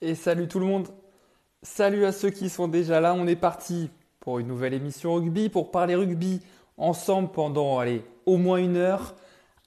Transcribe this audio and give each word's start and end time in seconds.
Et 0.00 0.14
salut 0.14 0.46
tout 0.46 0.60
le 0.60 0.66
monde. 0.66 0.86
Salut 1.62 2.04
à 2.04 2.12
ceux 2.12 2.30
qui 2.30 2.50
sont 2.50 2.68
déjà 2.68 3.00
là. 3.00 3.14
On 3.14 3.26
est 3.26 3.34
parti 3.34 3.90
pour 4.20 4.38
une 4.38 4.46
nouvelle 4.46 4.72
émission 4.72 5.14
rugby, 5.14 5.48
pour 5.48 5.72
parler 5.72 5.96
rugby 5.96 6.40
ensemble 6.76 7.32
pendant, 7.32 7.80
allez, 7.80 8.04
au 8.24 8.36
moins 8.36 8.58
une 8.58 8.76
heure, 8.76 9.16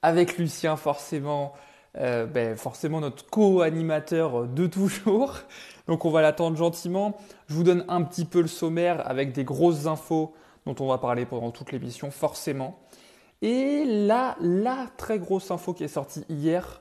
avec 0.00 0.38
Lucien 0.38 0.76
forcément, 0.76 1.52
euh, 1.98 2.24
ben, 2.24 2.56
forcément 2.56 3.00
notre 3.00 3.28
co-animateur 3.28 4.48
de 4.48 4.66
toujours. 4.66 5.34
Donc 5.86 6.06
on 6.06 6.10
va 6.10 6.22
l'attendre 6.22 6.56
gentiment. 6.56 7.14
Je 7.48 7.54
vous 7.54 7.62
donne 7.62 7.84
un 7.88 8.00
petit 8.00 8.24
peu 8.24 8.40
le 8.40 8.48
sommaire 8.48 9.06
avec 9.06 9.32
des 9.32 9.44
grosses 9.44 9.84
infos 9.84 10.32
dont 10.64 10.76
on 10.80 10.86
va 10.86 10.96
parler 10.96 11.26
pendant 11.26 11.50
toute 11.50 11.72
l'émission, 11.72 12.10
forcément. 12.10 12.78
Et 13.42 13.84
là, 13.84 14.36
la 14.40 14.86
très 14.96 15.18
grosse 15.18 15.50
info 15.50 15.74
qui 15.74 15.84
est 15.84 15.88
sortie 15.88 16.24
hier, 16.30 16.80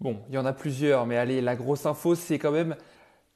bon, 0.00 0.18
il 0.30 0.34
y 0.34 0.38
en 0.38 0.46
a 0.46 0.52
plusieurs, 0.52 1.06
mais 1.06 1.16
allez, 1.16 1.40
la 1.40 1.54
grosse 1.54 1.86
info, 1.86 2.16
c'est 2.16 2.40
quand 2.40 2.50
même 2.50 2.74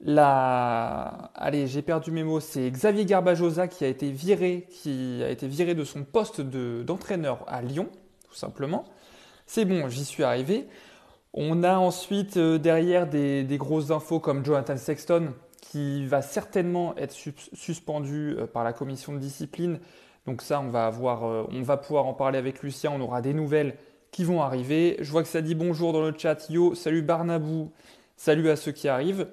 la... 0.03 1.31
Allez, 1.33 1.67
j'ai 1.67 1.81
perdu 1.81 2.11
mes 2.11 2.23
mots, 2.23 2.39
c'est 2.39 2.69
Xavier 2.69 3.05
Garbajosa 3.05 3.67
qui 3.67 3.85
a 3.85 3.87
été 3.87 4.11
viré, 4.11 4.67
qui 4.69 5.21
a 5.23 5.29
été 5.29 5.47
viré 5.47 5.75
de 5.75 5.83
son 5.83 6.03
poste 6.03 6.41
d'entraîneur 6.41 7.45
à 7.47 7.61
Lyon, 7.61 7.89
tout 8.27 8.35
simplement. 8.35 8.83
C'est 9.45 9.65
bon, 9.65 9.87
j'y 9.87 10.05
suis 10.05 10.23
arrivé. 10.23 10.67
On 11.33 11.63
a 11.63 11.77
ensuite 11.77 12.37
euh, 12.37 12.57
derrière 12.57 13.07
des, 13.07 13.45
grosses 13.57 13.91
infos 13.91 14.19
comme 14.19 14.45
Jonathan 14.45 14.77
Sexton 14.77 15.33
qui 15.61 16.05
va 16.05 16.21
certainement 16.21 16.95
être 16.97 17.15
suspendu 17.53 18.35
euh, 18.37 18.45
par 18.45 18.63
la 18.63 18.73
commission 18.73 19.13
de 19.13 19.17
discipline. 19.17 19.79
Donc 20.27 20.41
ça, 20.41 20.59
on 20.59 20.69
va, 20.69 20.85
avoir, 20.85 21.25
euh, 21.25 21.47
on 21.51 21.63
va 21.63 21.77
pouvoir 21.77 22.05
en 22.05 22.13
parler 22.13 22.37
avec 22.37 22.61
Lucien. 22.61 22.91
On 22.91 23.01
aura 23.01 23.21
des 23.21 23.33
nouvelles 23.33 23.75
qui 24.11 24.23
vont 24.23 24.41
arriver. 24.41 24.97
Je 24.99 25.09
vois 25.11 25.23
que 25.23 25.29
ça 25.29 25.41
dit 25.41 25.55
bonjour 25.55 25.91
dans 25.91 26.03
le 26.03 26.13
chat. 26.15 26.49
Yo, 26.49 26.75
salut 26.75 27.01
Barnabou. 27.01 27.71
Salut 28.15 28.49
à 28.49 28.55
ceux 28.55 28.71
qui 28.71 28.87
arrivent. 28.87 29.27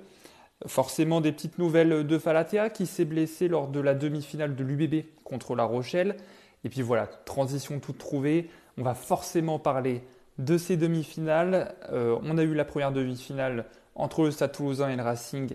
Forcément 0.67 1.21
des 1.21 1.33
petites 1.33 1.59
nouvelles 1.59 2.07
de 2.07 2.19
Falatea 2.19 2.69
qui 2.69 2.87
s'est 2.87 3.05
blessé 3.05 3.49
lors 3.49 3.69
de 3.69 3.81
la 3.81 3.95
demi-finale 3.95 4.55
de 4.55 4.63
l'UBB 4.63 5.07
contre 5.25 5.55
La 5.55 5.65
Rochelle. 5.65 6.17
Et 6.65 6.69
puis 6.69 6.83
voilà, 6.83 7.07
transition 7.07 7.81
toute 7.81 7.99
trouvée. 7.99 8.51
On 8.77 8.83
va 8.83 8.95
forcément 8.95 9.59
parler 9.59 10.03
de 10.39 10.59
ces 10.59 10.77
demi-finales. 10.77 11.75
Euh, 11.93 12.19
on 12.23 12.37
a 12.37 12.43
eu 12.43 12.55
la 12.55 12.65
première 12.65 12.93
demi-finale 12.93 13.67
entre 13.95 14.25
le 14.25 14.31
Stade 14.31 14.53
toulousain 14.53 14.91
et 14.91 14.97
le 14.97 15.03
Racing. 15.03 15.51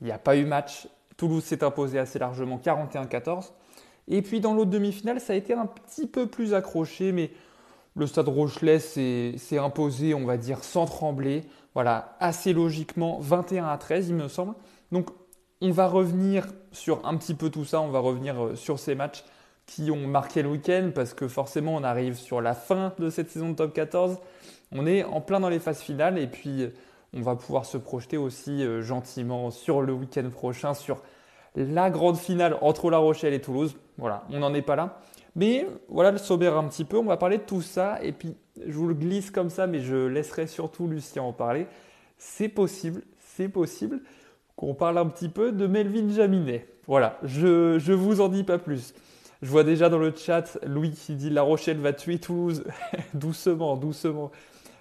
Il 0.00 0.06
n'y 0.06 0.12
a 0.12 0.18
pas 0.18 0.36
eu 0.36 0.44
match. 0.44 0.88
Toulouse 1.16 1.44
s'est 1.44 1.64
imposé 1.64 1.98
assez 1.98 2.18
largement 2.18 2.58
41-14. 2.58 3.50
Et 4.08 4.22
puis 4.22 4.40
dans 4.40 4.54
l'autre 4.54 4.70
demi-finale, 4.70 5.20
ça 5.20 5.34
a 5.34 5.36
été 5.36 5.52
un 5.52 5.66
petit 5.66 6.06
peu 6.06 6.26
plus 6.26 6.54
accroché, 6.54 7.12
mais 7.12 7.30
le 7.96 8.06
Stade 8.06 8.28
Rochelet 8.28 8.78
s'est 8.78 9.58
imposé, 9.58 10.14
on 10.14 10.24
va 10.24 10.36
dire, 10.36 10.64
sans 10.64 10.86
trembler. 10.86 11.42
Voilà, 11.74 12.16
assez 12.20 12.52
logiquement, 12.52 13.18
21 13.20 13.66
à 13.66 13.78
13, 13.78 14.08
il 14.08 14.14
me 14.14 14.28
semble. 14.28 14.54
Donc 14.92 15.10
on 15.60 15.70
va 15.70 15.86
revenir 15.86 16.46
sur 16.72 17.06
un 17.06 17.16
petit 17.16 17.34
peu 17.34 17.50
tout 17.50 17.64
ça, 17.64 17.80
on 17.80 17.88
va 17.88 17.98
revenir 17.98 18.42
euh, 18.42 18.56
sur 18.56 18.78
ces 18.78 18.94
matchs 18.94 19.24
qui 19.66 19.90
ont 19.90 20.06
marqué 20.06 20.42
le 20.42 20.48
week-end 20.48 20.90
parce 20.94 21.12
que 21.14 21.28
forcément 21.28 21.74
on 21.74 21.84
arrive 21.84 22.14
sur 22.14 22.40
la 22.40 22.54
fin 22.54 22.94
de 22.98 23.10
cette 23.10 23.30
saison 23.30 23.50
de 23.50 23.54
top 23.54 23.74
14. 23.74 24.18
On 24.72 24.86
est 24.86 25.04
en 25.04 25.20
plein 25.20 25.40
dans 25.40 25.48
les 25.48 25.58
phases 25.58 25.80
finales 25.80 26.18
et 26.18 26.26
puis 26.26 26.70
on 27.12 27.20
va 27.22 27.36
pouvoir 27.36 27.66
se 27.66 27.76
projeter 27.76 28.16
aussi 28.16 28.62
euh, 28.64 28.82
gentiment 28.82 29.50
sur 29.50 29.82
le 29.82 29.92
week-end 29.92 30.28
prochain, 30.30 30.74
sur 30.74 31.02
la 31.54 31.90
grande 31.90 32.16
finale 32.16 32.56
entre 32.60 32.90
La 32.90 32.98
Rochelle 32.98 33.34
et 33.34 33.40
Toulouse. 33.40 33.76
Voilà, 33.96 34.24
on 34.30 34.38
n'en 34.38 34.54
est 34.54 34.62
pas 34.62 34.76
là. 34.76 35.00
Mais 35.38 35.68
voilà 35.88 36.10
le 36.10 36.18
sommaire 36.18 36.56
un 36.56 36.64
petit 36.64 36.84
peu, 36.84 36.98
on 36.98 37.04
va 37.04 37.16
parler 37.16 37.38
de 37.38 37.44
tout 37.44 37.62
ça 37.62 38.02
et 38.02 38.10
puis 38.10 38.34
je 38.66 38.72
vous 38.72 38.88
le 38.88 38.94
glisse 38.94 39.30
comme 39.30 39.50
ça, 39.50 39.68
mais 39.68 39.78
je 39.78 39.94
laisserai 39.94 40.48
surtout 40.48 40.88
Lucien 40.88 41.22
en 41.22 41.32
parler. 41.32 41.68
C'est 42.16 42.48
possible, 42.48 43.02
c'est 43.20 43.48
possible 43.48 44.00
qu'on 44.56 44.74
parle 44.74 44.98
un 44.98 45.06
petit 45.06 45.28
peu 45.28 45.52
de 45.52 45.68
Melvin 45.68 46.10
Jaminet. 46.10 46.66
Voilà, 46.88 47.20
je 47.22 47.74
ne 47.74 47.94
vous 47.94 48.20
en 48.20 48.28
dis 48.28 48.42
pas 48.42 48.58
plus. 48.58 48.94
Je 49.40 49.48
vois 49.48 49.62
déjà 49.62 49.88
dans 49.88 49.98
le 49.98 50.12
chat 50.12 50.58
Louis 50.66 50.90
qui 50.90 51.14
dit 51.14 51.30
La 51.30 51.42
Rochelle 51.42 51.78
va 51.78 51.92
tuer 51.92 52.18
Toulouse. 52.18 52.64
doucement, 53.14 53.76
doucement. 53.76 54.32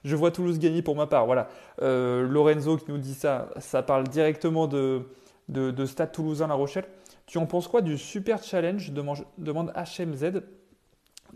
Je 0.04 0.16
vois 0.16 0.32
Toulouse 0.32 0.58
gagner 0.58 0.82
pour 0.82 0.96
ma 0.96 1.06
part. 1.06 1.28
Voilà. 1.28 1.50
Euh, 1.84 2.28
Lorenzo 2.28 2.78
qui 2.78 2.92
nous 2.92 2.98
dit 2.98 3.14
ça, 3.14 3.50
ça 3.60 3.84
parle 3.84 4.08
directement 4.08 4.66
de, 4.66 5.04
de, 5.50 5.86
Stade 5.86 6.12
Toulousain 6.12 6.48
La 6.48 6.56
Rochelle. 6.56 6.86
Tu 7.28 7.38
en 7.38 7.46
penses 7.46 7.68
quoi 7.68 7.82
du 7.82 7.98
Super 8.00 8.42
Challenge? 8.42 8.92
Demande 9.38 9.74
HMZ. 9.76 10.42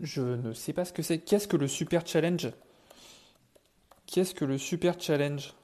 Je 0.00 0.22
ne 0.22 0.52
sais 0.52 0.72
pas 0.72 0.84
ce 0.84 0.92
que 0.92 1.02
c'est. 1.02 1.18
Qu'est-ce 1.18 1.48
que 1.48 1.56
le 1.56 1.68
Super 1.68 2.06
Challenge? 2.06 2.50
Qu'est-ce 4.06 4.34
que 4.34 4.44
le 4.44 4.58
Super 4.58 5.00
Challenge? 5.00 5.54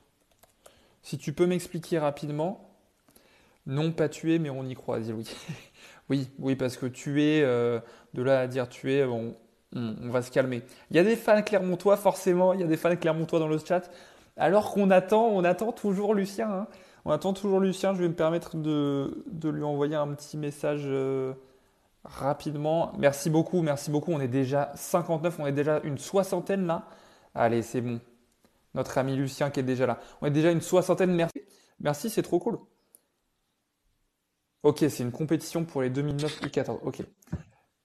Si 1.03 1.19
tu 1.19 1.33
peux 1.33 1.47
m'expliquer 1.47 1.99
rapidement. 1.99 2.65
Non, 3.67 3.93
pas 3.93 4.09
tuer, 4.09 4.39
mais 4.39 4.49
on 4.49 4.65
y 4.65 4.75
croit, 4.75 5.01
dit 5.01 5.13
Louis. 5.13 5.29
Oui, 6.11 6.31
oui, 6.39 6.57
parce 6.57 6.79
que 6.79 6.87
tuer, 6.87 7.43
euh, 7.45 7.81
de 8.15 8.23
là 8.23 8.41
à 8.41 8.47
dire 8.47 8.71
tuer, 8.71 9.05
on, 9.05 9.35
va 9.75 10.23
se 10.23 10.31
calmer. 10.31 10.63
Il 10.91 10.97
y 10.97 10.99
a 10.99 11.05
des 11.05 11.17
fans 11.17 11.43
clermontois, 11.43 11.99
forcément, 11.99 12.55
il 12.55 12.61
y 12.61 12.63
a 12.63 12.67
des 12.67 12.79
fans 12.79 12.97
clermontois 12.97 13.39
dans 13.39 13.49
le 13.49 13.59
chat. 13.59 13.91
Alors 14.39 14.73
qu'on 14.73 14.91
attend, 14.91 15.27
on 15.27 15.45
attend 15.45 15.73
toujours 15.73 16.15
Lucien. 16.15 16.51
Hein. 16.51 16.67
On 17.05 17.11
attend 17.11 17.35
toujours 17.35 17.61
Lucien. 17.61 17.95
Je 17.95 18.01
vais 18.01 18.09
me 18.09 18.15
permettre 18.15 18.57
de, 18.57 19.23
de 19.31 19.51
lui 19.51 19.65
envoyer 19.65 19.97
un 19.97 20.09
petit 20.15 20.39
message 20.39 20.85
euh, 20.87 21.35
rapidement. 22.09 22.93
Merci 22.99 23.31
beaucoup, 23.31 23.63
merci 23.63 23.91
beaucoup. 23.91 24.13
On 24.13 24.21
est 24.21 24.29
déjà 24.29 24.73
59, 24.75 25.39
on 25.39 25.47
est 25.47 25.53
déjà 25.53 25.81
une 25.85 25.99
soixantaine 25.99 26.67
là. 26.67 26.87
Allez, 27.35 27.63
c'est 27.63 27.81
bon. 27.81 28.01
Notre 28.75 28.99
ami 28.99 29.17
Lucien 29.17 29.51
qui 29.51 29.61
est 29.61 29.65
déjà 29.65 29.87
là. 29.87 29.99
On 30.21 30.27
est 30.27 30.31
déjà 30.31 30.51
une 30.51 30.61
soixantaine. 30.61 31.15
Merci. 31.15 31.41
Merci, 31.81 32.11
c'est 32.11 32.23
trop 32.23 32.39
cool. 32.39 32.59
Ok, 34.63 34.79
c'est 34.81 35.03
une 35.03 35.13
compétition 35.13 35.65
pour 35.65 35.83
les 35.83 35.91
2009 35.91 36.43
U14. 36.43 36.79
Ok. 36.83 37.03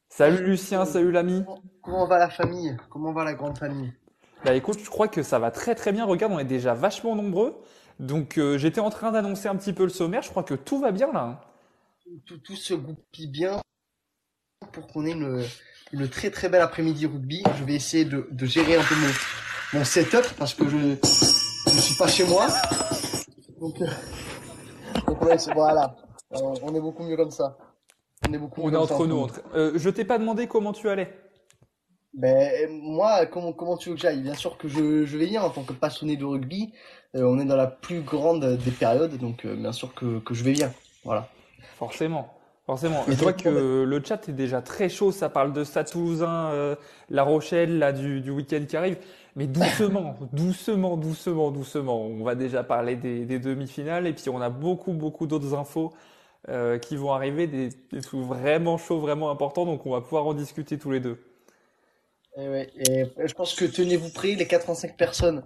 Salut 0.09 0.44
Lucien, 0.44 0.85
salut 0.85 1.11
l'ami. 1.11 1.44
Comment 1.81 2.07
va 2.07 2.19
la 2.19 2.29
famille? 2.29 2.78
Comment 2.90 3.13
va 3.13 3.23
la 3.23 3.34
grande 3.34 3.57
famille? 3.57 3.94
Bah 4.44 4.53
écoute, 4.53 4.79
je 4.79 4.90
crois 4.90 5.07
que 5.07 5.23
ça 5.23 5.40
va 5.40 5.51
très 5.51 5.75
très 5.75 5.91
bien. 5.91 6.05
Regarde, 6.05 6.34
on 6.34 6.40
est 6.40 6.45
déjà 6.45 6.73
vachement 6.73 7.16
nombreux. 7.16 7.61
Donc 8.00 8.38
euh, 8.38 8.57
j'étais 8.57 8.81
en 8.81 8.90
train 8.90 9.11
d'annoncer 9.11 9.47
un 9.47 9.55
petit 9.55 9.73
peu 9.73 9.84
le 9.84 9.90
sommaire. 9.90 10.22
Je 10.22 10.29
crois 10.29 10.44
que 10.44 10.55
tout 10.55 10.79
va 10.79 10.91
bien 10.91 11.11
là. 11.11 11.23
Hein. 11.23 11.40
Tout, 12.25 12.55
se 12.55 12.73
goupille 12.73 13.28
bien 13.28 13.61
pour 14.73 14.88
qu'on 14.88 15.06
ait 15.06 15.11
une, 15.11 16.09
très 16.09 16.29
très 16.29 16.50
belle 16.50 16.61
après-midi 16.61 17.06
rugby. 17.06 17.44
Je 17.57 17.63
vais 17.63 17.75
essayer 17.75 18.03
de, 18.03 18.28
gérer 18.45 18.75
un 18.75 18.84
peu 18.84 18.95
mon, 19.73 19.85
setup 19.85 20.25
parce 20.38 20.53
que 20.53 20.67
je 20.67 20.75
ne 20.78 21.79
suis 21.79 21.95
pas 21.95 22.07
chez 22.07 22.25
moi. 22.25 22.47
Donc, 23.61 23.81
euh, 23.81 23.88
voilà. 25.53 25.95
Euh, 26.34 26.56
on 26.63 26.75
est 26.75 26.81
beaucoup 26.81 27.03
mieux 27.03 27.16
comme 27.16 27.31
ça. 27.31 27.57
On 28.28 28.34
est 28.34 28.38
beaucoup. 28.38 28.61
On 28.63 28.72
est 28.72 28.75
entre 28.75 29.06
nous. 29.06 29.28
Euh, 29.56 29.73
je 29.75 29.89
t'ai 29.89 30.06
pas 30.06 30.17
demandé 30.17 30.47
comment 30.47 30.73
tu 30.73 30.90
allais. 30.90 31.13
Ben 32.13 32.69
moi, 32.69 33.25
comment 33.25 33.53
comment 33.53 33.75
tu 33.75 33.90
veux 33.90 33.95
que 33.95 34.01
j'aille? 34.01 34.22
Bien 34.22 34.35
sûr 34.35 34.57
que 34.57 34.67
je, 34.67 35.17
vais 35.17 35.28
y 35.28 35.38
en 35.38 35.50
tant 35.50 35.63
que 35.63 35.73
passionné 35.73 36.16
de 36.16 36.25
rugby. 36.25 36.73
Euh, 37.16 37.23
on 37.23 37.40
est 37.40 37.45
dans 37.45 37.55
la 37.55 37.67
plus 37.67 38.01
grande 38.01 38.57
des 38.57 38.72
périodes, 38.72 39.17
donc 39.17 39.45
bien 39.45 39.72
sûr 39.72 39.94
que, 39.94 40.22
je 40.29 40.44
vais 40.44 40.53
bien. 40.53 40.72
Voilà. 41.03 41.28
Forcément. 41.78 42.34
Forcément. 42.66 43.03
je 43.07 43.13
vois 43.16 43.34
que 43.34 43.50
le 43.50 44.01
chat 44.03 44.29
est 44.29 44.34
déjà 44.34 44.62
très 44.62 44.88
chaud. 44.88 45.12
Ça 45.12 45.29
parle 45.29 45.51
de 45.51 45.63
Stade 45.63 45.91
Toulousain, 45.91 46.78
La 47.09 47.24
Rochelle, 47.24 47.78
là, 47.78 47.91
du, 47.91 48.22
du 48.22 48.31
week-end 48.31 48.63
qui 48.68 48.78
arrive. 48.78 48.97
Mais 49.35 49.47
doucement, 49.47 50.16
doucement, 50.31 50.97
doucement, 50.97 51.52
doucement. 51.52 52.02
On 52.02 52.23
va 52.23 52.35
déjà 52.35 52.63
parler 52.63 52.96
des, 52.96 53.25
des 53.25 53.40
demi-finales 53.40 54.07
et 54.07 54.13
puis 54.13 54.29
on 54.29 54.41
a 54.41 54.50
beaucoup, 54.50 54.94
beaucoup 54.94 55.28
d'autres 55.28 55.53
infos 55.56 55.91
euh, 56.50 56.78
qui 56.78 56.97
vont 56.97 57.13
arriver, 57.13 57.47
des, 57.47 57.69
des, 57.91 58.02
trucs 58.02 58.19
vraiment 58.19 58.78
chauds, 58.78 59.00
vraiment 59.00 59.31
importants, 59.31 59.66
donc 59.66 59.85
on 59.85 59.91
va 59.91 60.02
pouvoir 60.02 60.25
en 60.28 60.34
discuter 60.34 60.78
tous 60.78 60.91
les 60.91 61.00
deux. 61.00 61.23
Et, 62.38 62.50
ouais, 62.50 62.69
et 62.75 63.06
je 63.25 63.34
pense 63.34 63.56
que 63.56 63.63
tenez-vous 63.63 64.09
prêts, 64.09 64.34
les 64.34 64.46
85 64.46 64.97
personnes 64.97 65.44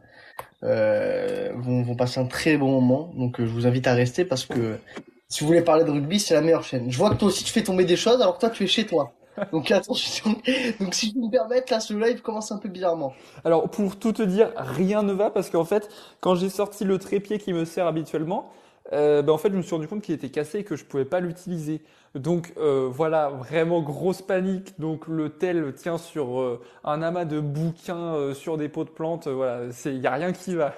euh, 0.63 1.51
vont, 1.53 1.83
vont, 1.83 1.95
passer 1.95 2.19
un 2.19 2.25
très 2.25 2.57
bon 2.57 2.72
moment, 2.72 3.13
donc 3.16 3.39
euh, 3.39 3.45
je 3.45 3.51
vous 3.51 3.67
invite 3.67 3.85
à 3.85 3.94
rester 3.94 4.25
parce 4.25 4.47
que 4.47 4.80
si 5.29 5.41
vous 5.41 5.47
voulez 5.47 5.62
parler 5.62 5.83
de 5.83 5.91
rugby, 5.91 6.19
c'est 6.19 6.33
la 6.33 6.41
meilleure 6.41 6.63
chaîne. 6.63 6.91
Je 6.91 6.97
vois 6.97 7.09
que 7.12 7.15
toi 7.15 7.27
aussi 7.29 7.44
tu 7.44 7.51
fais 7.51 7.63
tomber 7.63 7.85
des 7.85 7.97
choses, 7.97 8.21
alors 8.21 8.35
que 8.35 8.39
toi 8.41 8.50
tu 8.50 8.63
es 8.63 8.68
chez 8.68 8.85
toi. 8.85 9.13
Donc 9.51 9.71
attention. 9.71 10.35
Donc 10.79 10.94
si 10.94 11.12
je 11.13 11.19
me 11.19 11.29
permets, 11.29 11.63
là 11.69 11.79
ce 11.79 11.94
live 11.94 12.21
commence 12.21 12.51
un 12.51 12.57
peu 12.57 12.69
bizarrement. 12.69 13.13
Alors 13.44 13.69
pour 13.69 13.97
tout 13.97 14.13
te 14.13 14.24
dire, 14.24 14.51
rien 14.56 15.03
ne 15.03 15.13
va 15.13 15.29
parce 15.29 15.50
qu'en 15.50 15.65
fait, 15.65 15.89
quand 16.21 16.35
j'ai 16.35 16.50
sorti 16.50 16.85
le 16.85 16.97
trépied 16.97 17.39
qui 17.39 17.53
me 17.53 17.65
sert 17.65 17.88
habituellement, 17.88 18.51
euh, 18.94 19.21
ben, 19.21 19.33
en 19.33 19.38
fait, 19.38 19.51
je 19.51 19.57
me 19.57 19.62
suis 19.62 19.75
rendu 19.75 19.88
compte 19.88 20.01
qu'il 20.01 20.15
était 20.15 20.29
cassé 20.29 20.59
et 20.59 20.63
que 20.63 20.75
je 20.77 20.85
pouvais 20.85 21.06
pas 21.06 21.19
l'utiliser. 21.19 21.81
Donc 22.15 22.53
euh, 22.57 22.89
voilà, 22.91 23.30
vraiment 23.30 23.81
grosse 23.81 24.21
panique. 24.21 24.80
Donc 24.80 25.07
le 25.07 25.30
tel 25.30 25.73
tient 25.73 25.97
sur 25.97 26.39
euh, 26.39 26.62
un 26.83 27.01
amas 27.01 27.25
de 27.25 27.39
bouquins 27.39 28.15
euh, 28.15 28.33
sur 28.33 28.57
des 28.57 28.69
pots 28.69 28.85
de 28.85 28.89
plantes. 28.89 29.27
voilà, 29.27 29.71
c'est 29.71 29.94
il 29.94 30.01
y 30.01 30.07
a 30.07 30.13
rien 30.13 30.31
qui 30.33 30.56
va. 30.56 30.73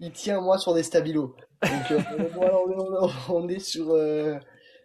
Il 0.00 0.10
tient 0.12 0.40
moi 0.40 0.58
sur 0.58 0.74
des 0.74 0.82
stabilos. 0.82 1.34
Donc 1.62 1.98
voilà, 2.34 2.54
on, 3.28 3.48
est, 3.48 3.58
sur, 3.58 3.96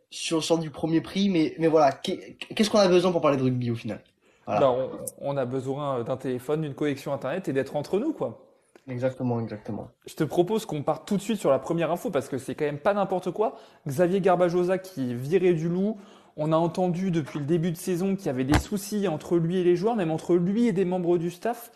sur 0.10 0.44
sur 0.44 0.58
du 0.58 0.70
premier 0.70 1.02
prix, 1.02 1.30
mais 1.30 1.56
mais 1.60 1.68
voilà, 1.68 1.92
qu'est-ce 1.92 2.70
qu'on 2.70 2.80
a 2.80 2.88
besoin 2.88 3.12
pour 3.12 3.22
parler 3.22 3.38
de 3.38 3.44
rugby 3.44 3.72
au 3.72 3.76
final? 3.76 4.02
Voilà. 4.46 4.62
Ben, 4.62 4.90
on, 5.20 5.34
on, 5.34 5.38
a 5.38 5.46
besoin 5.46 6.04
d'un 6.04 6.18
téléphone, 6.18 6.62
d'une 6.62 6.74
connexion 6.74 7.14
internet 7.14 7.48
et 7.48 7.54
d'être 7.54 7.76
entre 7.76 8.00
nous 8.00 8.14
quoi. 8.14 8.40
Exactement, 8.88 9.40
exactement. 9.40 9.90
Je 10.08 10.16
te 10.16 10.24
propose 10.24 10.66
qu'on 10.66 10.82
parte 10.82 11.08
tout 11.08 11.16
de 11.16 11.22
suite 11.22 11.38
sur 11.38 11.52
la 11.52 11.60
première 11.60 11.92
info 11.92 12.10
parce 12.10 12.28
que 12.28 12.38
c'est 12.38 12.56
quand 12.56 12.66
même 12.66 12.80
pas 12.80 12.94
n'importe 12.94 13.32
quoi. 13.32 13.58
Xavier 13.88 14.22
Garbajosa 14.22 14.78
qui 14.78 15.12
est 15.12 15.14
viré 15.14 15.54
du 15.54 15.70
loup. 15.70 15.98
On 16.38 16.52
a 16.52 16.56
entendu 16.56 17.12
depuis 17.12 17.40
le 17.40 17.46
début 17.46 17.72
de 17.72 17.78
saison 17.78 18.16
qu'il 18.16 18.26
y 18.26 18.30
avait 18.30 18.44
des 18.44 18.58
soucis 18.58 19.08
entre 19.08 19.38
lui 19.38 19.58
et 19.58 19.64
les 19.64 19.76
joueurs, 19.76 19.96
même 19.96 20.12
entre 20.12 20.36
lui 20.36 20.68
et 20.68 20.72
des 20.72 20.86
membres 20.86 21.18
du 21.18 21.30
staff. 21.30 21.72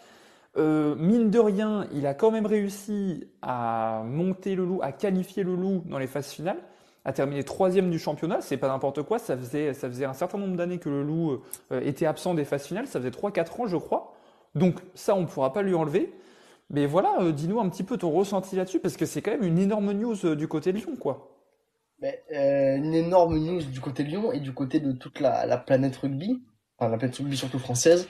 Euh, 0.57 0.95
mine 0.95 1.29
de 1.29 1.39
rien, 1.39 1.85
il 1.91 2.07
a 2.07 2.13
quand 2.13 2.31
même 2.31 2.45
réussi 2.45 3.27
à 3.41 4.03
monter 4.05 4.55
le 4.55 4.65
loup, 4.65 4.79
à 4.81 4.91
qualifier 4.91 5.43
le 5.43 5.55
loup 5.55 5.83
dans 5.85 5.97
les 5.97 6.07
phases 6.07 6.29
finales, 6.29 6.59
à 7.03 7.11
terminer 7.11 7.43
troisième 7.43 7.89
du 7.89 7.99
championnat. 7.99 8.39
C'est 8.41 8.57
pas 8.57 8.69
n'importe 8.69 9.03
quoi. 9.03 9.19
Ça 9.19 9.35
faisait, 9.37 9.73
ça 9.73 9.89
faisait 9.89 10.05
un 10.05 10.13
certain 10.13 10.37
nombre 10.37 10.55
d'années 10.55 10.79
que 10.79 10.89
le 10.89 11.03
loup 11.03 11.41
euh, 11.71 11.81
était 11.81 12.05
absent 12.05 12.33
des 12.33 12.45
phases 12.45 12.65
finales. 12.65 12.87
Ça 12.87 12.99
faisait 12.99 13.11
3-4 13.11 13.61
ans, 13.61 13.67
je 13.67 13.77
crois. 13.77 14.13
Donc 14.55 14.79
ça, 14.93 15.15
on 15.15 15.21
ne 15.21 15.25
pourra 15.25 15.51
pas 15.51 15.61
lui 15.61 15.75
enlever. 15.75 16.13
Mais 16.69 16.85
voilà, 16.85 17.21
euh, 17.21 17.31
dis-nous 17.31 17.59
un 17.59 17.69
petit 17.69 17.83
peu 17.83 17.97
ton 17.97 18.11
ressenti 18.11 18.55
là-dessus, 18.55 18.79
parce 18.79 18.97
que 18.97 19.05
c'est 19.05 19.21
quand 19.21 19.31
même 19.31 19.43
une 19.43 19.59
énorme 19.59 19.91
news 19.91 20.35
du 20.35 20.47
côté 20.47 20.71
de 20.71 20.77
Lyon, 20.77 20.95
quoi. 20.99 21.31
Une 22.29 22.93
énorme 22.93 23.37
news 23.39 23.63
du 23.63 23.81
côté 23.81 24.03
de 24.03 24.09
Lyon 24.09 24.31
et 24.31 24.39
du 24.39 24.53
côté 24.53 24.79
de 24.79 24.91
toute 24.91 25.19
la 25.19 25.57
planète 25.57 25.95
rugby, 25.95 26.43
enfin 26.77 26.89
la 26.89 26.97
rugby 26.97 27.37
surtout 27.37 27.59
française. 27.59 28.07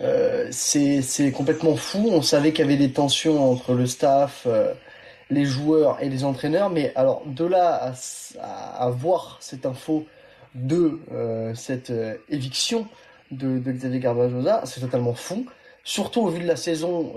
Euh, 0.00 0.48
c'est 0.50 1.32
complètement 1.32 1.76
fou. 1.76 2.08
On 2.10 2.22
savait 2.22 2.52
qu'il 2.52 2.64
y 2.64 2.68
avait 2.68 2.76
des 2.76 2.92
tensions 2.92 3.50
entre 3.50 3.74
le 3.74 3.86
staff, 3.86 4.44
euh, 4.46 4.72
les 5.30 5.44
joueurs 5.44 6.02
et 6.02 6.08
les 6.08 6.24
entraîneurs, 6.24 6.70
mais 6.70 6.92
alors 6.96 7.22
de 7.26 7.44
là 7.44 7.92
à, 8.40 8.90
voir 8.90 9.38
cette 9.40 9.66
info 9.66 10.06
de 10.54 11.00
euh, 11.12 11.54
cette 11.54 11.90
euh, 11.90 12.16
éviction 12.28 12.86
de, 13.30 13.58
de 13.58 13.72
Xavier 13.72 14.00
Garbajosa, 14.00 14.62
c'est 14.64 14.80
totalement 14.80 15.14
fou. 15.14 15.46
Surtout 15.86 16.22
au 16.22 16.28
vu 16.28 16.40
de 16.40 16.46
la 16.46 16.56
saison 16.56 17.12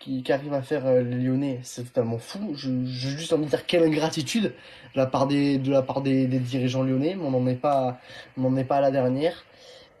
qui, 0.00 0.24
arrive 0.32 0.54
à 0.54 0.62
faire 0.62 0.90
les 0.90 1.16
Lyonnais, 1.16 1.60
c'est 1.62 1.84
totalement 1.84 2.16
fou. 2.16 2.54
Je, 2.54 2.70
juste 2.86 3.34
envie 3.34 3.44
de 3.44 3.50
dire 3.50 3.66
quelle 3.66 3.82
ingratitude 3.82 4.44
de 4.44 4.96
la 4.96 5.04
part 5.04 5.26
des, 5.26 5.58
de 5.58 5.70
la 5.70 5.82
part 5.82 6.00
des, 6.00 6.26
dirigeants 6.26 6.82
lyonnais, 6.82 7.16
mais 7.18 7.26
on 7.26 7.32
n'en 7.32 7.46
est 7.46 7.62
on 7.62 8.40
n'en 8.40 8.56
est 8.56 8.64
pas 8.64 8.76
à 8.76 8.80
la 8.80 8.90
dernière. 8.90 9.44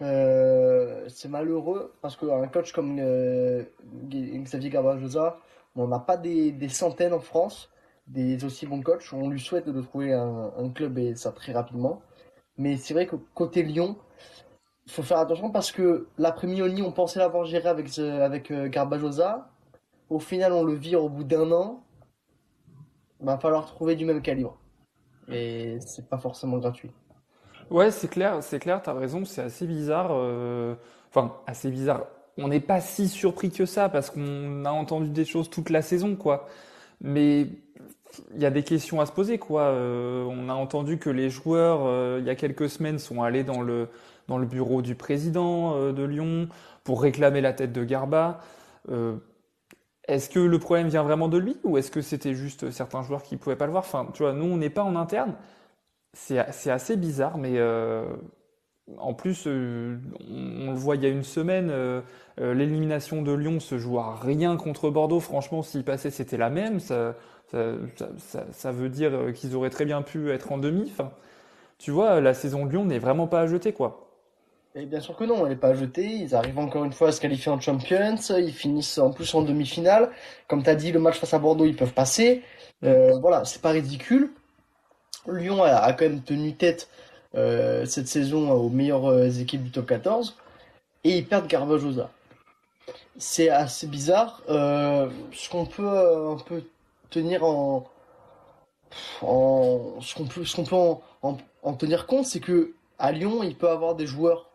Euh, 0.00 1.04
c'est 1.08 1.28
malheureux 1.28 1.92
parce 2.00 2.16
qu'un 2.16 2.46
coach 2.48 2.72
comme 2.72 2.98
euh, 3.00 3.64
Xavier 4.10 4.70
Garbajosa, 4.70 5.38
on 5.76 5.88
n'a 5.88 5.98
pas 5.98 6.16
des, 6.16 6.68
centaines 6.68 7.12
en 7.12 7.20
France, 7.20 7.70
des 8.06 8.44
aussi 8.44 8.66
bons 8.66 8.82
coachs. 8.82 9.12
On 9.12 9.28
lui 9.28 9.40
souhaite 9.40 9.68
de 9.68 9.80
trouver 9.80 10.12
un, 10.12 10.70
club 10.74 10.98
et 10.98 11.14
ça 11.14 11.32
très 11.32 11.52
rapidement. 11.52 12.02
Mais 12.56 12.76
c'est 12.76 12.94
vrai 12.94 13.06
que 13.06 13.16
côté 13.34 13.62
Lyon, 13.62 13.96
il 14.86 14.92
faut 14.92 15.02
faire 15.02 15.18
attention 15.18 15.50
parce 15.50 15.72
que 15.72 16.08
l'après-midi, 16.18 16.82
on 16.82 16.92
pensait 16.92 17.18
l'avoir 17.20 17.44
géré 17.44 17.68
avec, 17.68 17.88
ce- 17.88 18.20
avec 18.20 18.50
euh, 18.50 18.68
Garbajosa. 18.68 19.50
Au 20.10 20.18
final, 20.18 20.52
on 20.52 20.64
le 20.64 20.74
vire 20.74 21.04
au 21.04 21.08
bout 21.08 21.24
d'un 21.24 21.50
an. 21.52 21.84
Il 23.20 23.26
va 23.26 23.38
falloir 23.38 23.66
trouver 23.66 23.96
du 23.96 24.04
même 24.04 24.22
calibre. 24.22 24.58
Et 25.28 25.78
c'est 25.80 26.08
pas 26.08 26.18
forcément 26.18 26.58
gratuit. 26.58 26.90
Ouais, 27.70 27.90
c'est 27.90 28.08
clair, 28.08 28.38
c'est 28.42 28.58
clair, 28.58 28.80
t'as 28.82 28.94
raison, 28.94 29.24
c'est 29.24 29.42
assez 29.42 29.66
bizarre. 29.66 30.08
euh, 30.12 30.74
Enfin, 31.10 31.34
assez 31.46 31.70
bizarre. 31.70 32.06
On 32.38 32.48
n'est 32.48 32.60
pas 32.60 32.80
si 32.80 33.08
surpris 33.08 33.50
que 33.50 33.66
ça 33.66 33.88
parce 33.88 34.10
qu'on 34.10 34.64
a 34.64 34.70
entendu 34.70 35.08
des 35.08 35.24
choses 35.24 35.50
toute 35.50 35.70
la 35.70 35.82
saison, 35.82 36.16
quoi. 36.16 36.46
Mais 37.00 37.42
il 38.34 38.40
y 38.42 38.46
a 38.46 38.50
des 38.50 38.62
questions 38.64 39.00
à 39.00 39.06
se 39.06 39.12
poser, 39.12 39.38
quoi. 39.38 39.62
Euh, 39.64 40.24
on 40.30 40.48
a 40.48 40.54
entendu 40.54 40.98
que 40.98 41.10
les 41.10 41.30
joueurs, 41.30 41.80
euh, 41.84 42.18
il 42.20 42.26
y 42.26 42.30
a 42.30 42.34
quelques 42.36 42.70
semaines, 42.70 42.98
sont 42.98 43.22
allés 43.22 43.44
dans 43.44 43.62
le, 43.62 43.88
dans 44.28 44.38
le 44.38 44.46
bureau 44.46 44.82
du 44.82 44.94
président 44.94 45.74
euh, 45.76 45.92
de 45.92 46.04
Lyon 46.04 46.48
pour 46.84 47.02
réclamer 47.02 47.40
la 47.42 47.52
tête 47.54 47.72
de 47.72 47.84
Garba. 47.84 48.40
Euh, 48.90 49.16
est-ce 50.06 50.30
que 50.30 50.40
le 50.40 50.58
problème 50.58 50.88
vient 50.88 51.02
vraiment 51.02 51.28
de 51.28 51.36
lui 51.38 51.56
ou 51.64 51.76
est-ce 51.76 51.90
que 51.90 52.00
c'était 52.00 52.34
juste 52.34 52.70
certains 52.70 53.02
joueurs 53.02 53.22
qui 53.22 53.36
pouvaient 53.36 53.56
pas 53.56 53.66
le 53.66 53.72
voir? 53.72 53.84
Enfin, 53.84 54.08
tu 54.14 54.22
vois, 54.22 54.32
nous, 54.32 54.46
on 54.46 54.56
n'est 54.56 54.70
pas 54.70 54.82
en 54.82 54.96
interne. 54.96 55.34
C'est 56.14 56.70
assez 56.70 56.96
bizarre, 56.96 57.38
mais 57.38 57.58
euh, 57.58 58.04
en 58.96 59.12
plus, 59.12 59.44
euh, 59.46 59.98
on, 60.30 60.72
le 60.72 60.76
voit 60.76 60.96
il 60.96 61.02
y 61.02 61.06
a 61.06 61.10
une 61.10 61.22
semaine, 61.22 61.68
euh, 61.70 62.00
l'élimination 62.38 63.22
de 63.22 63.32
Lyon 63.32 63.60
se 63.60 63.78
joue 63.78 63.98
à 63.98 64.16
rien 64.16 64.56
contre 64.56 64.90
Bordeaux. 64.90 65.20
Franchement, 65.20 65.62
s'il 65.62 65.84
passait, 65.84 66.10
c'était 66.10 66.38
la 66.38 66.50
même. 66.50 66.80
Ça, 66.80 67.14
ça, 67.50 68.72
veut 68.72 68.88
dire 68.88 69.32
qu'ils 69.34 69.54
auraient 69.54 69.70
très 69.70 69.84
bien 69.84 70.02
pu 70.02 70.30
être 70.30 70.50
en 70.50 70.58
demi. 70.58 70.90
Enfin, 70.90 71.12
tu 71.78 71.90
vois, 71.90 72.20
la 72.20 72.34
saison 72.34 72.64
de 72.64 72.70
Lyon 72.70 72.84
n'est 72.86 72.98
vraiment 72.98 73.26
pas 73.26 73.42
à 73.42 73.46
jeter, 73.46 73.72
quoi. 73.72 74.04
Et 74.74 74.86
bien 74.86 75.00
sûr 75.00 75.16
que 75.16 75.24
non, 75.24 75.44
elle 75.44 75.52
n'est 75.52 75.56
pas 75.56 75.74
jetée. 75.74 76.06
Ils 76.06 76.34
arrivent 76.34 76.58
encore 76.58 76.84
une 76.84 76.92
fois 76.92 77.08
à 77.08 77.12
se 77.12 77.20
qualifier 77.20 77.50
en 77.52 77.60
Champions. 77.60 78.16
Ils 78.30 78.52
finissent 78.52 78.98
en 78.98 79.10
plus 79.10 79.34
en 79.34 79.42
demi-finale. 79.42 80.10
Comme 80.46 80.62
tu 80.62 80.70
as 80.70 80.74
dit, 80.74 80.92
le 80.92 81.00
match 81.00 81.18
face 81.18 81.34
à 81.34 81.38
Bordeaux, 81.38 81.64
ils 81.64 81.76
peuvent 81.76 81.94
passer. 81.94 82.42
Voilà, 82.82 83.44
c'est 83.44 83.60
pas 83.60 83.70
ridicule. 83.70 84.30
Lyon 85.32 85.62
a, 85.62 85.92
quand 85.92 86.04
même 86.06 86.22
tenu 86.22 86.54
tête 86.54 86.88
euh, 87.34 87.84
cette 87.86 88.08
saison 88.08 88.50
aux 88.52 88.68
meilleures 88.70 89.06
euh, 89.06 89.28
équipes 89.30 89.62
du 89.64 89.70
top 89.70 89.86
14. 89.86 90.36
Et 91.04 91.18
ils 91.18 91.26
perdent 91.26 91.46
Garbajosa. 91.46 92.10
C'est 93.18 93.48
assez 93.48 93.86
bizarre. 93.86 94.42
Euh, 94.48 95.08
ce 95.32 95.48
qu'on 95.48 95.66
peut 95.66 95.88
un 95.88 96.36
peu 96.36 96.62
tenir 97.10 97.44
en, 97.44 97.86
ce 100.00 100.14
qu'on 100.14 100.24
peut, 100.26 100.44
en, 100.72 101.00
en- 101.22 101.36
en 101.62 101.72
tenir 101.74 102.06
compte, 102.06 102.26
c'est 102.26 102.40
que 102.40 102.72
à 102.98 103.12
Lyon, 103.12 103.42
il 103.42 103.54
peut 103.56 103.68
avoir 103.68 103.94
des 103.94 104.06
joueurs, 104.06 104.48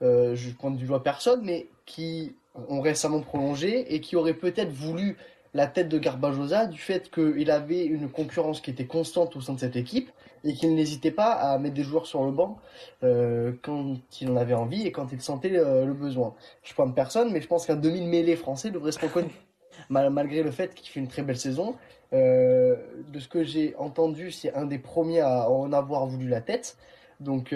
je 0.00 0.50
pointe 0.58 0.76
du 0.76 0.86
doigt 0.86 1.02
personne, 1.02 1.42
mais 1.44 1.66
qui 1.86 2.34
ont 2.68 2.80
récemment 2.80 3.20
prolongé 3.20 3.94
et 3.94 4.00
qui 4.00 4.16
auraient 4.16 4.34
peut-être 4.34 4.70
voulu 4.72 5.16
la 5.54 5.66
tête 5.66 5.88
de 5.88 5.98
Garbajosa 5.98 6.66
du 6.66 6.78
fait 6.78 7.10
qu'il 7.10 7.50
avait 7.50 7.84
une 7.84 8.08
concurrence 8.08 8.60
qui 8.60 8.70
était 8.70 8.86
constante 8.86 9.36
au 9.36 9.40
sein 9.40 9.52
de 9.52 9.60
cette 9.60 9.76
équipe 9.76 10.10
et 10.44 10.54
qu'il 10.54 10.74
n'hésitait 10.74 11.10
pas 11.10 11.32
à 11.32 11.58
mettre 11.58 11.74
des 11.74 11.84
joueurs 11.84 12.06
sur 12.06 12.24
le 12.24 12.32
banc 12.32 12.58
euh, 13.02 13.52
quand 13.62 13.96
il 14.20 14.30
en 14.30 14.36
avait 14.36 14.54
envie 14.54 14.86
et 14.86 14.92
quand 14.92 15.12
il 15.12 15.20
sentait 15.20 15.56
euh, 15.56 15.84
le 15.84 15.92
besoin. 15.92 16.34
Je 16.62 16.74
pointe 16.74 16.94
personne, 16.94 17.30
mais 17.32 17.40
je 17.40 17.46
pense 17.46 17.66
qu'un 17.66 17.76
demi-mêlée 17.76 18.34
français 18.36 18.70
devrait 18.70 18.92
se 18.92 19.00
reconnaître 19.00 19.34
mal- 19.90 20.10
malgré 20.10 20.42
le 20.42 20.50
fait 20.50 20.74
qu'il 20.74 20.88
fait 20.88 21.00
une 21.00 21.08
très 21.08 21.22
belle 21.22 21.36
saison. 21.38 21.76
Euh, 22.12 22.76
de 23.08 23.18
ce 23.20 23.28
que 23.28 23.44
j'ai 23.44 23.74
entendu, 23.76 24.32
c'est 24.32 24.52
un 24.54 24.66
des 24.66 24.78
premiers 24.78 25.20
à 25.20 25.48
en 25.50 25.72
avoir 25.72 26.06
voulu 26.06 26.28
la 26.28 26.40
tête. 26.40 26.76
Donc, 27.20 27.54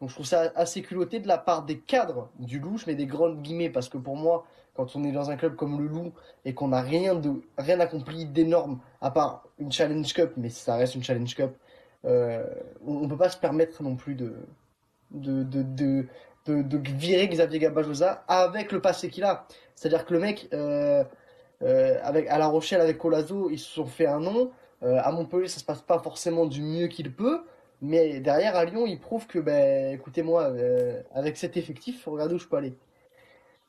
donc 0.00 0.10
je 0.10 0.14
trouve 0.14 0.26
ça 0.26 0.52
assez 0.54 0.82
culotté 0.82 1.18
de 1.18 1.28
la 1.28 1.38
part 1.38 1.64
des 1.64 1.78
cadres 1.78 2.30
du 2.38 2.58
Loup. 2.58 2.76
Je 2.76 2.86
mets 2.86 2.94
des 2.94 3.06
grandes 3.06 3.40
guillemets 3.40 3.70
parce 3.70 3.88
que 3.88 3.96
pour 3.96 4.16
moi, 4.16 4.44
quand 4.74 4.96
on 4.96 5.04
est 5.04 5.12
dans 5.12 5.30
un 5.30 5.36
club 5.36 5.56
comme 5.56 5.80
le 5.80 5.86
Loup 5.86 6.12
et 6.44 6.54
qu'on 6.54 6.68
n'a 6.68 6.80
rien 6.80 7.20
rien 7.58 7.80
accompli 7.80 8.26
d'énorme 8.26 8.80
à 9.00 9.10
part 9.10 9.44
une 9.58 9.70
Challenge 9.70 10.12
Cup, 10.12 10.32
mais 10.36 10.48
ça 10.48 10.76
reste 10.76 10.94
une 10.94 11.04
Challenge 11.04 11.34
Cup, 11.34 11.52
euh, 12.04 12.44
on, 12.86 13.04
on 13.04 13.08
peut 13.08 13.16
pas 13.16 13.28
se 13.28 13.36
permettre 13.36 13.82
non 13.82 13.96
plus 13.96 14.14
de 14.14 14.34
de 15.12 15.42
de 15.42 15.62
de, 16.44 16.62
de, 16.62 16.78
virer 16.78 17.28
Xavier 17.28 17.60
Gabajosa 17.60 18.24
avec 18.26 18.72
le 18.72 18.80
passé 18.80 19.08
qu'il 19.10 19.22
a. 19.22 19.46
C'est-à-dire 19.76 20.04
que 20.04 20.12
le 20.12 20.18
mec, 20.18 20.48
euh, 20.52 21.04
euh, 21.62 21.98
avec 22.02 22.26
à 22.28 22.38
La 22.38 22.48
Rochelle 22.48 22.80
avec 22.80 22.98
Colazo, 22.98 23.48
ils 23.50 23.60
se 23.60 23.70
sont 23.70 23.86
fait 23.86 24.06
un 24.06 24.20
nom. 24.20 24.50
À 24.82 25.12
Montpellier, 25.12 25.46
ça 25.46 25.60
se 25.60 25.64
passe 25.64 25.80
pas 25.80 26.00
forcément 26.00 26.44
du 26.44 26.60
mieux 26.60 26.88
qu'il 26.88 27.14
peut. 27.14 27.44
Mais 27.80 28.18
derrière, 28.18 28.56
à 28.56 28.64
Lyon, 28.64 28.84
il 28.84 28.98
prouve 28.98 29.28
que, 29.28 29.38
ben, 29.38 29.94
écoutez-moi, 29.94 30.52
avec 31.14 31.36
cet 31.36 31.56
effectif, 31.56 32.04
regardez 32.06 32.34
où 32.34 32.38
je 32.40 32.48
peux 32.48 32.56
aller. 32.56 32.74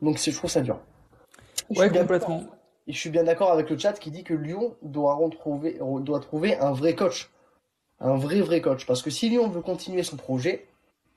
Donc, 0.01 0.17
je 0.17 0.35
trouve 0.35 0.49
ça 0.49 0.61
dur. 0.61 0.79
Je 1.69 1.79
Ouais, 1.79 1.89
complètement. 1.89 2.43
Et 2.87 2.93
je 2.93 2.97
suis 2.97 3.09
bien 3.09 3.23
d'accord 3.23 3.51
avec 3.51 3.69
le 3.69 3.77
chat 3.77 3.93
qui 3.93 4.11
dit 4.11 4.23
que 4.23 4.33
Lyon 4.33 4.75
doit 4.81 5.15
retrouver, 5.15 5.79
doit 6.01 6.19
trouver 6.19 6.57
un 6.57 6.73
vrai 6.73 6.95
coach. 6.95 7.29
Un 7.99 8.17
vrai, 8.17 8.41
vrai 8.41 8.59
coach. 8.59 8.85
Parce 8.85 9.01
que 9.01 9.09
si 9.09 9.29
Lyon 9.29 9.47
veut 9.47 9.61
continuer 9.61 10.03
son 10.03 10.17
projet, 10.17 10.67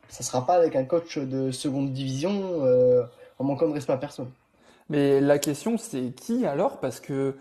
ça 0.09 0.23
sera 0.23 0.47
pas 0.47 0.55
avec 0.55 0.77
un 0.77 0.85
coach 0.85 1.19
de 1.19 1.51
seconde 1.51 1.93
division, 1.93 2.65
euh, 2.65 3.03
en 3.39 3.45
manquant 3.45 3.69
de 3.69 3.73
respect 3.73 3.93
à 3.93 3.97
personne. 3.97 4.31
Mais 4.89 5.21
la 5.21 5.39
question, 5.39 5.77
c'est 5.79 6.13
qui 6.15 6.47
alors? 6.47 6.79
Parce 6.79 7.01
que, 7.01 7.35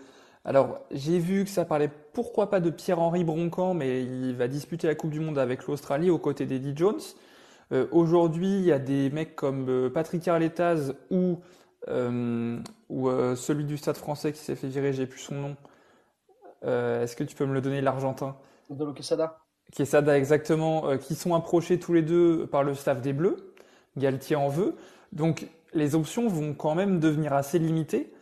alors, 0.44 0.80
j'ai 0.90 1.18
vu 1.18 1.44
que 1.44 1.50
ça 1.50 1.64
parlait 1.64 1.90
pourquoi 2.12 2.50
pas 2.50 2.58
de 2.58 2.70
Pierre-Henri 2.70 3.22
Broncan, 3.22 3.74
mais 3.74 4.02
il 4.02 4.34
va 4.34 4.48
disputer 4.48 4.88
la 4.88 4.96
Coupe 4.96 5.10
du 5.10 5.20
Monde 5.20 5.38
avec 5.38 5.66
l'Australie 5.66 6.10
aux 6.10 6.18
côtés 6.18 6.46
d'Eddie 6.46 6.72
Jones. 6.74 7.00
Euh, 7.72 7.86
aujourd'hui, 7.92 8.48
il 8.48 8.64
y 8.64 8.72
a 8.72 8.78
des 8.78 9.10
mecs 9.10 9.36
comme 9.36 9.68
euh, 9.68 9.90
Patrick 9.90 10.26
Arletaz 10.26 10.94
ou, 11.10 11.38
ou 11.88 13.08
euh, 13.08 13.36
celui 13.36 13.64
du 13.64 13.76
Stade 13.76 13.96
français 13.96 14.32
qui 14.32 14.40
s'est 14.40 14.56
fait 14.56 14.68
virer, 14.68 14.92
j'ai 14.92 15.06
plus 15.06 15.20
son 15.20 15.34
nom. 15.36 15.56
Euh, 16.64 17.02
est-ce 17.02 17.16
que 17.16 17.24
tu 17.24 17.36
peux 17.36 17.46
me 17.46 17.54
le 17.54 17.60
donner, 17.60 17.80
l'Argentin? 17.80 18.36
Dolo 18.70 18.92
Quesada. 18.92 19.38
Quesada 19.72 20.16
exactement, 20.16 20.88
euh, 20.88 20.96
qui 20.96 21.14
sont 21.14 21.34
approchés 21.34 21.78
tous 21.78 21.92
les 21.92 22.02
deux 22.02 22.46
par 22.46 22.62
le 22.62 22.74
staff 22.74 23.00
des 23.00 23.12
Bleus. 23.12 23.52
Galtier 23.96 24.36
en 24.36 24.48
veut. 24.48 24.74
Donc 25.12 25.48
les 25.72 25.94
options 25.94 26.28
vont 26.28 26.54
quand 26.54 26.74
même 26.74 27.00
devenir 27.00 27.32
assez 27.32 27.58
limitées. 27.58 28.12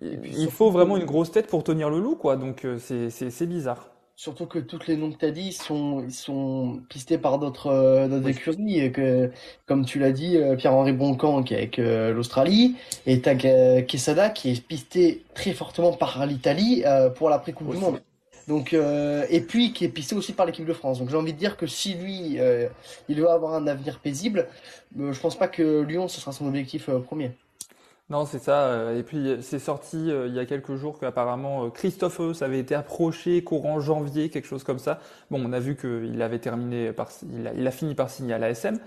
Puis, 0.00 0.32
Il 0.36 0.50
faut 0.50 0.70
vraiment 0.70 0.96
une 0.96 1.04
grosse 1.04 1.30
tête 1.30 1.46
pour 1.46 1.64
tenir 1.64 1.90
le 1.90 2.00
loup, 2.00 2.16
quoi. 2.16 2.36
Donc 2.36 2.64
euh, 2.64 2.78
c'est 2.78 3.46
bizarre. 3.46 3.90
Surtout 4.18 4.46
que 4.46 4.58
toutes 4.58 4.86
les 4.86 4.96
noms 4.96 5.12
que 5.12 5.18
tu 5.18 5.26
as 5.26 5.30
dit 5.30 5.52
sont, 5.52 6.02
ils 6.02 6.14
sont 6.14 6.80
pistés 6.88 7.18
par 7.18 7.38
d'autres 7.38 7.66
euh, 7.66 8.22
écuries. 8.22 8.80
Et 8.80 8.90
que, 8.90 9.30
comme 9.66 9.84
tu 9.84 9.98
l'as 9.98 10.10
dit, 10.10 10.38
euh, 10.38 10.56
Pierre-Henri 10.56 10.92
Boncan 10.92 11.42
qui 11.42 11.52
est 11.52 11.58
avec 11.58 11.78
euh, 11.78 12.14
l'Australie, 12.14 12.76
et 13.04 13.20
t'as 13.20 13.34
Quesada 13.82 14.30
qui 14.30 14.52
est 14.52 14.66
pisté 14.66 15.22
très 15.34 15.52
fortement 15.52 15.92
par 15.92 16.24
l'Italie 16.24 16.82
pour 17.16 17.28
l'après-Coupe 17.28 17.70
du 17.70 17.76
Monde. 17.76 18.00
Donc, 18.48 18.72
et 18.72 19.40
puis 19.40 19.72
qui 19.74 19.84
est 19.84 19.88
pisté 19.88 20.14
aussi 20.14 20.32
par 20.32 20.46
l'équipe 20.46 20.64
de 20.64 20.72
France. 20.72 20.98
Donc 20.98 21.10
j'ai 21.10 21.16
envie 21.16 21.34
de 21.34 21.38
dire 21.38 21.58
que 21.58 21.66
si 21.66 21.94
lui, 21.94 22.38
il 23.08 23.20
veut 23.20 23.28
avoir 23.28 23.54
un 23.54 23.66
avenir 23.66 23.98
paisible, 23.98 24.48
je 24.96 25.20
pense 25.20 25.36
pas 25.36 25.48
que 25.48 25.82
Lyon, 25.82 26.08
ce 26.08 26.20
sera 26.20 26.32
son 26.32 26.46
objectif 26.46 26.88
premier. 27.06 27.32
Non, 28.08 28.24
c'est 28.24 28.38
ça. 28.38 28.66
Euh, 28.66 28.98
et 28.98 29.02
puis, 29.02 29.36
c'est 29.40 29.58
sorti 29.58 30.10
euh, 30.10 30.28
il 30.28 30.34
y 30.34 30.38
a 30.38 30.46
quelques 30.46 30.76
jours 30.76 30.98
qu'apparemment 31.00 31.64
euh, 31.64 31.70
Christophe 31.70 32.20
Eus 32.20 32.42
avait 32.42 32.60
été 32.60 32.74
approché 32.74 33.42
courant 33.42 33.80
janvier, 33.80 34.28
quelque 34.28 34.46
chose 34.46 34.62
comme 34.62 34.78
ça. 34.78 35.00
Bon, 35.30 35.42
on 35.44 35.52
a 35.52 35.58
vu 35.58 35.76
qu'il 35.76 36.22
avait 36.22 36.38
terminé 36.38 36.92
par, 36.92 37.10
il 37.28 37.46
a, 37.48 37.52
il 37.54 37.66
a 37.66 37.70
fini 37.72 37.96
par 37.96 38.08
signer 38.08 38.34
à 38.34 38.38
l'ASM. 38.38 38.78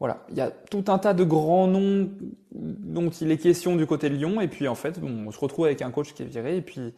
Voilà, 0.00 0.24
il 0.30 0.36
y 0.36 0.40
a 0.40 0.50
tout 0.50 0.84
un 0.88 0.98
tas 0.98 1.14
de 1.14 1.24
grands 1.24 1.66
noms 1.68 2.08
dont 2.52 3.10
il 3.10 3.30
est 3.30 3.38
question 3.38 3.76
du 3.76 3.86
côté 3.86 4.08
de 4.10 4.14
Lyon. 4.16 4.40
Et 4.40 4.48
puis, 4.48 4.66
en 4.66 4.74
fait, 4.74 4.98
bon, 5.00 5.26
on 5.28 5.30
se 5.30 5.38
retrouve 5.38 5.66
avec 5.66 5.82
un 5.82 5.90
coach 5.92 6.12
qui 6.12 6.22
est 6.22 6.26
viré. 6.26 6.56
Et 6.56 6.62
puis, 6.62 6.94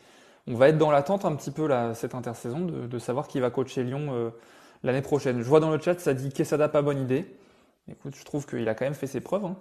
on 0.46 0.54
va 0.54 0.68
être 0.68 0.78
dans 0.78 0.90
l'attente 0.90 1.24
un 1.26 1.34
petit 1.34 1.50
peu 1.50 1.68
cette 1.94 2.14
intersaison 2.14 2.60
de, 2.60 2.86
de 2.86 2.98
savoir 2.98 3.28
qui 3.28 3.40
va 3.40 3.50
coacher 3.50 3.84
Lyon 3.84 4.32
l'année 4.82 5.02
prochaine. 5.02 5.38
Je 5.38 5.48
vois 5.48 5.60
dans 5.60 5.70
le 5.70 5.80
chat, 5.80 5.98
ça 5.98 6.14
dit 6.14 6.30
Quesada, 6.30 6.68
pas 6.68 6.82
bonne 6.82 7.00
idée. 7.00 7.26
Écoute, 7.90 8.14
je 8.16 8.24
trouve 8.24 8.46
qu'il 8.46 8.68
a 8.68 8.74
quand 8.74 8.84
même 8.84 8.94
fait 8.94 9.06
ses 9.06 9.20
preuves. 9.20 9.44
Hein. 9.46 9.56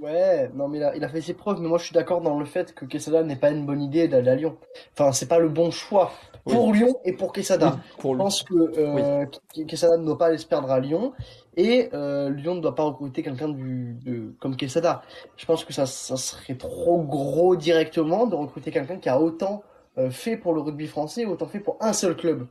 Ouais, 0.00 0.50
non 0.54 0.68
mais 0.68 0.78
il 0.78 0.84
a, 0.84 0.94
il 0.94 1.04
a 1.04 1.08
fait 1.08 1.22
ses 1.22 1.32
preuves, 1.32 1.60
mais 1.60 1.68
moi 1.68 1.78
je 1.78 1.84
suis 1.84 1.94
d'accord 1.94 2.20
dans 2.20 2.38
le 2.38 2.44
fait 2.44 2.74
que 2.74 2.84
Quesada 2.84 3.22
n'est 3.22 3.36
pas 3.36 3.50
une 3.50 3.64
bonne 3.64 3.80
idée 3.80 4.08
d'aller 4.08 4.30
à 4.30 4.34
Lyon. 4.34 4.58
Enfin, 4.92 5.12
c'est 5.12 5.26
pas 5.26 5.38
le 5.38 5.48
bon 5.48 5.70
choix 5.70 6.12
pour 6.44 6.72
Lyon 6.72 6.94
et 7.04 7.12
pour 7.12 7.32
Quesada. 7.32 7.78
pour 7.98 8.12
je 8.12 8.18
pense 8.18 8.42
que 8.42 8.54
euh, 8.54 9.24
Quesada 9.66 9.96
ne 9.96 10.04
doit 10.04 10.18
pas 10.18 10.26
aller 10.26 10.38
se 10.38 10.46
perdre 10.46 10.70
à 10.70 10.80
Lyon 10.80 11.12
et 11.56 11.88
euh, 11.94 12.28
Lyon 12.28 12.56
ne 12.56 12.60
doit 12.60 12.74
pas 12.74 12.84
recruter 12.84 13.22
quelqu'un 13.22 13.48
du 13.48 13.96
de, 14.04 14.34
comme 14.38 14.56
Quesada. 14.56 15.02
Je 15.38 15.46
pense 15.46 15.64
que 15.64 15.72
ça, 15.72 15.86
ça 15.86 16.16
serait 16.18 16.56
trop 16.56 17.02
gros 17.02 17.56
directement 17.56 18.26
de 18.26 18.34
recruter 18.34 18.70
quelqu'un 18.70 18.98
qui 18.98 19.08
a 19.08 19.18
autant 19.18 19.62
euh, 19.96 20.10
fait 20.10 20.36
pour 20.36 20.52
le 20.52 20.60
rugby 20.60 20.86
français, 20.86 21.24
autant 21.24 21.46
fait 21.46 21.60
pour 21.60 21.78
un 21.80 21.94
seul 21.94 22.16
club. 22.16 22.46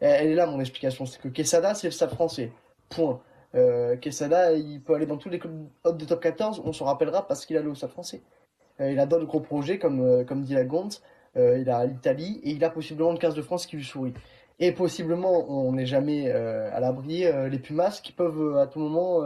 Elle 0.00 0.28
est 0.28 0.34
là 0.34 0.46
mon 0.46 0.60
explication, 0.60 1.06
c'est 1.06 1.20
que 1.20 1.28
Quesada 1.28 1.74
c'est 1.74 1.86
le 1.86 1.92
stade 1.92 2.10
français. 2.10 2.52
Point. 2.90 3.20
Euh, 3.54 3.96
Quesada, 3.96 4.52
il 4.52 4.80
peut 4.80 4.94
aller 4.94 5.06
dans 5.06 5.16
tous 5.16 5.28
les 5.28 5.38
clubs 5.38 5.66
de 5.84 6.04
top 6.04 6.20
14, 6.20 6.62
on 6.64 6.72
s'en 6.72 6.84
rappellera 6.84 7.26
parce 7.26 7.46
qu'il 7.46 7.56
a 7.56 7.62
le 7.62 7.74
Stade 7.74 7.90
français. 7.90 8.22
Euh, 8.80 8.92
il 8.92 8.98
a 8.98 9.06
d'autres 9.06 9.26
gros 9.26 9.40
projets, 9.40 9.78
comme, 9.78 10.00
euh, 10.00 10.24
comme 10.24 10.42
dit 10.42 10.54
la 10.54 10.64
Gonte, 10.64 11.02
euh, 11.36 11.58
il 11.58 11.70
a 11.70 11.84
l'Italie, 11.84 12.40
et 12.42 12.50
il 12.50 12.64
a 12.64 12.70
possiblement 12.70 13.12
le 13.12 13.18
15 13.18 13.34
de 13.34 13.42
France 13.42 13.66
qui 13.66 13.76
lui 13.76 13.84
sourit. 13.84 14.14
Et 14.58 14.72
possiblement, 14.72 15.48
on 15.48 15.72
n'est 15.72 15.86
jamais 15.86 16.30
à 16.30 16.80
l'abri, 16.80 17.24
les 17.50 17.58
Pumas 17.58 17.98
qui 18.02 18.12
peuvent 18.12 18.58
à 18.58 18.66
tout 18.66 18.78
moment 18.78 19.22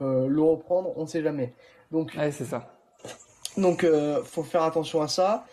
le 0.00 0.40
reprendre, 0.40 0.92
on 0.96 1.02
ne 1.02 1.06
sait 1.06 1.22
jamais. 1.22 1.54
Donc, 1.92 2.14
ouais, 2.18 2.32
c'est 2.32 2.46
ça. 2.46 2.74
Donc, 3.56 3.86
faut 4.24 4.42
faire 4.42 4.64
attention 4.64 5.00
à 5.00 5.06
ça. 5.06 5.44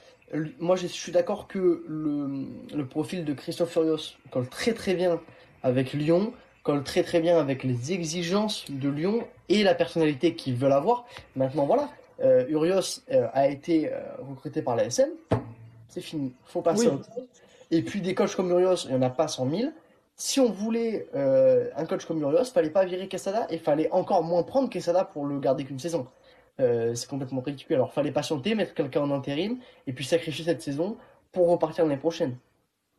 Moi, 0.58 0.76
je 0.78 0.88
suis 0.88 1.12
d'accord 1.12 1.48
que 1.48 1.86
le, 1.88 2.48
le 2.76 2.88
profil 2.88 3.24
de 3.24 3.34
Christophe 3.34 3.70
Furios 3.70 4.16
colle 4.32 4.50
très 4.50 4.74
très 4.74 4.96
bien 4.96 5.22
avec 5.62 5.94
Lyon 5.94 6.34
colle 6.70 6.84
très 6.84 7.02
très 7.02 7.20
bien 7.20 7.40
avec 7.40 7.64
les 7.64 7.94
exigences 7.94 8.70
de 8.70 8.90
Lyon 8.90 9.26
et 9.50 9.64
la 9.64 9.74
personnalité 9.74 10.36
qu'ils 10.36 10.56
veulent 10.56 10.72
avoir. 10.72 11.08
Maintenant, 11.36 11.66
voilà, 11.66 11.90
euh, 12.22 12.46
Urios 12.48 13.02
euh, 13.12 13.28
a 13.34 13.48
été 13.48 13.92
euh, 13.92 14.00
recruté 14.20 14.62
par 14.62 14.76
la 14.76 14.84
SM. 14.86 15.10
C'est 15.88 16.02
fini. 16.02 16.32
faut 16.46 16.62
passer 16.62 16.88
oui. 16.90 17.24
Et 17.72 17.82
puis 17.82 18.02
des 18.02 18.14
coachs 18.14 18.36
comme 18.36 18.52
Urios, 18.52 18.86
il 18.86 18.92
n'y 18.92 18.98
en 18.98 19.02
a 19.02 19.10
pas 19.10 19.28
100 19.28 19.50
000. 19.50 19.72
Si 20.16 20.40
on 20.40 20.52
voulait 20.52 21.08
un 21.14 21.86
coach 21.86 22.06
comme 22.06 22.22
Urios, 22.22 22.46
fallait 22.46 22.70
pas 22.70 22.84
virer 22.84 23.08
Quesada 23.08 23.48
et 23.50 23.58
fallait 23.58 23.90
encore 23.92 24.22
moins 24.22 24.44
prendre 24.44 24.70
Quesada 24.70 25.06
pour 25.06 25.26
le 25.26 25.40
garder 25.40 25.64
qu'une 25.64 25.80
saison. 25.80 26.08
c'est 26.58 27.08
complètement 27.08 27.42
ridicule. 27.42 27.76
Alors 27.76 27.94
fallait 27.94 28.12
patienter, 28.12 28.54
mettre 28.54 28.74
quelqu'un 28.74 29.02
en 29.02 29.12
intérim 29.12 29.60
et 29.88 29.94
puis 29.94 30.04
sacrifier 30.04 30.44
cette 30.44 30.62
saison 30.62 30.98
pour 31.32 31.50
repartir 31.50 31.86
l'année 31.86 31.98
prochaine. 31.98 32.36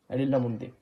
Elle 0.09 0.21
est 0.21 0.25
là 0.25 0.39
mon 0.39 0.51
idée. 0.51 0.73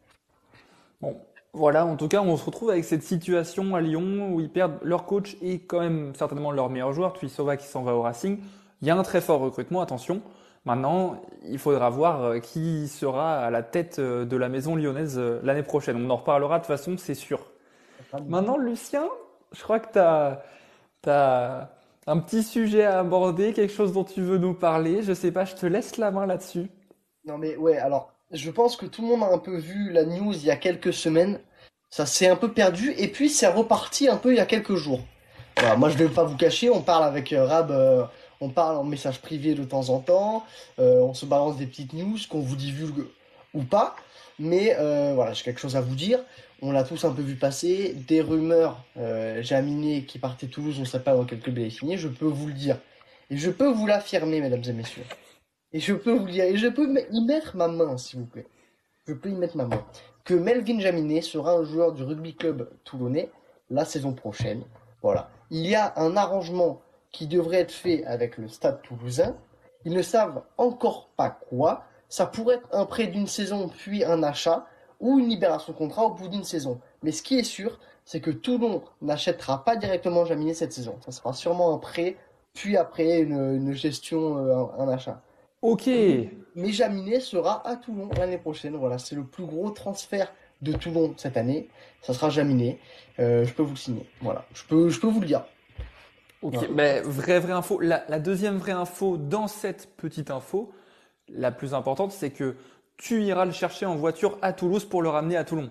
Bon, 1.02 1.18
voilà, 1.54 1.86
en 1.86 1.96
tout 1.96 2.08
cas, 2.08 2.22
on 2.22 2.38
se 2.38 2.46
retrouve 2.46 2.70
avec 2.70 2.86
cette 2.86 3.02
situation 3.02 3.74
à 3.76 3.82
Lyon 3.82 4.34
où 4.34 4.40
ils 4.40 4.52
perdent 4.52 4.78
leur 4.84 5.06
coach 5.06 5.36
et 5.42 5.60
quand 5.60 5.80
même 5.80 6.14
certainement 6.16 6.52
leur 6.52 6.70
meilleur 6.70 6.94
joueur, 6.94 7.14
Tuisova 7.14 7.58
qui 7.58 7.66
s'en 7.66 7.82
va 7.82 7.96
au 7.96 8.02
Racing. 8.02 8.40
Il 8.82 8.88
y 8.88 8.92
a 8.92 8.96
un 8.96 9.04
très 9.04 9.20
fort 9.20 9.40
recrutement, 9.40 9.82
attention. 9.82 10.22
Maintenant, 10.66 11.22
il 11.44 11.58
faudra 11.58 11.90
voir 11.90 12.24
euh, 12.24 12.40
qui 12.40 12.88
sera 12.88 13.40
à 13.40 13.50
la 13.50 13.64
tête 13.64 13.98
euh, 13.98 14.26
de 14.26 14.38
la 14.38 14.50
maison 14.50 14.76
lyonnaise 14.76 15.18
euh, 15.18 15.40
l'année 15.44 15.64
prochaine. 15.64 16.06
On 16.06 16.10
en 16.10 16.18
reparlera 16.18 16.60
de 16.60 16.64
toute 16.64 16.68
façon, 16.68 16.96
c'est 16.98 17.16
sûr. 17.16 17.40
Maintenant, 18.28 18.58
Lucien, 18.58 19.08
je 19.52 19.64
crois 19.64 19.80
que 19.80 19.92
tu 19.92 20.00
as, 21.10 21.70
un 22.08 22.18
petit 22.20 22.44
sujet 22.44 22.84
à 22.84 23.00
aborder, 23.00 23.54
quelque 23.54 23.74
chose 23.74 23.94
dont 23.94 24.04
tu 24.04 24.22
veux 24.22 24.38
nous 24.38 24.54
parler. 24.54 25.02
Je 25.02 25.14
sais 25.14 25.32
pas, 25.32 25.46
je 25.46 25.56
te 25.56 25.66
laisse 25.66 25.98
la 25.98 26.12
main 26.12 26.26
là-dessus. 26.26 26.70
Non 27.26 27.38
mais 27.38 27.56
ouais, 27.56 27.78
alors 27.78 28.14
je 28.32 28.52
pense 28.52 28.76
que 28.76 28.86
tout 28.86 29.02
le 29.02 29.08
monde 29.08 29.24
a 29.24 29.34
un 29.34 29.38
peu 29.38 29.58
vu 29.58 29.92
la 29.92 30.04
news 30.04 30.34
il 30.34 30.46
y 30.46 30.52
a 30.52 30.56
quelques 30.56 30.94
semaines. 30.94 31.40
Ça 31.90 32.06
s'est 32.06 32.28
un 32.28 32.36
peu 32.36 32.52
perdu 32.52 32.94
et 32.98 33.08
puis 33.08 33.30
c'est 33.30 33.48
reparti 33.48 34.08
un 34.08 34.18
peu 34.18 34.32
il 34.32 34.38
y 34.38 34.42
a 34.42 34.46
quelques 34.46 34.76
jours. 34.76 35.02
Voilà, 35.58 35.76
moi 35.76 35.90
je 35.90 35.98
vais 35.98 36.08
pas 36.08 36.24
vous 36.24 36.38
cacher, 36.38 36.70
on 36.70 36.82
parle 36.82 37.04
avec 37.04 37.34
euh, 37.34 37.46
Rab, 37.46 37.72
euh, 37.72 38.04
on 38.40 38.50
parle 38.50 38.78
en 38.78 38.84
message 38.84 39.20
privé 39.20 39.56
de 39.56 39.64
temps 39.64 39.90
en 39.90 40.00
temps, 40.00 40.46
euh, 40.78 41.02
on 41.02 41.14
se 41.14 41.26
balance 41.26 41.58
des 41.58 41.66
petites 41.66 41.94
news 41.94 42.18
qu'on 42.30 42.40
vous 42.40 42.56
divulgue 42.56 43.06
ou 43.54 43.64
pas, 43.64 43.96
mais 44.38 44.76
voilà, 45.16 45.34
j'ai 45.34 45.44
quelque 45.44 45.60
chose 45.60 45.76
à 45.76 45.82
vous 45.82 45.96
dire. 45.96 46.20
On 46.62 46.72
l'a 46.72 46.84
tous 46.84 47.04
un 47.06 47.12
peu 47.12 47.22
vu 47.22 47.36
passer, 47.36 47.94
des 48.08 48.22
rumeurs 48.22 48.84
Jaminé 49.42 50.04
qui 50.04 50.20
partait 50.20 50.48
Toulouse, 50.48 50.76
on 50.78 50.82
ne 50.82 50.86
sait 50.86 51.00
pas 51.00 51.16
dans 51.16 51.26
quel 51.26 51.40
club 51.40 51.58
il 51.58 51.66
est 51.66 51.70
signé, 51.72 51.98
je 51.98 52.08
peux 52.08 52.26
vous 52.26 52.48
le 52.48 52.54
dire. 52.54 52.78
Et 53.32 53.38
je 53.38 53.50
peux 53.50 53.68
vous 53.68 53.88
l'affirmer, 53.88 54.40
mesdames 54.40 54.64
et 54.66 54.74
messieurs. 54.74 55.04
Et 55.74 55.80
je 55.80 55.94
peux 55.94 56.14
vous 56.14 56.28
dire, 56.28 56.46
et 56.46 56.58
je 56.58 56.68
peux 56.68 56.88
y 57.12 57.22
mettre 57.22 57.56
ma 57.56 57.68
main, 57.68 57.98
s'il 57.98 58.20
vous 58.20 58.26
plaît. 58.26 58.48
Je 59.08 59.14
peux 59.14 59.30
y 59.30 59.36
mettre 59.36 59.58
ma 59.58 59.66
main. 59.66 59.84
Que 60.24 60.34
Melvin 60.34 60.80
Jaminet 60.80 61.22
sera 61.22 61.54
un 61.54 61.64
joueur 61.64 61.94
du 61.94 62.04
rugby 62.04 62.36
club 62.36 62.70
toulonnais 62.84 63.32
la 63.70 63.86
saison 63.86 64.14
prochaine. 64.14 64.64
Voilà. 65.02 65.30
Il 65.52 65.66
y 65.66 65.76
a 65.76 65.94
un 65.98 66.18
arrangement 66.18 66.82
qui 67.12 67.28
devrait 67.28 67.60
être 67.60 67.72
fait 67.72 68.04
avec 68.06 68.38
le 68.38 68.48
stade 68.48 68.82
toulousain. 68.82 69.36
Ils 69.86 69.94
ne 69.94 70.02
savent 70.02 70.44
encore 70.58 71.10
pas 71.16 71.30
quoi. 71.30 71.84
Ça 72.10 72.26
pourrait 72.26 72.56
être 72.56 72.68
un 72.72 72.86
prêt 72.86 73.08
d'une 73.08 73.28
saison 73.28 73.70
puis 73.70 74.04
un 74.04 74.24
achat 74.24 74.66
ou 75.00 75.20
une 75.20 75.30
libération 75.30 75.74
de 75.74 75.78
contrat 75.78 76.06
au 76.06 76.12
bout 76.12 76.28
d'une 76.28 76.44
saison. 76.44 76.80
Mais 77.04 77.12
ce 77.12 77.24
qui 77.24 77.40
est 77.40 77.44
sûr, 77.44 77.80
c'est 78.06 78.22
que 78.22 78.32
Toulon 78.32 78.84
n'achètera 79.02 79.64
pas 79.64 79.76
directement 79.76 80.26
Jaminet 80.26 80.54
cette 80.54 80.74
saison. 80.74 80.98
Ça 81.06 81.12
sera 81.12 81.34
sûrement 81.34 81.74
un 81.74 81.78
prêt, 81.78 82.18
puis 82.54 82.76
après 82.76 83.20
une, 83.20 83.72
gestion, 83.74 84.38
euh, 84.38 84.66
un 84.78 84.88
achat. 84.90 85.22
Ok. 85.62 85.88
Mais 85.88 86.72
Jaminet 86.72 87.20
sera 87.20 87.68
à 87.68 87.76
Toulon 87.76 88.10
l'année 88.18 88.38
prochaine. 88.38 88.76
Voilà, 88.76 88.98
c'est 88.98 89.16
le 89.16 89.24
plus 89.24 89.46
gros 89.46 89.70
transfert 89.72 90.34
de 90.62 90.74
Toulon 90.74 91.14
cette 91.18 91.38
année. 91.38 91.70
Ça 92.02 92.14
sera 92.14 92.30
Jaminet. 92.30 92.80
Euh, 93.20 93.46
je 93.46 93.54
peux 93.54 93.64
vous 93.64 93.72
le 93.72 93.78
signer. 93.78 94.06
Voilà, 94.22 94.46
je 94.54 94.64
peux, 94.64 94.90
je 94.90 95.00
peux 95.00 95.08
vous 95.08 95.22
le 95.22 95.28
dire. 95.28 95.44
Ok, 96.42 96.70
mais 96.74 97.02
vraie 97.02 97.40
vraie 97.40 97.54
info. 97.54 97.80
La, 97.82 98.20
deuxième 98.20 98.58
vraie 98.58 98.72
info 98.72 99.18
dans 99.18 99.48
cette 99.48 99.96
petite 99.98 100.32
info, 100.32 100.72
la 101.28 101.52
plus 101.52 101.74
importante, 101.74 102.14
c'est 102.14 102.30
que 102.30 102.56
tu 102.96 103.24
iras 103.24 103.46
le 103.46 103.52
chercher 103.52 103.86
en 103.86 103.96
voiture 103.96 104.38
à 104.42 104.54
Toulouse 104.54 104.86
pour 104.86 105.02
le 105.02 105.10
ramener 105.10 105.36
à 105.36 105.44
Toulon. 105.44 105.70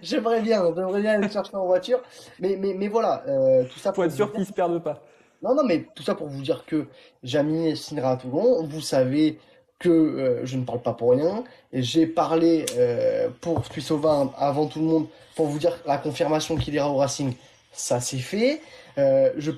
J'aimerais 0.00 0.40
bien, 0.40 0.62
j'aimerais 0.74 1.02
bien 1.02 1.18
le 1.18 1.28
chercher 1.28 1.56
en 1.56 1.66
voiture, 1.66 2.00
mais 2.38 2.56
mais 2.56 2.72
mais 2.72 2.88
voilà, 2.88 3.24
euh, 3.26 3.64
tout 3.64 3.78
ça 3.78 3.92
pour 3.92 4.04
être 4.04 4.12
sûr 4.12 4.32
qu'il 4.32 4.46
se 4.46 4.52
perde 4.52 4.82
pas. 4.82 5.02
Non, 5.42 5.54
non, 5.56 5.64
mais 5.64 5.86
tout 5.94 6.02
ça 6.02 6.14
pour 6.14 6.28
vous 6.28 6.42
dire 6.42 6.64
que 6.66 6.86
Jaminet 7.24 7.74
signera 7.74 8.12
à 8.12 8.16
Toulon. 8.16 8.64
Vous 8.64 8.80
savez 8.80 9.38
que 9.82 9.88
euh, 9.88 10.46
je 10.46 10.56
ne 10.56 10.64
parle 10.64 10.80
pas 10.80 10.92
pour 10.92 11.10
rien. 11.10 11.42
J'ai 11.72 12.06
parlé 12.06 12.64
euh, 12.76 13.28
pour 13.40 13.68
Tuisova 13.68 14.32
avant 14.38 14.66
tout 14.66 14.78
le 14.78 14.86
monde 14.86 15.06
pour 15.34 15.46
vous 15.46 15.58
dire 15.58 15.76
la 15.86 15.98
confirmation 15.98 16.56
qu'il 16.56 16.74
ira 16.74 16.88
au 16.88 16.96
Racing. 16.96 17.34
Ça 17.72 18.00
c'est 18.00 18.18
fait. 18.18 18.60
Euh, 18.98 19.32
je, 19.36 19.50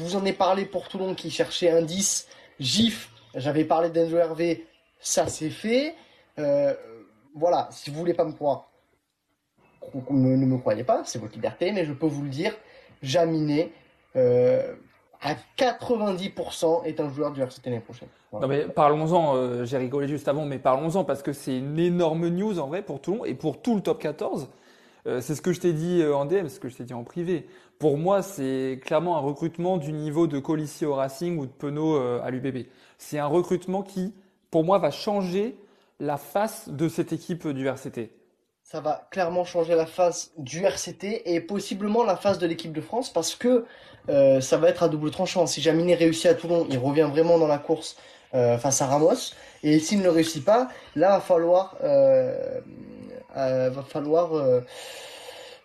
vous 0.00 0.16
en 0.16 0.24
ai 0.26 0.32
parlé 0.32 0.66
pour 0.66 0.88
Toulon 0.88 1.14
qui 1.14 1.30
cherchait 1.30 1.70
un 1.70 1.82
10. 1.82 2.28
GIF, 2.60 3.10
j'avais 3.34 3.64
parlé 3.64 3.88
d'Enzo 3.88 4.18
Hervé. 4.18 4.66
Ça 5.00 5.26
c'est 5.28 5.50
fait. 5.50 5.94
voilà, 7.34 7.68
si 7.72 7.90
vous 7.90 7.98
voulez 7.98 8.14
pas 8.14 8.24
me 8.24 8.32
croire, 8.32 8.70
ne, 10.10 10.36
me 10.36 10.58
croyez 10.58 10.84
pas, 10.84 11.02
c'est 11.04 11.18
votre 11.18 11.34
liberté, 11.34 11.72
mais 11.72 11.84
je 11.84 11.92
peux 11.92 12.06
vous 12.06 12.22
le 12.22 12.28
dire. 12.28 12.54
Jaminet, 13.02 13.70
à 15.24 15.34
90% 15.56 16.84
est 16.84 17.00
un 17.00 17.08
joueur 17.08 17.32
du 17.32 17.40
RCT 17.40 17.70
l'année 17.70 17.80
prochaine. 17.80 18.08
Non 18.32 18.46
mais 18.46 18.66
parlons-en, 18.66 19.34
euh, 19.34 19.64
j'ai 19.64 19.78
rigolé 19.78 20.06
juste 20.06 20.28
avant, 20.28 20.44
mais 20.44 20.58
parlons-en 20.58 21.02
parce 21.04 21.22
que 21.22 21.32
c'est 21.32 21.56
une 21.56 21.78
énorme 21.78 22.28
news 22.28 22.58
en 22.58 22.66
vrai 22.66 22.82
pour 22.82 23.00
monde 23.08 23.26
et 23.26 23.34
pour 23.34 23.60
tout 23.62 23.74
le 23.74 23.80
top 23.80 24.00
14. 24.00 24.48
Euh, 25.06 25.20
c'est 25.20 25.34
ce 25.34 25.42
que 25.42 25.52
je 25.52 25.60
t'ai 25.60 25.72
dit 25.72 26.02
euh, 26.02 26.14
en 26.14 26.26
DM, 26.26 26.48
ce 26.48 26.60
que 26.60 26.68
je 26.68 26.76
t'ai 26.76 26.84
dit 26.84 26.94
en 26.94 27.04
privé. 27.04 27.46
Pour 27.78 27.96
moi, 27.96 28.22
c'est 28.22 28.80
clairement 28.84 29.16
un 29.16 29.20
recrutement 29.20 29.78
du 29.78 29.92
niveau 29.92 30.26
de 30.26 30.38
Colissi 30.38 30.84
au 30.84 30.94
Racing 30.94 31.38
ou 31.38 31.46
de 31.46 31.50
Penaud 31.50 31.96
à 31.96 32.30
l'UBB. 32.30 32.66
C'est 32.98 33.18
un 33.18 33.26
recrutement 33.26 33.82
qui, 33.82 34.14
pour 34.50 34.62
moi, 34.62 34.78
va 34.78 34.92
changer 34.92 35.58
la 35.98 36.16
face 36.16 36.68
de 36.68 36.88
cette 36.88 37.12
équipe 37.12 37.48
du 37.48 37.66
RCT. 37.66 38.10
Ça 38.64 38.80
va 38.80 39.06
clairement 39.10 39.44
changer 39.44 39.74
la 39.74 39.84
face 39.84 40.30
du 40.38 40.64
RCT 40.64 41.30
et 41.30 41.40
possiblement 41.40 42.02
la 42.02 42.16
face 42.16 42.38
de 42.38 42.46
l'équipe 42.46 42.72
de 42.72 42.80
France 42.80 43.12
parce 43.12 43.36
que 43.36 43.66
euh, 44.08 44.40
ça 44.40 44.56
va 44.56 44.70
être 44.70 44.82
à 44.82 44.88
double 44.88 45.10
tranchant. 45.10 45.46
Si 45.46 45.60
Jaminet 45.60 45.94
réussit 45.94 46.26
à 46.26 46.34
Toulon, 46.34 46.66
il 46.70 46.78
revient 46.78 47.06
vraiment 47.10 47.38
dans 47.38 47.46
la 47.46 47.58
course 47.58 47.96
euh, 48.34 48.56
face 48.56 48.80
à 48.80 48.86
Ramos. 48.86 49.34
Et 49.62 49.78
s'il 49.78 50.00
ne 50.00 50.08
réussit 50.08 50.42
pas, 50.42 50.68
là 50.96 51.10
va 51.10 51.20
falloir, 51.20 51.76
euh, 51.84 52.60
va 53.34 53.82
falloir, 53.86 54.32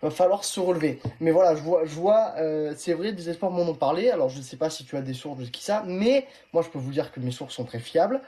va 0.02 0.10
falloir 0.10 0.44
se 0.44 0.60
relever. 0.60 1.00
Mais 1.20 1.30
voilà, 1.30 1.54
je 1.54 1.62
vois, 1.62 1.86
je 1.86 1.94
vois, 1.94 2.34
c'est 2.76 2.92
vrai, 2.92 3.12
des 3.12 3.30
espoirs 3.30 3.50
m'en 3.50 3.62
ont 3.62 3.74
parlé. 3.74 4.10
Alors 4.10 4.28
je 4.28 4.38
ne 4.38 4.42
sais 4.42 4.56
pas 4.56 4.68
si 4.68 4.84
tu 4.84 4.96
as 4.98 5.02
des 5.02 5.14
sources 5.14 5.38
de 5.38 5.46
qui 5.46 5.62
ça, 5.62 5.82
mais 5.86 6.26
moi 6.52 6.62
je 6.62 6.68
peux 6.68 6.78
vous 6.78 6.92
dire 6.92 7.12
que 7.12 7.20
mes 7.20 7.30
sources 7.30 7.54
sont 7.54 7.64
très 7.64 7.78
fiables. 7.78 8.20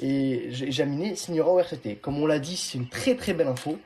Et 0.00 0.50
Jaminet 0.50 1.16
signera 1.16 1.50
au 1.50 1.58
RCT. 1.58 1.96
Comme 1.96 2.22
on 2.22 2.26
l'a 2.26 2.38
dit, 2.38 2.56
c'est 2.56 2.78
une 2.78 2.88
très 2.88 3.16
très 3.16 3.34
belle 3.34 3.48
info, 3.48 3.76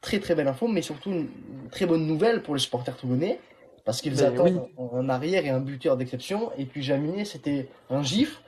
très 0.00 0.18
très 0.20 0.34
belle 0.34 0.48
info, 0.48 0.66
mais 0.68 0.82
surtout 0.82 1.10
une 1.10 1.28
très 1.70 1.86
bonne 1.86 2.06
nouvelle 2.06 2.42
pour 2.42 2.54
les 2.54 2.60
supporters 2.60 2.96
toulonnais. 2.96 3.38
Parce 3.84 4.02
qu'ils 4.02 4.14
Ben 4.14 4.26
attendent 4.34 4.68
un 4.92 5.08
arrière 5.08 5.44
et 5.46 5.50
un 5.50 5.58
buteur 5.60 5.96
d'exception. 5.96 6.50
Et 6.58 6.64
puis 6.66 6.82
Jaminet, 6.82 7.24
c'était 7.24 7.68
un 7.88 8.02
gif. 8.02 8.42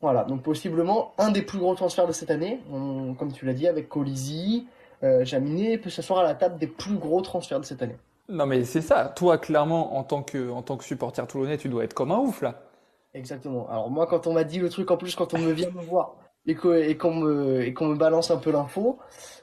Voilà, 0.00 0.24
donc 0.24 0.42
possiblement 0.42 1.12
un 1.18 1.30
des 1.30 1.42
plus 1.42 1.58
gros 1.58 1.74
transferts 1.74 2.06
de 2.06 2.12
cette 2.12 2.30
année, 2.30 2.60
On- 2.72 3.14
comme 3.14 3.32
tu 3.32 3.44
l'as 3.44 3.54
dit, 3.54 3.68
avec 3.68 3.88
Colisi, 3.88 4.66
euh, 5.02 5.24
Jaminet 5.24 5.78
peut 5.78 5.90
s'asseoir 5.90 6.20
à 6.20 6.22
la 6.24 6.34
table 6.34 6.58
des 6.58 6.66
plus 6.66 6.94
gros 6.96 7.20
transferts 7.20 7.60
de 7.60 7.64
cette 7.64 7.82
année. 7.82 7.96
Non 8.28 8.46
mais 8.46 8.64
c'est 8.64 8.80
ça, 8.80 9.12
toi 9.14 9.36
clairement 9.36 9.96
en 9.96 10.04
tant 10.04 10.22
que, 10.22 10.50
en 10.50 10.62
tant 10.62 10.76
que 10.76 10.84
supporter 10.84 11.26
toulonnais, 11.26 11.58
tu 11.58 11.68
dois 11.68 11.84
être 11.84 11.94
comme 11.94 12.12
un 12.12 12.18
ouf 12.18 12.40
là. 12.40 12.62
Exactement. 13.14 13.68
Alors 13.68 13.90
moi, 13.90 14.06
quand 14.06 14.26
on 14.26 14.32
m'a 14.32 14.44
dit 14.44 14.58
le 14.58 14.70
truc, 14.70 14.90
en 14.90 14.96
plus, 14.96 15.14
quand 15.14 15.34
on 15.34 15.38
me 15.38 15.52
vient 15.52 15.70
me 15.70 15.82
voir 15.82 16.14
et 16.46 16.54
qu'on 16.54 17.14
me, 17.14 17.94
balance 17.94 18.30
un 18.30 18.36
peu 18.36 18.50
l'info, 18.50 18.98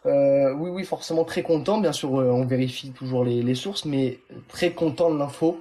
euh, 0.05 0.53
oui, 0.53 0.69
oui, 0.69 0.83
forcément 0.85 1.23
très 1.23 1.43
content. 1.43 1.79
Bien 1.79 1.93
sûr, 1.93 2.19
euh, 2.19 2.29
on 2.31 2.45
vérifie 2.45 2.91
toujours 2.91 3.23
les, 3.23 3.41
les 3.41 3.55
sources, 3.55 3.85
mais 3.85 4.19
très 4.47 4.71
content 4.71 5.09
de 5.11 5.17
l'info. 5.17 5.59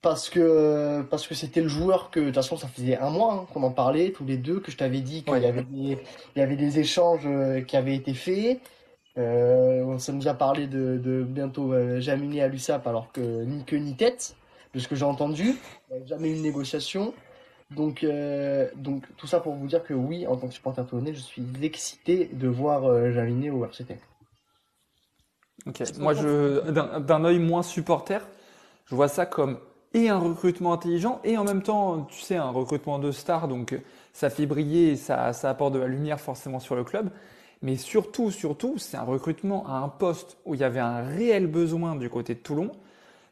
Parce 0.00 0.28
que 0.28 1.02
parce 1.10 1.28
que 1.28 1.34
c'était 1.36 1.60
le 1.60 1.68
joueur 1.68 2.10
que 2.10 2.18
de 2.18 2.24
toute 2.26 2.34
façon 2.34 2.56
ça 2.56 2.66
faisait 2.66 2.96
un 2.98 3.10
mois 3.10 3.34
hein, 3.34 3.46
qu'on 3.54 3.62
en 3.62 3.70
parlait 3.70 4.10
tous 4.10 4.24
les 4.24 4.36
deux 4.36 4.58
que 4.58 4.72
je 4.72 4.76
t'avais 4.76 5.00
dit 5.00 5.22
qu'il 5.22 5.32
Ouais. 5.32 5.42
y 5.42 5.46
avait 5.46 5.62
des 5.62 5.96
il 6.34 6.38
y 6.38 6.42
avait 6.42 6.56
des 6.56 6.80
échanges 6.80 7.22
euh, 7.24 7.60
qui 7.60 7.76
avaient 7.76 7.94
été 7.94 8.12
faits 8.12 8.58
euh, 9.16 9.84
on 9.84 10.00
s'est 10.00 10.12
déjà 10.14 10.34
parlé 10.34 10.66
de, 10.66 10.98
de 10.98 11.22
bientôt 11.22 11.72
euh, 11.72 12.00
Jaminet 12.00 12.40
à 12.40 12.48
l'USAP 12.48 12.84
alors 12.88 13.12
que 13.12 13.20
ni 13.44 13.62
queue 13.62 13.76
ni 13.76 13.94
tête 13.94 14.34
de 14.74 14.80
ce 14.80 14.88
que 14.88 14.96
j'ai 14.96 15.04
entendu 15.04 15.54
il 15.92 15.96
n'y 15.98 16.02
a 16.02 16.06
jamais 16.06 16.30
eu 16.30 16.34
une 16.34 16.42
négociation 16.42 17.14
donc 17.76 18.04
euh, 18.04 18.68
donc 18.76 19.04
tout 19.16 19.26
ça 19.26 19.40
pour 19.40 19.54
vous 19.54 19.66
dire 19.66 19.82
que 19.82 19.94
oui 19.94 20.26
en 20.26 20.36
tant 20.36 20.48
que 20.48 20.54
supporter 20.54 20.86
toulonnais 20.86 21.14
je 21.14 21.20
suis 21.20 21.44
excité 21.62 22.30
de 22.32 22.48
voir 22.48 22.84
euh, 22.84 23.12
Jaminet 23.12 23.50
au 23.50 23.64
RCT 23.64 23.98
Ok. 25.66 25.82
Moi, 25.98 26.14
je, 26.14 26.70
d'un 26.70 27.00
d'un 27.00 27.24
œil 27.24 27.38
moins 27.38 27.62
supporter, 27.62 28.26
je 28.86 28.94
vois 28.94 29.08
ça 29.08 29.26
comme 29.26 29.58
et 29.94 30.08
un 30.08 30.18
recrutement 30.18 30.72
intelligent 30.72 31.20
et 31.22 31.36
en 31.36 31.44
même 31.44 31.62
temps, 31.62 32.06
tu 32.10 32.20
sais, 32.20 32.36
un 32.36 32.50
recrutement 32.50 32.98
de 32.98 33.12
star, 33.12 33.46
donc 33.46 33.74
euh, 33.74 33.78
ça 34.12 34.30
fait 34.30 34.46
briller 34.46 34.92
et 34.92 34.96
ça, 34.96 35.32
ça 35.32 35.50
apporte 35.50 35.74
de 35.74 35.78
la 35.78 35.86
lumière 35.86 36.20
forcément 36.20 36.60
sur 36.60 36.74
le 36.74 36.84
club. 36.84 37.10
Mais 37.60 37.76
surtout, 37.76 38.30
surtout, 38.30 38.78
c'est 38.78 38.96
un 38.96 39.04
recrutement 39.04 39.64
à 39.68 39.74
un 39.74 39.88
poste 39.88 40.36
où 40.46 40.54
il 40.54 40.60
y 40.60 40.64
avait 40.64 40.80
un 40.80 41.02
réel 41.02 41.46
besoin 41.46 41.94
du 41.94 42.08
côté 42.10 42.34
de 42.34 42.40
Toulon. 42.40 42.72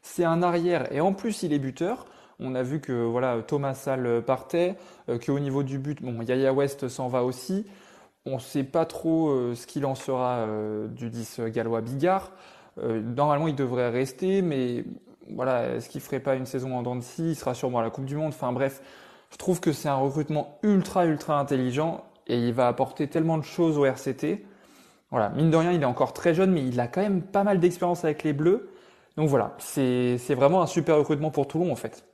C'est 0.01 0.23
un 0.23 0.41
arrière 0.41 0.91
et 0.93 1.01
en 1.01 1.13
plus 1.13 1.43
il 1.43 1.51
est 1.51 1.59
buteur. 1.59 2.05
On 2.41 2.55
a 2.55 2.63
vu 2.63 2.81
que 2.81 2.91
voilà 2.91 3.37
Thomas 3.45 3.75
Sall 3.75 4.23
partait, 4.25 4.75
euh, 5.09 5.17
qu'au 5.17 5.39
niveau 5.39 5.63
du 5.63 5.77
but, 5.77 6.01
bon 6.01 6.21
Yaya 6.21 6.53
West 6.53 6.87
s'en 6.87 7.07
va 7.07 7.23
aussi. 7.23 7.65
On 8.25 8.35
ne 8.35 8.39
sait 8.39 8.63
pas 8.63 8.85
trop 8.85 9.29
euh, 9.29 9.55
ce 9.55 9.65
qu'il 9.65 9.85
en 9.85 9.95
sera 9.95 10.39
euh, 10.39 10.87
du 10.87 11.09
10 11.09 11.41
gallois 11.47 11.81
Bigard. 11.81 12.31
Euh, 12.77 13.01
normalement, 13.01 13.47
il 13.47 13.55
devrait 13.55 13.89
rester, 13.89 14.43
mais 14.43 14.85
voilà, 15.33 15.75
est-ce 15.75 15.89
qu'il 15.89 16.01
ferait 16.01 16.19
pas 16.19 16.35
une 16.35 16.45
saison 16.45 16.75
en 16.77 16.83
dents 16.83 16.95
de 16.95 17.01
Il 17.17 17.35
sera 17.35 17.55
sûrement 17.55 17.79
à 17.79 17.81
la 17.81 17.89
Coupe 17.89 18.05
du 18.05 18.15
Monde. 18.15 18.29
Enfin 18.29 18.51
bref, 18.51 18.81
je 19.31 19.37
trouve 19.37 19.59
que 19.59 19.71
c'est 19.71 19.89
un 19.89 19.95
recrutement 19.95 20.59
ultra 20.61 21.05
ultra 21.05 21.39
intelligent 21.39 22.03
et 22.27 22.37
il 22.37 22.53
va 22.53 22.67
apporter 22.67 23.07
tellement 23.07 23.39
de 23.39 23.43
choses 23.43 23.77
au 23.77 23.85
RCT. 23.85 24.45
Voilà, 25.09 25.29
mine 25.29 25.49
de 25.49 25.57
rien, 25.57 25.71
il 25.71 25.81
est 25.81 25.85
encore 25.85 26.13
très 26.13 26.33
jeune, 26.33 26.51
mais 26.51 26.63
il 26.63 26.79
a 26.79 26.87
quand 26.87 27.01
même 27.01 27.23
pas 27.23 27.43
mal 27.43 27.59
d'expérience 27.59 28.05
avec 28.05 28.23
les 28.23 28.33
Bleus. 28.33 28.69
Donc 29.17 29.29
voilà, 29.29 29.55
c'est 29.57 30.17
vraiment 30.35 30.61
un 30.61 30.67
super 30.67 30.97
recrutement 30.97 31.31
pour 31.31 31.47
Toulon 31.47 31.71
en 31.71 31.75
fait. 31.75 32.05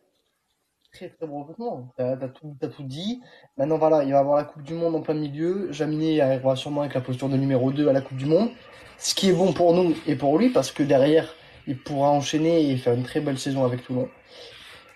Très 0.93 1.10
très 1.10 1.28
bon 1.28 1.39
recrutement. 1.39 1.93
T'as 1.97 2.15
tout, 2.30 2.56
tout 2.60 2.84
dit. 2.84 3.21
Maintenant 3.58 3.78
voilà, 3.78 4.04
il 4.04 4.12
va 4.12 4.19
avoir 4.19 4.38
la 4.38 4.43
Coupe 4.45 4.63
du 4.63 4.73
Monde 4.73 4.95
en 4.95 5.02
plein 5.02 5.13
milieu. 5.13 5.71
Jaminet 5.71 6.21
arrivera 6.21 6.56
sûrement 6.56 6.82
avec 6.82 6.93
la 6.93 7.02
posture 7.02 7.30
de 7.30 7.38
numéro 7.38 7.71
2 7.71 7.88
à 7.88 7.93
la 7.93 8.02
Coupe 8.02 8.17
du 8.17 8.26
Monde. 8.26 8.50
Ce 8.97 9.13
qui 9.13 9.30
est 9.30 9.34
bon 9.34 9.54
pour 9.54 9.73
nous 9.73 9.95
et 10.08 10.15
pour 10.15 10.38
lui 10.38 10.50
parce 10.50 10.71
que 10.71 10.84
derrière, 10.84 11.34
il 11.67 11.78
pourra 11.78 12.10
enchaîner 12.10 12.71
et 12.71 12.78
faire 12.78 12.93
une 12.93 13.04
très 13.04 13.19
belle 13.19 13.38
saison 13.38 13.63
avec 13.63 13.84
Toulon. 13.84 14.10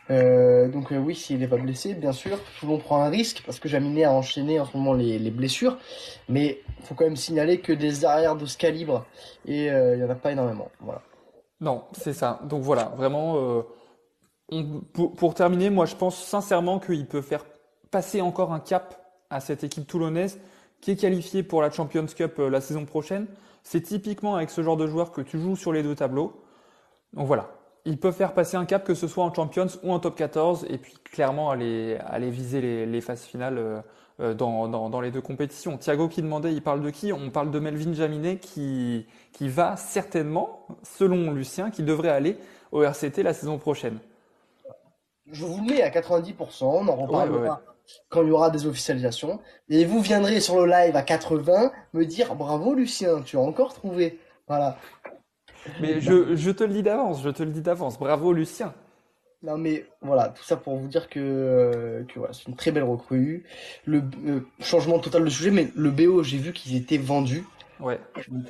Euh, 0.10 0.68
donc 0.68 0.92
euh, 0.92 0.98
oui, 0.98 1.16
s'il 1.16 1.40
n'est 1.40 1.48
pas 1.48 1.58
blessé, 1.58 1.94
bien 1.94 2.12
sûr, 2.12 2.38
Toulon 2.60 2.78
prend 2.80 3.02
un 3.02 3.10
risque 3.10 3.44
parce 3.46 3.60
que 3.60 3.70
Jaminet 3.70 4.04
a 4.04 4.12
enchaîné 4.12 4.60
en 4.60 4.66
ce 4.66 4.76
moment 4.76 4.94
les, 4.94 5.20
les 5.20 5.32
blessures. 5.32 5.78
Mais 6.28 6.62
il 6.80 6.86
faut 6.86 6.96
quand 6.96 7.06
même 7.06 7.16
signaler 7.16 7.60
que 7.60 7.72
des 7.72 8.06
arrières 8.06 8.36
de 8.36 8.46
ce 8.46 8.58
calibre, 8.58 9.06
et 9.46 9.70
euh, 9.72 9.96
il 9.96 10.00
n'y 10.00 10.04
en 10.04 10.10
a 10.10 10.16
pas 10.16 10.32
énormément. 10.32 10.70
Voilà. 10.80 11.02
Non, 11.62 11.84
c'est 11.94 12.14
ça. 12.14 12.40
Donc 12.44 12.64
voilà, 12.64 12.92
vraiment, 12.98 13.38
euh, 13.38 13.62
pour, 14.94 15.34
terminer, 15.34 15.70
moi 15.70 15.86
je 15.86 15.96
pense 15.96 16.22
sincèrement 16.22 16.80
qu'il 16.80 17.06
peut 17.06 17.22
faire 17.22 17.46
passer 17.90 18.22
encore 18.22 18.54
un 18.54 18.60
cap 18.60 19.02
à 19.30 19.40
cette 19.40 19.64
équipe 19.64 19.88
toulonnaise 19.88 20.40
qui 20.82 20.92
est 20.92 20.96
qualifiée 20.96 21.44
pour 21.44 21.62
la 21.62 21.72
Champions 21.72 22.06
Cup 22.06 22.40
euh, 22.40 22.50
la 22.50 22.60
saison 22.60 22.86
prochaine. 22.86 23.28
C'est 23.64 23.82
typiquement 23.82 24.36
avec 24.36 24.50
ce 24.50 24.64
genre 24.64 24.78
de 24.78 24.88
joueur 24.88 25.12
que 25.12 25.22
tu 25.22 25.40
joues 25.40 25.56
sur 25.56 25.72
les 25.72 25.84
deux 25.84 25.96
tableaux. 25.96 26.42
Donc 27.14 27.28
voilà, 27.28 27.52
il 27.86 27.98
peut 27.98 28.12
faire 28.12 28.34
passer 28.34 28.58
un 28.58 28.66
cap 28.66 28.84
que 28.84 28.96
ce 28.96 29.08
soit 29.08 29.24
en 29.24 29.34
Champions 29.34 29.68
ou 29.84 29.94
en 29.94 30.00
Top 30.00 30.16
14 30.16 30.66
et 30.70 30.78
puis 30.78 30.96
clairement 31.04 31.52
aller, 31.52 31.98
viser 32.30 32.86
les, 32.86 33.02
phases 33.02 33.24
finales 33.24 33.58
euh, 33.58 33.82
euh, 34.20 34.34
dans, 34.34 35.02
les 35.02 35.12
deux 35.12 35.22
compétitions. 35.22 35.78
Thiago 35.78 36.08
qui 36.10 36.22
demandait, 36.22 36.54
il 36.54 36.62
parle 36.62 36.82
de 36.82 36.90
qui? 36.90 37.14
On 37.14 37.30
parle 37.30 37.52
de 37.52 37.60
Melvin 37.60 37.94
Jaminet 37.94 38.38
qui 38.38 39.06
va 39.40 39.78
certainement, 39.78 40.66
selon 40.84 41.32
Lucien, 41.32 41.70
qui 41.70 41.84
devrait 41.84 42.10
aller 42.10 42.38
au 42.72 42.84
RCT 42.84 43.24
la 43.24 43.34
saison 43.34 43.58
prochaine. 43.58 44.00
Je 45.32 45.46
vous 45.46 45.58
le 45.66 45.74
mets 45.74 45.82
à 45.82 45.90
90%, 45.90 46.64
on 46.64 46.88
en 46.88 46.96
reparlera 46.96 47.26
Ouais, 47.26 47.30
ouais, 47.44 47.50
ouais. 47.50 47.56
quand 48.10 48.22
il 48.24 48.28
y 48.30 48.32
aura 48.32 48.50
des 48.50 48.66
officialisations. 48.66 49.40
Et 49.70 49.86
vous 49.86 50.02
viendrez 50.02 50.40
sur 50.42 50.60
le 50.64 50.70
live 50.70 50.96
à 50.96 51.02
80 51.02 51.72
me 51.94 52.06
dire 52.06 52.36
bravo 52.36 52.74
Lucien, 52.74 53.22
tu 53.22 53.38
as 53.38 53.42
encore 53.42 53.74
trouvé. 53.74 54.20
Voilà. 54.48 54.78
Mais 55.80 56.02
je, 56.02 56.36
je 56.36 56.52
te 56.52 56.64
le 56.64 56.74
dis 56.74 56.84
d'avance, 56.84 57.22
je 57.24 57.30
te 57.30 57.44
le 57.44 57.52
dis 57.52 57.62
d'avance. 57.62 57.98
Bravo 58.00 58.34
Lucien. 58.34 58.74
Non 59.44 59.58
mais 59.58 59.86
voilà, 60.02 60.30
tout 60.30 60.44
ça 60.44 60.56
pour 60.56 60.76
vous 60.76 60.88
dire 60.88 61.10
que, 61.10 61.20
euh, 61.20 62.04
que 62.04 62.20
voilà, 62.20 62.34
c'est 62.34 62.48
une 62.48 62.56
très 62.56 62.72
belle 62.72 62.84
recrue. 62.84 63.44
Le 63.86 64.04
euh, 64.28 64.42
changement 64.60 65.00
total 65.00 65.24
de 65.26 65.30
sujet, 65.30 65.50
mais 65.50 65.72
le 65.76 65.90
BO, 65.90 66.22
j'ai 66.24 66.38
vu 66.38 66.54
qu'ils 66.54 66.76
étaient 66.76 66.98
vendus. 67.00 67.44
Ouais. 67.80 68.00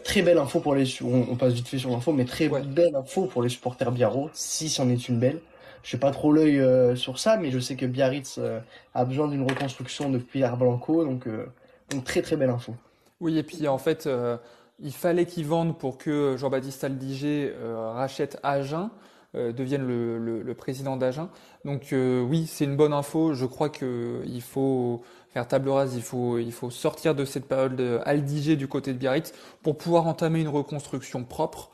Très 0.04 0.22
belle 0.22 0.38
info 0.38 0.60
pour 0.60 0.76
les 0.76 0.86
on, 1.02 1.28
on 1.32 1.36
passe 1.38 1.54
vite 1.54 1.68
fait 1.70 1.78
sur 1.78 1.90
l'info, 1.92 2.12
mais 2.12 2.26
très 2.26 2.50
Ouais. 2.50 2.62
belle 2.62 2.94
info 2.98 3.26
pour 3.28 3.42
les 3.42 3.48
supporters 3.48 3.90
Biarro, 3.92 4.30
si 4.34 4.68
c'en 4.68 4.90
est 4.90 5.08
une 5.08 5.20
belle. 5.20 5.40
Je 5.84 5.98
pas 5.98 6.12
trop 6.12 6.32
l'œil 6.32 6.60
euh, 6.60 6.96
sur 6.96 7.20
ça, 7.20 7.38
mais 7.38 7.52
je 7.52 7.60
sais 7.60 7.76
que 7.76 7.86
Biarritz 7.86 8.38
euh, 8.38 8.60
a 8.94 9.06
besoin 9.06 9.28
d'une 9.28 9.50
reconstruction 9.50 10.10
de 10.10 10.18
Pierre 10.18 10.58
Blanco, 10.58 11.04
donc, 11.04 11.28
euh, 11.28 11.46
donc 11.90 12.04
très 12.04 12.22
très 12.22 12.36
belle 12.36 12.50
info. 12.50 12.76
Oui, 13.20 13.38
et 13.38 13.44
puis 13.44 13.68
en 13.68 13.78
fait, 13.78 14.08
euh, 14.08 14.38
il 14.80 14.94
fallait 14.94 15.26
qu'ils 15.26 15.46
vendent 15.46 15.78
pour 15.78 15.98
que 15.98 16.36
Jean-Baptiste 16.38 16.84
Aldiger 16.84 17.54
euh, 17.56 17.92
rachète 17.94 18.40
Agen, 18.44 18.90
euh, 19.34 19.54
devienne 19.54 19.88
le, 19.88 20.54
président 20.56 20.98
d'Agen. 20.98 21.30
Donc 21.64 21.94
euh, 21.94 22.22
oui, 22.22 22.48
c'est 22.48 22.66
une 22.66 22.76
bonne 22.76 22.92
info. 22.92 23.34
Je 23.34 23.46
crois 23.46 23.70
que 23.70 24.22
il 24.26 24.42
faut 24.42 25.04
faire 25.34 25.48
table 25.48 25.70
rase, 25.70 25.96
il 25.96 26.02
faut, 26.02 26.70
sortir 26.70 27.16
de 27.16 27.24
cette 27.24 27.46
période 27.46 27.78
de 27.78 28.00
Aldiger 28.04 28.58
du 28.58 28.68
côté 28.68 28.92
de 28.92 28.98
Biarritz 28.98 29.32
pour 29.64 29.78
pouvoir 29.78 30.08
entamer 30.08 30.42
une 30.42 30.50
reconstruction 30.50 31.24
propre. 31.24 31.72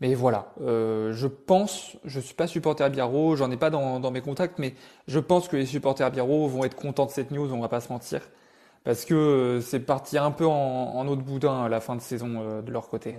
Mais 0.00 0.14
voilà, 0.14 0.52
euh, 0.60 1.12
je 1.14 1.26
pense, 1.26 1.96
je 2.04 2.20
suis 2.20 2.34
pas 2.34 2.46
supporter 2.46 2.90
Biarro, 2.90 3.34
j'en 3.36 3.50
ai 3.50 3.56
pas 3.56 3.70
dans, 3.70 3.98
dans 3.98 4.10
mes 4.10 4.20
contacts, 4.20 4.58
mais 4.58 4.74
je 5.08 5.18
pense 5.18 5.48
que 5.48 5.56
les 5.56 5.64
supporters 5.66 6.10
Biarro 6.10 6.48
vont 6.48 6.64
être 6.64 6.74
contents 6.76 7.06
de 7.06 7.10
cette 7.10 7.30
news, 7.30 7.50
on 7.52 7.60
va 7.60 7.68
pas 7.68 7.80
se 7.80 7.90
mentir. 7.92 8.20
Parce 8.84 9.04
que 9.06 9.14
euh, 9.14 9.60
c'est 9.62 9.80
parti 9.80 10.18
un 10.18 10.30
peu 10.32 10.46
en, 10.46 10.52
en 10.52 11.08
eau 11.08 11.16
de 11.16 11.22
boudin 11.22 11.64
à 11.64 11.68
la 11.68 11.80
fin 11.80 11.96
de 11.96 12.02
saison 12.02 12.40
euh, 12.42 12.62
de 12.62 12.72
leur 12.72 12.88
côté. 12.88 13.16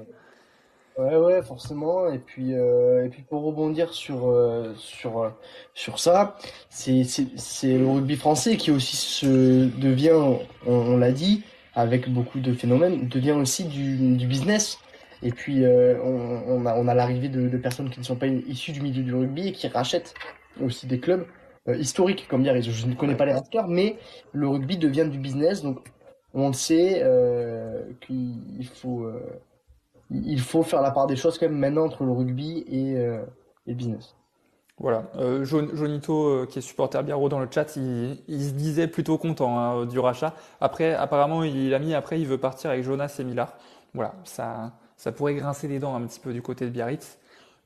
Ouais, 0.97 1.15
ouais, 1.15 1.43
forcément. 1.43 2.09
Et 2.09 2.17
puis, 2.17 2.55
euh, 2.55 3.05
et 3.05 3.09
puis 3.09 3.21
pour 3.21 3.43
rebondir 3.43 3.93
sur, 3.93 4.27
euh, 4.29 4.73
sur, 4.75 5.19
euh, 5.21 5.29
sur 5.75 5.99
ça, 5.99 6.37
c'est 6.69 7.03
le 7.77 7.87
rugby 7.87 8.15
français 8.15 8.57
qui 8.57 8.71
aussi 8.71 8.95
se 8.95 9.65
devient, 9.77 10.13
on, 10.13 10.39
on 10.65 10.97
l'a 10.97 11.11
dit, 11.11 11.43
avec 11.75 12.09
beaucoup 12.11 12.39
de 12.39 12.51
phénomènes, 12.53 13.07
devient 13.07 13.33
aussi 13.33 13.65
du, 13.65 14.17
du 14.17 14.25
business. 14.25 14.79
Et 15.23 15.31
puis, 15.31 15.65
euh, 15.65 15.97
on, 16.03 16.65
a, 16.65 16.93
l'arrivée 16.93 17.29
de, 17.29 17.57
personnes 17.57 17.89
qui 17.89 17.99
ne 17.99 18.05
sont 18.05 18.15
pas 18.15 18.27
issues 18.27 18.71
du 18.71 18.81
milieu 18.81 19.03
du 19.03 19.13
rugby 19.13 19.49
et 19.49 19.51
qui 19.51 19.67
rachètent 19.67 20.13
aussi 20.61 20.87
des 20.87 20.99
clubs 20.99 21.25
euh, 21.67 21.75
historiques, 21.75 22.27
comme 22.29 22.43
dire, 22.43 22.59
je 22.61 22.85
ne 22.85 22.93
connais 22.93 23.15
pas 23.15 23.25
les 23.25 23.33
Raptors, 23.33 23.67
mais 23.67 23.97
le 24.31 24.47
rugby 24.47 24.77
devient 24.77 25.07
du 25.09 25.17
business, 25.17 25.61
donc 25.61 25.79
on 26.33 26.47
le 26.47 26.53
sait 26.53 27.01
euh, 27.03 27.81
qu'il 28.01 28.67
faut, 28.75 29.09
il 30.11 30.39
faut 30.39 30.63
faire 30.63 30.81
la 30.81 30.91
part 30.91 31.07
des 31.07 31.15
choses 31.15 31.39
quand 31.39 31.47
même 31.47 31.57
maintenant 31.57 31.85
entre 31.85 32.03
le 32.03 32.11
rugby 32.11 32.59
et, 32.69 32.95
et 33.65 33.73
business. 33.73 34.15
Voilà, 34.79 35.05
Jonito, 35.41 36.45
qui 36.45 36.59
est 36.59 36.61
supporter 36.61 37.03
Biarro 37.03 37.29
dans 37.29 37.39
le 37.39 37.47
chat, 37.49 37.75
il, 37.77 38.19
il 38.27 38.43
se 38.43 38.51
disait 38.51 38.87
plutôt 38.87 39.17
content 39.17 39.57
hein, 39.57 39.85
du 39.87 39.97
rachat. 39.97 40.35
Après, 40.61 40.93
apparemment, 40.93 41.43
il 41.43 41.73
a 41.73 41.79
mis 41.79 41.95
après, 41.95 42.19
il 42.19 42.27
veut 42.27 42.37
partir 42.37 42.69
avec 42.69 42.83
Jonas 42.83 43.15
et 43.17 43.23
Millard. 43.23 43.57
Voilà, 43.95 44.13
ça, 44.23 44.73
ça 44.97 45.11
pourrait 45.11 45.35
grincer 45.35 45.67
les 45.67 45.79
dents 45.79 45.95
un 45.95 46.01
petit 46.01 46.19
peu 46.19 46.33
du 46.33 46.41
côté 46.41 46.65
de 46.65 46.71
Biarritz. 46.71 47.17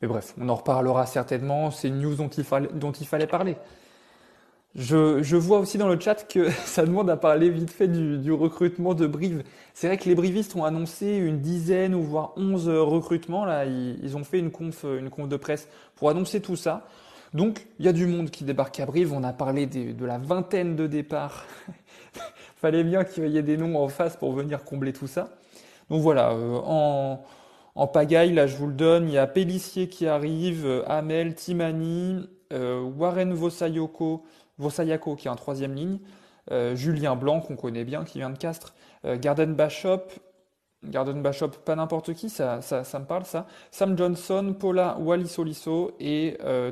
Mais 0.01 0.07
bref, 0.07 0.33
on 0.39 0.49
en 0.49 0.55
reparlera 0.55 1.05
certainement. 1.05 1.71
C'est 1.71 1.87
une 1.87 2.01
news 2.01 2.15
dont 2.15 2.27
il, 2.27 2.43
fallait, 2.43 2.69
dont 2.73 2.91
il 2.91 3.07
fallait 3.07 3.27
parler. 3.27 3.55
Je, 4.73 5.21
je, 5.21 5.35
vois 5.35 5.59
aussi 5.59 5.77
dans 5.77 5.89
le 5.89 5.99
chat 5.99 6.27
que 6.27 6.49
ça 6.65 6.85
demande 6.85 7.09
à 7.09 7.17
parler 7.17 7.49
vite 7.49 7.71
fait 7.71 7.87
du, 7.87 8.17
du 8.17 8.31
recrutement 8.31 8.93
de 8.93 9.07
Brive. 9.07 9.43
C'est 9.73 9.87
vrai 9.87 9.97
que 9.97 10.07
les 10.07 10.15
brivistes 10.15 10.55
ont 10.55 10.65
annoncé 10.65 11.15
une 11.15 11.39
dizaine 11.39 11.93
ou 11.93 12.03
voire 12.03 12.33
onze 12.37 12.69
recrutements. 12.69 13.45
Là, 13.45 13.65
ils, 13.65 14.17
ont 14.17 14.23
fait 14.23 14.39
une 14.39 14.51
conf, 14.51 14.83
une 14.83 15.09
conf 15.09 15.27
de 15.29 15.37
presse 15.37 15.67
pour 15.95 16.09
annoncer 16.09 16.41
tout 16.41 16.55
ça. 16.55 16.87
Donc, 17.33 17.65
il 17.79 17.85
y 17.85 17.89
a 17.89 17.93
du 17.93 18.07
monde 18.07 18.29
qui 18.29 18.43
débarque 18.43 18.79
à 18.81 18.85
Brive. 18.85 19.13
On 19.13 19.23
a 19.23 19.31
parlé 19.31 19.65
de 19.65 20.05
la 20.05 20.17
vingtaine 20.17 20.75
de 20.75 20.87
départs. 20.87 21.45
Fallait 22.57 22.83
bien 22.83 23.05
qu'il 23.05 23.27
y 23.27 23.37
ait 23.37 23.43
des 23.43 23.57
noms 23.57 23.81
en 23.81 23.87
face 23.87 24.17
pour 24.17 24.33
venir 24.33 24.63
combler 24.63 24.91
tout 24.91 25.07
ça. 25.07 25.29
Donc 25.89 26.01
voilà, 26.01 26.31
euh, 26.31 27.17
en, 27.75 27.87
pagaille, 27.87 28.33
là 28.33 28.47
je 28.47 28.55
vous 28.55 28.67
le 28.67 28.73
donne, 28.73 29.07
il 29.07 29.13
y 29.13 29.17
a 29.17 29.27
Pellissier 29.27 29.89
qui 29.89 30.07
arrive, 30.07 30.65
euh, 30.65 30.83
Amel, 30.87 31.35
Timani, 31.35 32.29
euh, 32.53 32.81
Warren 32.81 33.33
Vosayoko, 33.33 34.23
Vosayako 34.57 35.15
qui 35.15 35.27
est 35.27 35.31
en 35.31 35.35
troisième 35.35 35.73
ligne, 35.73 35.99
Julien 36.73 37.15
Blanc 37.15 37.39
qu'on 37.39 37.55
connaît 37.55 37.85
bien 37.85 38.03
qui 38.03 38.17
vient 38.17 38.29
de 38.29 38.37
Castres, 38.37 38.73
Garden 39.05 39.53
Bashop, 39.53 40.01
Garden 40.83 41.21
Bashop, 41.21 41.51
pas 41.63 41.75
n'importe 41.75 42.13
qui, 42.13 42.29
ça, 42.29 42.61
ça, 42.61 42.83
ça, 42.83 42.99
me 42.99 43.05
parle 43.05 43.25
ça, 43.25 43.47
Sam 43.69 43.97
Johnson, 43.97 44.53
Paula 44.59 44.97
Walisoliso 44.99 45.91
et 45.99 46.37
euh. 46.43 46.71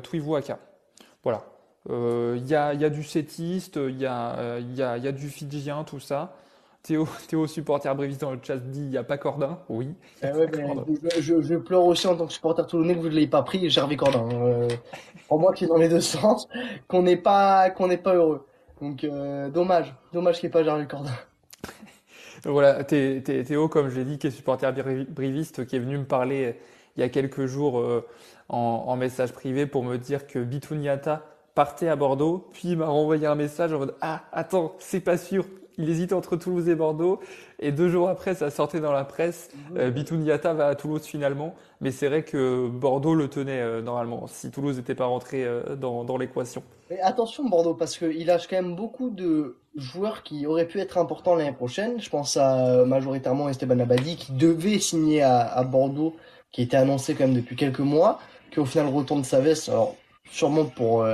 Voilà. 1.22 1.44
Il 1.88 2.46
y, 2.46 2.54
a, 2.54 2.90
du 2.90 3.02
sétiste, 3.02 3.76
il 3.76 3.98
y, 3.98 4.06
a, 4.06 4.58
y 4.58 4.82
a 4.82 5.12
du 5.12 5.28
fidjien, 5.30 5.84
tout 5.84 6.00
ça. 6.00 6.34
Théo, 6.82 7.06
Théo, 7.28 7.46
supporter 7.46 7.94
bréviste 7.94 8.22
dans 8.22 8.32
le 8.32 8.38
chat 8.42 8.56
dit 8.56 8.80
il 8.80 8.88
n'y 8.88 8.96
a 8.96 9.04
pas 9.04 9.18
Cordin. 9.18 9.58
Oui. 9.68 9.94
Eh 10.22 10.30
ouais, 10.32 10.48
je, 11.18 11.42
je, 11.42 11.54
pleure 11.56 11.84
aussi 11.84 12.06
en 12.06 12.16
tant 12.16 12.26
que 12.26 12.32
supporter 12.32 12.66
toulonnais 12.66 12.94
que 12.94 13.00
vous 13.00 13.08
ne 13.08 13.14
l'ayez 13.14 13.26
pas 13.26 13.42
pris, 13.42 13.68
Gervais 13.68 13.96
Cordin. 13.96 14.26
Euh, 14.32 14.68
pour 15.28 15.38
moi 15.38 15.52
qui 15.52 15.64
est 15.64 15.68
dans 15.68 15.76
les 15.76 15.88
deux 15.88 16.00
sens, 16.00 16.48
qu'on 16.88 17.02
n'est 17.02 17.18
pas, 17.18 17.70
qu'on 17.70 17.88
n'est 17.88 17.98
pas 17.98 18.14
heureux. 18.14 18.46
Donc 18.80 19.04
euh, 19.04 19.50
dommage, 19.50 19.94
dommage 20.12 20.40
qu'il 20.40 20.48
n'y 20.48 20.50
ait 20.50 20.58
pas 20.58 20.64
Gervais 20.64 20.86
Cordin. 20.86 21.12
voilà, 22.44 22.82
Théo, 22.84 23.68
comme 23.68 23.90
je 23.90 23.96
l'ai 23.96 24.04
dit, 24.04 24.18
qui 24.18 24.28
est 24.28 24.30
supporter 24.30 24.72
briviste, 25.08 25.66
qui 25.66 25.76
est 25.76 25.80
venu 25.80 25.98
me 25.98 26.06
parler 26.06 26.46
euh, 26.46 26.52
il 26.96 27.00
y 27.00 27.02
a 27.04 27.08
quelques 27.08 27.46
jours 27.46 27.78
euh, 27.78 28.06
en, 28.48 28.84
en, 28.88 28.96
message 28.96 29.32
privé 29.32 29.66
pour 29.66 29.84
me 29.84 29.96
dire 29.96 30.26
que 30.26 30.38
Bitouniata 30.38 31.24
partait 31.54 31.88
à 31.88 31.96
Bordeaux, 31.96 32.48
puis 32.52 32.70
il 32.70 32.78
m'a 32.78 32.86
renvoyé 32.86 33.26
un 33.26 33.34
message 33.34 33.72
en 33.72 33.78
mode 33.78 33.94
Ah, 34.00 34.22
attends, 34.32 34.74
c'est 34.78 35.00
pas 35.00 35.16
sûr, 35.16 35.44
il 35.80 35.88
hésite 35.88 36.12
entre 36.12 36.36
Toulouse 36.36 36.68
et 36.68 36.74
Bordeaux. 36.74 37.20
Et 37.58 37.72
deux 37.72 37.88
jours 37.88 38.08
après, 38.08 38.34
ça 38.34 38.50
sortait 38.50 38.80
dans 38.80 38.92
la 38.92 39.04
presse. 39.04 39.48
Mmh. 39.54 39.76
Euh, 39.78 39.90
Bitouniata 39.90 40.52
va 40.52 40.66
à 40.68 40.74
Toulouse 40.74 41.02
finalement. 41.04 41.54
Mais 41.80 41.90
c'est 41.90 42.08
vrai 42.08 42.22
que 42.22 42.68
Bordeaux 42.68 43.14
le 43.14 43.28
tenait 43.28 43.60
euh, 43.60 43.80
normalement, 43.80 44.26
si 44.26 44.50
Toulouse 44.50 44.76
n'était 44.76 44.94
pas 44.94 45.06
rentré 45.06 45.44
euh, 45.44 45.76
dans, 45.76 46.04
dans 46.04 46.18
l'équation. 46.18 46.62
Mais 46.90 47.00
attention 47.00 47.48
Bordeaux, 47.48 47.74
parce 47.74 47.96
qu'il 47.96 48.26
lâche 48.26 48.46
quand 48.48 48.56
même 48.56 48.76
beaucoup 48.76 49.10
de 49.10 49.56
joueurs 49.76 50.22
qui 50.22 50.46
auraient 50.46 50.66
pu 50.66 50.80
être 50.80 50.98
importants 50.98 51.34
l'année 51.34 51.52
prochaine. 51.52 52.00
Je 52.00 52.10
pense 52.10 52.36
à 52.36 52.84
majoritairement 52.84 53.48
Esteban 53.48 53.78
Abadi, 53.78 54.16
qui 54.16 54.32
devait 54.32 54.78
signer 54.78 55.22
à, 55.22 55.40
à, 55.40 55.64
Bordeaux, 55.64 56.16
qui 56.52 56.62
était 56.62 56.76
annoncé 56.76 57.14
quand 57.14 57.24
même 57.24 57.36
depuis 57.36 57.56
quelques 57.56 57.80
mois, 57.80 58.18
qui 58.50 58.60
au 58.60 58.66
final 58.66 58.92
retourne 58.92 59.24
sa 59.24 59.40
veste. 59.40 59.68
Alors, 59.68 59.94
sûrement 60.30 60.64
pour 60.64 61.06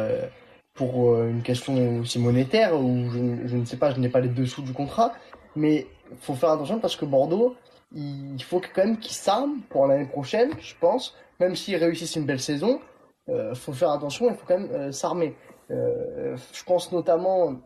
pour 0.76 1.14
euh, 1.14 1.28
une 1.30 1.42
question 1.42 2.00
aussi 2.00 2.18
monétaire 2.18 2.78
ou 2.78 3.10
je, 3.10 3.56
ne 3.56 3.64
sais 3.64 3.78
pas, 3.78 3.92
je 3.92 3.98
n'ai 3.98 4.08
pas 4.08 4.20
les 4.20 4.28
dessous 4.28 4.62
du 4.62 4.72
contrat, 4.72 5.12
mais 5.56 5.86
faut 6.20 6.34
faire 6.34 6.50
attention 6.50 6.78
parce 6.78 6.96
que 6.96 7.04
Bordeaux, 7.04 7.56
il 7.92 8.42
faut 8.42 8.60
quand 8.60 8.84
même 8.84 8.98
qu'il 8.98 9.14
s'arme 9.14 9.60
pour 9.68 9.86
l'année 9.86 10.06
prochaine, 10.06 10.50
je 10.60 10.74
pense, 10.78 11.16
même 11.40 11.56
s'ils 11.56 11.76
réussissent 11.76 12.16
une 12.16 12.26
belle 12.26 12.40
saison, 12.40 12.80
euh, 13.28 13.54
faut 13.54 13.72
faire 13.72 13.90
attention, 13.90 14.28
il 14.28 14.34
faut 14.34 14.46
quand 14.46 14.58
même 14.58 14.70
euh, 14.72 14.92
s'armer. 14.92 15.34
Euh, 15.70 16.36
je 16.52 16.64
pense 16.64 16.92
notamment 16.92 17.56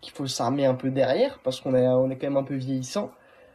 qu'il 0.00 0.12
faut 0.12 0.26
s'armer 0.26 0.66
un 0.66 0.74
peu 0.74 0.90
derrière 0.90 1.38
parce 1.44 1.60
qu'on 1.60 1.74
est 1.74 1.86
on 1.86 2.10
est 2.10 2.16
quand 2.16 2.26
même 2.26 2.36
un 2.36 2.42
peu 2.42 2.56
vieillissant. 2.56 3.10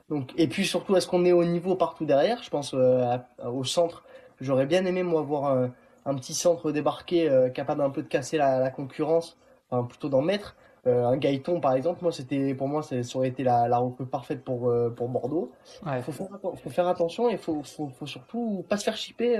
Donc 0.09 0.31
et 0.37 0.47
puis 0.47 0.65
surtout 0.65 0.95
est-ce 0.95 1.07
qu'on 1.07 1.25
est 1.25 1.33
au 1.33 1.43
niveau 1.43 1.75
partout 1.75 2.05
derrière? 2.05 2.41
Je 2.43 2.49
pense 2.49 2.73
au 2.73 3.63
centre. 3.65 4.05
J'aurais 4.39 4.65
bien 4.65 4.85
aimé 4.85 5.03
moi 5.03 5.21
voir 5.21 5.69
un 6.07 6.15
petit 6.15 6.33
centre 6.33 6.71
débarqué 6.71 7.29
euh, 7.29 7.49
capable 7.49 7.81
un 7.81 7.91
peu 7.91 8.01
de 8.01 8.07
casser 8.07 8.37
la, 8.37 8.59
la 8.59 8.71
concurrence, 8.71 9.37
enfin 9.69 9.85
plutôt 9.85 10.09
d'en 10.09 10.21
mettre. 10.21 10.55
Euh, 10.87 11.05
un 11.05 11.17
Gaëton 11.17 11.59
par 11.59 11.73
exemple, 11.73 11.99
moi 12.01 12.11
c'était 12.11 12.55
pour 12.55 12.67
moi 12.67 12.81
ça 12.81 12.95
aurait 13.15 13.27
été 13.27 13.43
la, 13.43 13.67
la 13.67 13.77
recrue 13.77 14.05
parfaite 14.05 14.43
pour 14.43 14.69
euh, 14.69 14.89
pour 14.89 15.09
Bordeaux. 15.09 15.51
Il 15.83 15.89
ouais. 15.89 16.01
faut, 16.01 16.11
faire, 16.11 16.27
faut 16.41 16.69
faire 16.69 16.87
attention 16.87 17.29
et 17.29 17.37
faut, 17.37 17.61
faut, 17.63 17.89
faut 17.89 18.05
surtout 18.05 18.65
pas 18.69 18.77
se 18.77 18.85
faire 18.85 18.97
chipper 18.97 19.37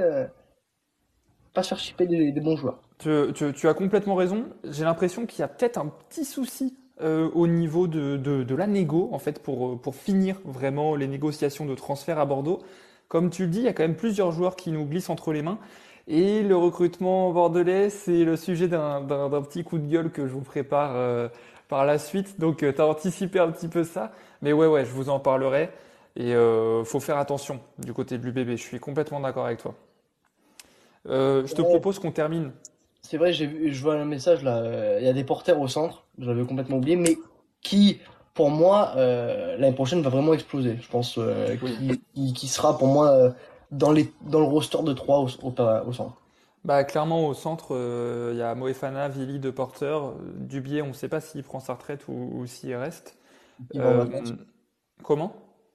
pas 1.53 1.63
se 1.63 1.69
faire 1.69 1.80
chipper 1.80 2.06
des, 2.06 2.32
des 2.32 2.41
bons 2.41 2.56
joueurs. 2.56 2.80
Tu, 2.99 3.10
tu, 3.34 3.51
tu, 3.53 3.67
as 3.67 3.73
complètement 3.73 4.13
raison. 4.13 4.45
J'ai 4.63 4.84
l'impression 4.84 5.25
qu'il 5.25 5.39
y 5.39 5.43
a 5.43 5.47
peut-être 5.47 5.80
un 5.80 5.88
petit 5.88 6.23
souci 6.23 6.77
euh, 7.01 7.30
au 7.34 7.47
niveau 7.47 7.88
de, 7.88 8.17
de, 8.17 8.43
de, 8.43 8.56
la 8.56 8.65
négo, 8.65 9.10
en 9.12 9.19
fait, 9.19 9.41
pour, 9.41 9.80
pour 9.80 9.95
finir 9.95 10.39
vraiment 10.45 10.95
les 10.95 11.08
négociations 11.08 11.65
de 11.65 11.75
transfert 11.75 12.17
à 12.17 12.25
Bordeaux. 12.25 12.60
Comme 13.08 13.30
tu 13.30 13.43
le 13.43 13.49
dis, 13.49 13.60
il 13.60 13.65
y 13.65 13.67
a 13.67 13.73
quand 13.73 13.84
même 13.84 13.95
plusieurs 13.95 14.32
joueurs 14.32 14.56
qui 14.56 14.71
nous 14.71 14.86
glissent 14.86 15.10
entre 15.10 15.32
les 15.32 15.41
mains. 15.41 15.60
Et 16.08 16.41
le 16.41 16.56
recrutement 16.56 17.32
bordelais, 17.32 17.89
c'est 17.89 18.24
le 18.24 18.38
sujet 18.38 18.67
d'un 18.67 19.02
petit 19.41 19.63
coup 19.63 19.78
de 19.78 19.88
gueule 19.88 20.10
que 20.10 20.26
je 20.26 20.32
vous 20.32 20.41
prépare 20.41 20.91
euh, 20.96 21.28
par 21.67 21.86
la 21.86 22.00
suite. 22.00 22.39
Donc, 22.39 22.63
euh, 22.63 22.72
tu 22.72 22.82
as 22.82 22.88
anticipé 22.88 23.39
un 23.39 23.52
petit 23.52 23.67
peu 23.67 23.84
ça. 23.84 24.12
Mais 24.41 24.54
ouais, 24.54 24.67
ouais, 24.67 24.86
je 24.86 24.91
vous 24.91 25.10
en 25.10 25.20
parlerai. 25.20 25.70
Et 26.17 26.34
euh, 26.34 26.84
faut 26.84 27.00
faire 27.00 27.17
attention 27.17 27.60
du 27.78 27.93
côté 27.93 28.17
de 28.17 28.26
l'UBB. 28.26 28.52
Je 28.52 28.63
suis 28.63 28.80
complètement 28.80 29.20
d'accord 29.20 29.46
avec 29.46 29.60
toi. 29.60 29.76
Euh, 31.08 31.46
je 31.46 31.54
te 31.54 31.62
ouais. 31.62 31.67
propose 31.67 32.00
qu'on 32.00 32.12
termine. 32.12 32.52
C'est 33.02 33.17
vrai, 33.17 33.32
je 33.32 33.82
vois 33.82 33.96
un 33.96 34.06
message 34.06 34.43
là. 34.43 34.98
Il 35.00 35.06
y 35.06 35.10
a 35.10 35.13
des 35.13 35.24
porteurs 35.24 35.60
au 35.60 35.67
centre. 35.67 36.06
J'avais 36.20 36.43
complètement 36.43 36.78
oublié. 36.78 36.96
Mais 36.96 37.17
qui, 37.62 38.00
pour 38.34 38.50
moi, 38.50 38.93
euh, 38.96 39.58
l'année 39.58 39.76
prochaine 39.76 40.02
va 40.02 40.10
vraiment 40.10 40.34
exploser. 40.34 40.78
Je 40.82 40.89
pense 40.89 41.17
oui. 41.17 42.02
qui, 42.15 42.34
qui, 42.34 42.48
sera 42.48 42.78
pour 42.78 42.88
moi 42.88 43.34
dans, 43.71 43.91
les, 43.91 44.12
dans 44.21 44.39
le 44.39 44.45
roster 44.45 44.84
de 44.84 44.93
3 44.93 45.19
au, 45.19 45.27
au, 45.43 45.53
au 45.88 45.93
centre 45.93 46.21
bah, 46.63 46.84
Clairement, 46.84 47.27
au 47.27 47.34
centre, 47.34 47.71
il 47.71 47.75
euh, 47.75 48.34
y 48.36 48.41
a 48.41 48.56
Moefana, 48.56 49.10
Vili, 49.10 49.39
de 49.39 49.49
porteurs. 49.49 50.15
Dubier, 50.36 50.82
on 50.82 50.88
ne 50.88 50.93
sait 50.93 51.10
pas 51.10 51.21
s'il 51.21 51.43
prend 51.43 51.60
sa 51.60 51.73
retraite 51.73 52.08
ou, 52.08 52.32
ou 52.34 52.45
s'il 52.45 52.75
reste. 52.75 53.17
Euh, 53.75 54.06
comment? 55.03 55.34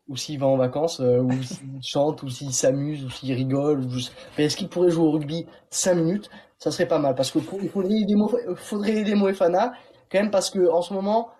Ou 0.09 0.16
s'il 0.16 0.38
va 0.38 0.46
en 0.46 0.57
vacances, 0.57 1.00
euh, 1.00 1.20
ou 1.20 1.33
s'il 1.42 1.83
chante, 1.83 2.22
ou 2.22 2.28
s'il 2.28 2.52
s'amuse, 2.52 3.05
ou 3.05 3.11
s'il 3.11 3.33
rigole. 3.35 3.81
Ou... 3.81 3.90
Mais 4.37 4.44
est-ce 4.44 4.57
qu'il 4.57 4.68
pourrait 4.68 4.90
jouer 4.90 5.07
au 5.07 5.12
rugby 5.12 5.46
5 5.70 5.94
minutes? 5.94 6.31
Ça 6.59 6.70
serait 6.70 6.87
pas 6.87 6.98
mal. 6.98 7.14
Parce 7.14 7.31
qu'il 7.31 7.42
faudrait 7.42 7.94
aider, 7.94 8.14
Mo... 8.14 8.31
faudrait 8.57 8.96
aider 8.96 9.14
Moefana, 9.14 9.72
quand 10.11 10.18
même, 10.18 10.31
parce 10.31 10.50
que 10.50 10.68
en 10.70 10.83
ce 10.83 10.94
moment, 10.94 11.31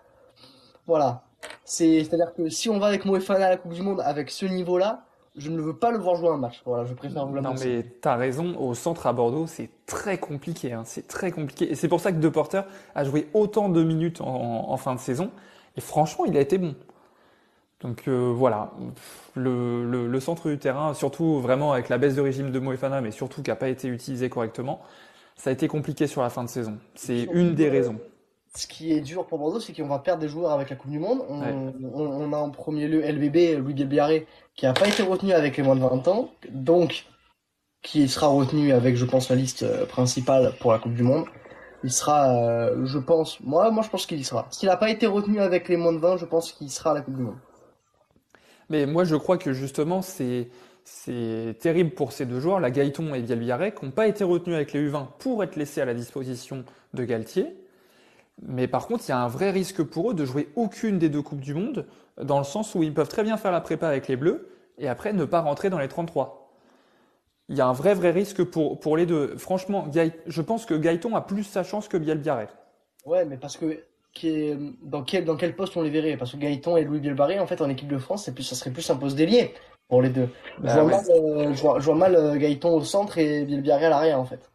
voilà. 0.87 1.23
C'est-à-dire 1.65 2.33
que 2.35 2.49
si 2.49 2.69
on 2.69 2.79
va 2.79 2.87
avec 2.87 3.05
Moefana 3.05 3.47
à 3.47 3.49
la 3.49 3.57
Coupe 3.57 3.73
du 3.73 3.81
Monde 3.81 4.01
avec 4.01 4.29
ce 4.29 4.45
niveau-là, 4.45 5.05
je 5.35 5.49
ne 5.49 5.59
veux 5.59 5.75
pas 5.75 5.91
le 5.91 5.97
voir 5.97 6.15
jouer 6.15 6.29
un 6.29 6.37
match. 6.37 6.61
Voilà, 6.65 6.85
je 6.85 6.93
préfère 6.93 7.25
vous 7.25 7.35
l'annoncer. 7.35 7.67
Non, 7.67 7.75
mais 7.77 7.83
t'as 8.01 8.15
raison. 8.15 8.55
Au 8.59 8.73
centre 8.75 9.07
à 9.07 9.13
Bordeaux, 9.13 9.47
c'est 9.47 9.69
très 9.85 10.19
compliqué. 10.19 10.73
Hein. 10.73 10.83
C'est 10.85 11.07
très 11.07 11.31
compliqué. 11.31 11.71
Et 11.71 11.75
c'est 11.75 11.87
pour 11.87 11.99
ça 11.99 12.11
que 12.11 12.17
De 12.17 12.29
Porter 12.29 12.61
a 12.93 13.03
joué 13.03 13.27
autant 13.33 13.69
de 13.69 13.83
minutes 13.83 14.21
en, 14.21 14.69
en, 14.69 14.77
fin 14.77 14.93
de 14.93 14.99
saison. 14.99 15.31
Et 15.75 15.81
franchement, 15.81 16.25
il 16.25 16.37
a 16.37 16.41
été 16.41 16.57
bon. 16.57 16.75
Donc 17.81 18.03
euh, 18.07 18.31
voilà, 18.33 18.71
le, 19.35 19.83
le, 19.89 20.07
le, 20.07 20.19
centre 20.21 20.47
du 20.49 20.57
terrain, 20.57 20.93
surtout 20.93 21.41
vraiment 21.41 21.73
avec 21.73 21.89
la 21.89 21.97
baisse 21.97 22.15
de 22.15 22.21
régime 22.21 22.49
de 22.49 22.59
Moefana, 22.59 23.01
mais 23.01 23.11
surtout 23.11 23.41
qui 23.41 23.49
n'a 23.49 23.57
pas 23.57 23.67
été 23.67 23.89
utilisé 23.89 24.29
correctement, 24.29 24.79
ça 25.35 25.49
a 25.49 25.53
été 25.53 25.67
compliqué 25.67 26.07
sur 26.07 26.21
la 26.21 26.29
fin 26.29 26.45
de 26.45 26.49
saison. 26.49 26.77
C'est 26.95 27.23
une 27.33 27.55
des 27.55 27.69
raisons 27.69 27.99
ce 28.55 28.67
qui 28.67 28.93
est 28.93 29.01
dur 29.01 29.25
pour 29.25 29.39
Bordeaux, 29.39 29.59
c'est 29.59 29.73
qu'on 29.73 29.87
va 29.87 29.99
perdre 29.99 30.21
des 30.21 30.27
joueurs 30.27 30.51
avec 30.51 30.69
la 30.69 30.75
Coupe 30.75 30.91
du 30.91 30.99
Monde. 30.99 31.23
On, 31.27 31.41
ouais. 31.41 31.53
on, 31.93 32.01
on 32.01 32.33
a 32.33 32.37
en 32.37 32.51
premier 32.51 32.87
lieu 32.87 33.01
LBB, 33.01 33.57
Louis 33.59 33.73
Bielbiaré, 33.73 34.27
qui 34.55 34.65
n'a 34.65 34.73
pas 34.73 34.87
été 34.87 35.01
retenu 35.01 35.33
avec 35.33 35.57
les 35.57 35.63
moins 35.63 35.75
de 35.75 35.81
20 35.81 36.07
ans, 36.07 36.29
donc 36.49 37.05
qui 37.81 38.07
sera 38.07 38.27
retenu 38.27 38.71
avec, 38.71 38.95
je 38.95 39.05
pense, 39.05 39.29
la 39.29 39.35
liste 39.35 39.63
euh, 39.63 39.85
principale 39.85 40.53
pour 40.59 40.71
la 40.71 40.79
Coupe 40.79 40.93
du 40.93 41.03
Monde. 41.03 41.25
Il 41.83 41.91
sera, 41.91 42.29
euh, 42.29 42.85
je 42.85 42.97
pense, 42.97 43.39
moi, 43.41 43.71
moi 43.71 43.83
je 43.83 43.89
pense 43.89 44.05
qu'il 44.05 44.19
y 44.19 44.23
sera. 44.23 44.47
S'il 44.51 44.69
n'a 44.69 44.77
pas 44.77 44.89
été 44.89 45.05
retenu 45.05 45.39
avec 45.39 45.67
les 45.67 45.75
moins 45.75 45.91
de 45.91 45.97
20, 45.97 46.17
je 46.17 46.25
pense 46.25 46.53
qu'il 46.53 46.69
sera 46.69 46.91
à 46.91 46.93
la 46.93 47.01
Coupe 47.01 47.17
du 47.17 47.23
Monde. 47.23 47.35
Mais 48.69 48.85
moi 48.85 49.03
je 49.03 49.17
crois 49.17 49.37
que 49.37 49.51
justement 49.51 50.01
c'est 50.01 50.47
c'est 50.85 51.57
terrible 51.59 51.91
pour 51.91 52.13
ces 52.13 52.25
deux 52.25 52.39
joueurs, 52.39 52.59
la 52.59 52.71
Gaëton 52.71 53.13
et 53.13 53.21
Bielbiaré, 53.21 53.73
qui 53.73 53.85
n'ont 53.85 53.91
pas 53.91 54.07
été 54.07 54.23
retenus 54.23 54.55
avec 54.55 54.73
les 54.73 54.89
U20 54.89 55.07
pour 55.19 55.43
être 55.43 55.55
laissés 55.57 55.81
à 55.81 55.85
la 55.85 55.93
disposition 55.93 56.63
de 56.93 57.03
Galtier 57.03 57.55
mais 58.41 58.67
par 58.67 58.87
contre, 58.87 59.03
il 59.07 59.09
y 59.09 59.13
a 59.13 59.19
un 59.19 59.27
vrai 59.27 59.51
risque 59.51 59.83
pour 59.83 60.11
eux 60.11 60.13
de 60.13 60.25
jouer 60.25 60.49
aucune 60.55 60.99
des 60.99 61.09
deux 61.09 61.21
Coupes 61.21 61.41
du 61.41 61.53
Monde, 61.53 61.85
dans 62.21 62.37
le 62.37 62.43
sens 62.43 62.75
où 62.75 62.83
ils 62.83 62.93
peuvent 62.93 63.09
très 63.09 63.23
bien 63.23 63.37
faire 63.37 63.51
la 63.51 63.61
prépa 63.61 63.87
avec 63.87 64.07
les 64.07 64.15
Bleus, 64.15 64.49
et 64.77 64.87
après 64.87 65.13
ne 65.13 65.25
pas 65.25 65.41
rentrer 65.41 65.69
dans 65.69 65.79
les 65.79 65.87
33 65.87 66.43
il 67.49 67.57
y 67.57 67.61
a 67.61 67.67
un 67.67 67.73
vrai 67.73 67.93
vrai 67.93 68.11
risque 68.11 68.43
pour, 68.43 68.79
pour 68.79 68.97
les 68.97 69.05
deux. 69.05 69.37
Franchement, 69.37 69.87
je 70.25 70.41
pense 70.41 70.65
que 70.65 70.73
Gaëton 70.73 71.15
a 71.15 71.21
plus 71.21 71.43
sa 71.43 71.63
chance 71.63 71.87
que 71.87 71.97
Bielbiaré. 71.97 72.47
Ouais, 73.05 73.25
mais 73.25 73.37
parce 73.37 73.57
que 73.57 73.83
dans 74.83 75.03
quel, 75.03 75.25
dans 75.25 75.35
quel 75.35 75.55
poste 75.55 75.75
on 75.75 75.81
les 75.81 75.89
verrait? 75.89 76.17
Parce 76.17 76.31
que 76.31 76.37
Gaëton 76.37 76.77
et 76.77 76.83
Louis 76.83 76.99
Bielbarré, 76.99 77.39
en 77.39 77.47
fait, 77.47 77.61
en 77.61 77.69
équipe 77.69 77.89
de 77.89 77.97
France, 77.97 78.29
plus, 78.29 78.43
ça 78.43 78.55
serait 78.55 78.71
plus 78.71 78.89
un 78.89 78.95
poste 78.95 79.17
d'ailier 79.17 79.53
pour 79.89 80.01
les 80.01 80.09
deux. 80.09 80.29
je, 80.59 80.63
bah 80.63 80.83
vois 80.83 80.91
mal, 80.91 81.05
euh, 81.09 81.53
je, 81.53 81.61
vois, 81.61 81.95
mal, 81.95 82.15
euh, 82.15 82.35
Gaëton 82.37 82.75
au 82.75 82.83
centre 82.83 83.17
et 83.17 83.43
Bielbiaré 83.43 83.87
à 83.87 83.89
l'arrière, 83.89 84.19
en 84.19 84.25
fait. 84.25 84.49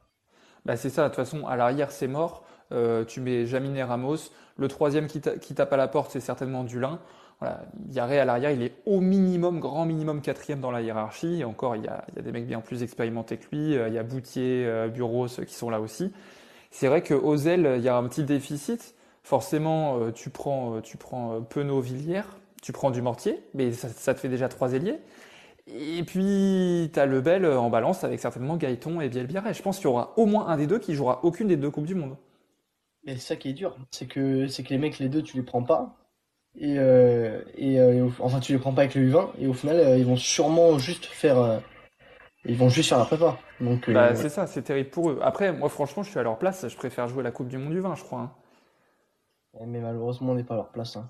Bah 0.65 0.77
c'est 0.77 0.91
ça, 0.91 1.05
de 1.05 1.09
toute 1.09 1.17
façon, 1.17 1.47
à 1.47 1.57
l'arrière, 1.57 1.91
c'est 1.91 2.09
mort. 2.09 2.45
Euh, 2.73 3.05
tu 3.05 3.21
mets 3.21 3.47
Jaminet 3.47 3.83
Ramos. 3.83 4.17
Le 4.57 4.69
troisième 4.69 5.07
qui, 5.07 5.21
tape 5.21 5.73
à 5.73 5.77
la 5.77 5.89
porte, 5.89 6.11
c'est 6.11 6.21
certainement 6.21 6.65
Dulin. 6.65 6.99
Voilà, 7.41 7.63
Yaré 7.91 8.19
à 8.19 8.25
l'arrière, 8.25 8.51
il 8.51 8.63
est 8.63 8.73
au 8.85 9.01
minimum, 9.01 9.61
grand 9.61 9.85
minimum 9.85 10.21
quatrième 10.21 10.61
dans 10.61 10.73
la 10.73 10.83
hiérarchie. 10.83 11.41
Et 11.41 11.45
encore, 11.45 11.77
il 11.77 11.85
y, 11.85 11.89
a, 11.89 12.05
des 12.21 12.33
mecs 12.33 12.47
bien 12.47 12.61
plus 12.61 12.83
expérimentés 12.83 13.37
que 13.37 13.45
lui. 13.53 13.75
Il 13.75 13.93
y 13.95 13.99
a 13.99 14.03
Boutier, 14.03 14.69
Bureau, 14.93 15.27
qui 15.27 15.55
sont 15.55 15.71
là 15.71 15.81
aussi. 15.81 16.13
C'est 16.71 16.89
vrai 16.89 17.03
qu'aux 17.03 17.37
ailes, 17.37 17.75
il 17.77 17.83
y 17.83 17.89
a 17.89 17.97
un 17.97 18.09
petit 18.09 18.25
déficit. 18.25 18.95
Forcément, 19.29 19.99
euh, 19.99 20.11
tu 20.11 20.31
prends, 20.31 20.77
euh, 20.77 20.81
tu 20.81 20.97
prends 20.97 21.35
euh, 21.35 21.41
Penaud, 21.41 21.83
Villiers, 21.83 22.23
tu 22.63 22.73
prends 22.73 22.91
du 22.91 23.03
Mortier, 23.03 23.39
mais 23.53 23.73
ça, 23.73 24.15
te 24.15 24.21
fait 24.21 24.31
déjà 24.31 24.49
trois 24.49 24.73
ailiers. 24.73 24.99
Et 25.67 26.03
puis, 26.03 26.91
tu 26.95 26.99
as 26.99 27.05
Lebel 27.05 27.45
en 27.45 27.69
balance 27.69 28.05
avec 28.05 28.21
certainement 28.21 28.57
Gaëton 28.57 29.03
et 29.03 29.11
Bielbiaré. 29.11 29.53
Je 29.53 29.61
pense 29.61 29.77
qu'il 29.77 29.85
y 29.85 29.89
aura 29.89 30.15
au 30.17 30.25
moins 30.25 30.47
un 30.47 30.57
des 30.57 30.67
deux 30.67 30.79
qui 30.79 30.95
jouera 30.95 31.21
aucune 31.25 31.47
des 31.47 31.57
deux 31.57 31.71
Coupes 31.71 31.85
du 31.85 31.95
Monde. 31.95 32.17
Mais 33.05 33.15
c'est 33.15 33.21
ça 33.21 33.37
qui 33.37 33.51
est 33.51 33.55
dur. 33.55 33.77
C'est 33.91 34.07
que, 34.07 34.47
c'est 34.49 34.63
que 34.63 34.71
les 34.71 34.79
mecs, 34.79 34.99
les 34.99 35.09
deux, 35.09 35.23
tu 35.23 35.37
les 35.37 35.43
prends 35.43 35.63
pas. 35.63 35.97
Et, 36.57 36.75
et, 36.75 38.03
enfin, 38.21 38.41
tu 38.41 38.53
les 38.53 38.59
prends 38.59 38.73
pas 38.73 38.83
avec 38.83 38.95
le 38.95 39.09
U20. 39.11 39.31
Et 39.39 39.47
au 39.47 39.53
final, 39.53 39.99
ils 39.99 40.05
vont 40.05 40.17
sûrement 40.17 40.79
juste 40.79 41.07
faire. 41.07 41.61
ils 42.45 42.57
vont 42.57 42.69
juste 42.69 42.89
faire 42.89 42.99
la 42.99 43.05
prépa. 43.05 43.39
Donc, 43.61 43.89
bah, 43.91 44.15
c'est 44.15 44.29
ça, 44.29 44.47
c'est 44.47 44.63
terrible 44.63 44.91
pour 44.91 45.11
eux. 45.11 45.21
Après, 45.23 45.53
moi, 45.53 45.69
franchement, 45.69 46.03
je 46.03 46.11
suis 46.11 46.19
à 46.19 46.23
leur 46.23 46.39
place. 46.39 46.67
Je 46.69 46.77
préfère 46.77 47.09
jouer 47.09 47.23
la 47.23 47.31
Coupe 47.31 47.49
du 47.49 47.59
Monde 47.59 47.73
du 47.73 47.81
20, 47.81 47.95
je 47.95 48.05
crois. 48.05 48.21
Hein. 48.21 48.33
Mais 49.67 49.81
malheureusement, 49.81 50.33
on 50.33 50.35
n'est 50.35 50.45
pas 50.45 50.55
à 50.55 50.59
leur 50.59 50.71
place. 50.71 50.97
Hein. 50.97 51.09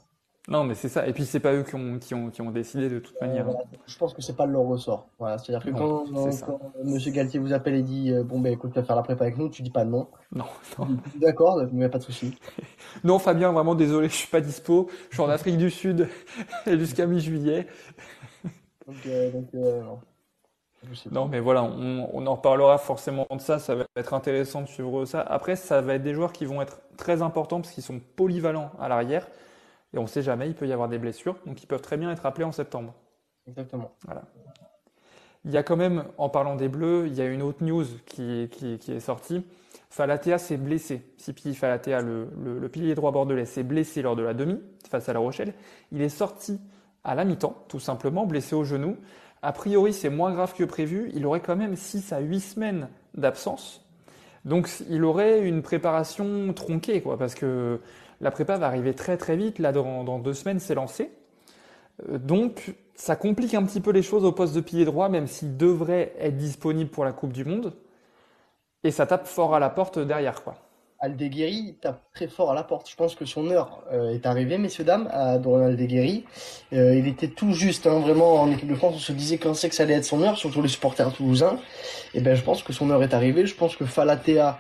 Non, 0.49 0.65
mais 0.65 0.75
c'est 0.75 0.89
ça. 0.89 1.07
Et 1.07 1.13
puis, 1.13 1.27
c'est 1.27 1.41
pas 1.41 1.53
eux 1.53 1.63
qui 1.63 1.75
ont, 1.75 1.99
qui 1.99 2.15
ont, 2.15 2.31
qui 2.31 2.41
ont 2.41 2.51
décidé 2.51 2.89
de 2.89 2.99
toute 2.99 3.15
euh, 3.21 3.27
manière. 3.27 3.47
Je 3.87 3.99
pense 3.99 4.15
que 4.15 4.23
c'est 4.23 4.35
pas 4.35 4.47
leur 4.47 4.63
ressort. 4.63 5.11
Voilà. 5.19 5.37
C'est-à-dire 5.37 5.63
que 5.63 5.77
quand, 5.77 6.07
Monsieur 6.83 7.13
Galtier 7.13 7.39
vous 7.39 7.53
appelle 7.53 7.75
et 7.75 7.83
dit 7.83 8.11
euh, 8.11 8.25
Bon, 8.25 8.41
ben 8.41 8.55
écoute, 8.55 8.73
tu 8.73 8.79
vas 8.79 8.85
faire 8.85 8.97
la 8.97 9.03
prépa 9.03 9.25
avec 9.25 9.37
nous, 9.37 9.51
tu 9.51 9.63
dis 9.63 9.71
pas 9.71 9.85
non. 9.85 10.09
Non, 10.33 10.47
non. 10.79 10.89
D'accord, 11.21 11.63
mais 11.73 11.91
pas 11.91 11.99
de 11.99 12.03
souci. 12.05 12.35
non, 13.05 13.19
Fabien, 13.19 13.53
vraiment 13.53 13.75
désolé, 13.75 14.09
je 14.09 14.15
suis 14.15 14.29
pas 14.29 14.41
dispo. 14.41 14.89
Je 15.11 15.17
suis 15.17 15.23
en 15.23 15.29
Afrique 15.29 15.59
du 15.59 15.71
Sud 15.71 16.09
jusqu'à 16.67 17.05
mi-juillet. 17.05 17.67
donc, 18.87 18.97
euh, 19.07 19.31
donc 19.31 19.53
non. 19.53 19.99
Non, 21.11 21.27
mais 21.27 21.41
voilà, 21.41 21.63
on, 21.65 22.27
en 22.27 22.35
reparlera 22.35 22.79
forcément 22.79 23.27
de 23.31 23.41
ça. 23.41 23.59
Ça 23.59 23.75
va 23.75 23.85
être 23.97 24.15
intéressant 24.15 24.63
de 24.63 24.69
suivre 24.69 25.05
ça. 25.05 25.21
Après, 25.21 25.57
ça 25.57 25.83
va 25.83 25.95
être 25.95 26.03
des 26.03 26.15
joueurs 26.15 26.33
qui 26.33 26.47
vont 26.47 26.63
être 26.63 26.81
très 26.97 27.21
importants 27.21 27.61
parce 27.61 27.75
qu'ils 27.75 27.83
sont 27.83 28.01
polyvalents 28.17 28.71
à 28.81 28.89
l'arrière. 28.89 29.27
Et 29.95 29.99
on 29.99 30.03
ne 30.03 30.07
sait 30.07 30.23
jamais, 30.23 30.49
il 30.49 30.55
peut 30.55 30.67
y 30.67 30.73
avoir 30.73 30.89
des 30.89 30.99
blessures. 30.99 31.37
Donc, 31.47 31.63
ils 31.63 31.67
peuvent 31.67 31.81
très 31.81 31.97
bien 31.97 32.11
être 32.11 32.27
appelés 32.27 32.45
en 32.45 32.53
septembre. 32.53 32.95
Exactement. 33.47 33.93
Voilà. 34.05 34.25
Il 35.45 35.53
y 35.53 35.57
a 35.57 35.63
quand 35.63 35.77
même, 35.77 36.05
en 36.19 36.29
parlant 36.29 36.57
des 36.57 36.69
Bleus, 36.69 37.07
il 37.07 37.15
y 37.15 37.21
a 37.21 37.27
une 37.27 37.43
autre 37.43 37.65
news 37.65 37.87
qui, 38.07 38.49
qui, 38.51 38.93
est 38.93 39.01
sortie. 39.01 39.47
Falatea 39.89 40.37
s'est 40.37 40.57
blessé. 40.57 41.03
Sipi 41.17 41.55
Falatea, 41.55 42.03
le, 42.03 42.29
le, 42.37 42.69
pilier 42.69 42.95
droit 42.95 43.13
bordelais, 43.13 43.47
s'est 43.47 43.63
blessé 43.63 44.03
lors 44.03 44.17
de 44.17 44.23
la 44.23 44.35
demi 44.35 44.61
face 44.91 45.09
à 45.09 45.13
La 45.13 45.21
Rochelle. 45.21 45.55
Il 45.93 46.03
est 46.03 46.09
sorti 46.11 46.61
à 47.05 47.15
la 47.15 47.25
mi-temps, 47.25 47.65
tout 47.69 47.81
simplement, 47.81 48.27
blessé 48.27 48.55
au 48.55 48.65
genou. 48.65 48.97
A 49.41 49.53
priori, 49.53 49.93
c'est 49.93 50.11
moins 50.11 50.33
grave 50.33 50.55
que 50.55 50.65
prévu. 50.65 51.11
Il 51.15 51.25
aurait 51.25 51.41
quand 51.41 51.57
même 51.57 51.77
6 51.77 52.13
à 52.13 52.19
8 52.19 52.41
semaines 52.41 52.89
d'absence. 53.15 53.85
Donc, 54.45 54.69
il 54.89 55.05
aurait 55.05 55.41
une 55.41 55.63
préparation 55.63 56.53
tronquée, 56.53 57.01
quoi, 57.01 57.17
parce 57.17 57.35
que 57.35 57.81
la 58.21 58.31
prépa 58.31 58.57
va 58.57 58.67
arriver 58.67 58.95
très 58.95 59.17
très 59.17 59.37
vite. 59.37 59.59
Là, 59.59 59.73
dans, 59.73 60.19
deux 60.19 60.35
semaines, 60.35 60.61
c'est 60.61 60.75
lancé. 60.75 61.11
Euh, 62.09 62.19
donc, 62.19 62.75
ça 62.95 63.17
complique 63.17 63.55
un 63.55 63.65
petit 63.65 63.81
peu 63.81 63.91
les 63.91 64.03
choses 64.03 64.25
au 64.25 64.33
poste 64.33 64.55
de 64.55 64.61
pilier 64.61 64.85
droit, 64.85 65.09
même 65.09 65.27
s'il 65.27 65.57
devrait 65.57 66.15
être 66.19 66.37
disponible 66.37 66.91
pour 66.91 67.05
la 67.05 67.13
Coupe 67.13 67.33
du 67.33 67.45
Monde. 67.45 67.75
Et 68.85 68.91
ça 68.91 69.07
tape 69.07 69.27
fort 69.27 69.55
à 69.55 69.59
la 69.59 69.71
porte 69.71 69.99
derrière, 69.99 70.43
quoi. 70.43 70.57
Aldeguerri 71.01 71.77
tape 71.81 72.03
très 72.13 72.27
fort 72.27 72.51
à 72.51 72.55
la 72.55 72.65
porte. 72.65 72.91
Je 72.91 72.97
pense 72.97 73.15
que 73.15 73.25
son 73.25 73.51
heure 73.51 73.85
euh, 73.93 74.15
est 74.15 74.27
arrivée, 74.27 74.59
messieurs, 74.59 74.85
dames, 74.85 75.09
à 75.13 75.39
Dorian 75.39 75.67
Aldeguerri. 75.67 76.25
Euh, 76.73 76.97
il 76.97 77.07
était 77.07 77.29
tout 77.29 77.53
juste, 77.53 77.87
hein, 77.87 78.01
vraiment, 78.01 78.41
en 78.41 78.51
équipe 78.51 78.69
de 78.69 78.75
France. 78.75 78.95
On 78.97 78.99
se 78.99 79.13
disait 79.13 79.39
quand 79.39 79.55
c'est 79.55 79.69
que 79.69 79.77
ça 79.77 79.85
allait 79.85 79.95
être 79.95 80.05
son 80.05 80.23
heure, 80.23 80.37
surtout 80.37 80.61
les 80.61 80.69
supporters 80.69 81.13
toulousains. 81.13 81.59
Et 82.15 82.19
eh 82.19 82.21
ben, 82.21 82.35
je 82.35 82.43
pense 82.43 82.63
que 82.63 82.73
son 82.73 82.91
heure 82.91 83.03
est 83.03 83.15
arrivée. 83.15 83.47
Je 83.47 83.55
pense 83.55 83.77
que 83.77 83.85
Falatea 83.85 84.59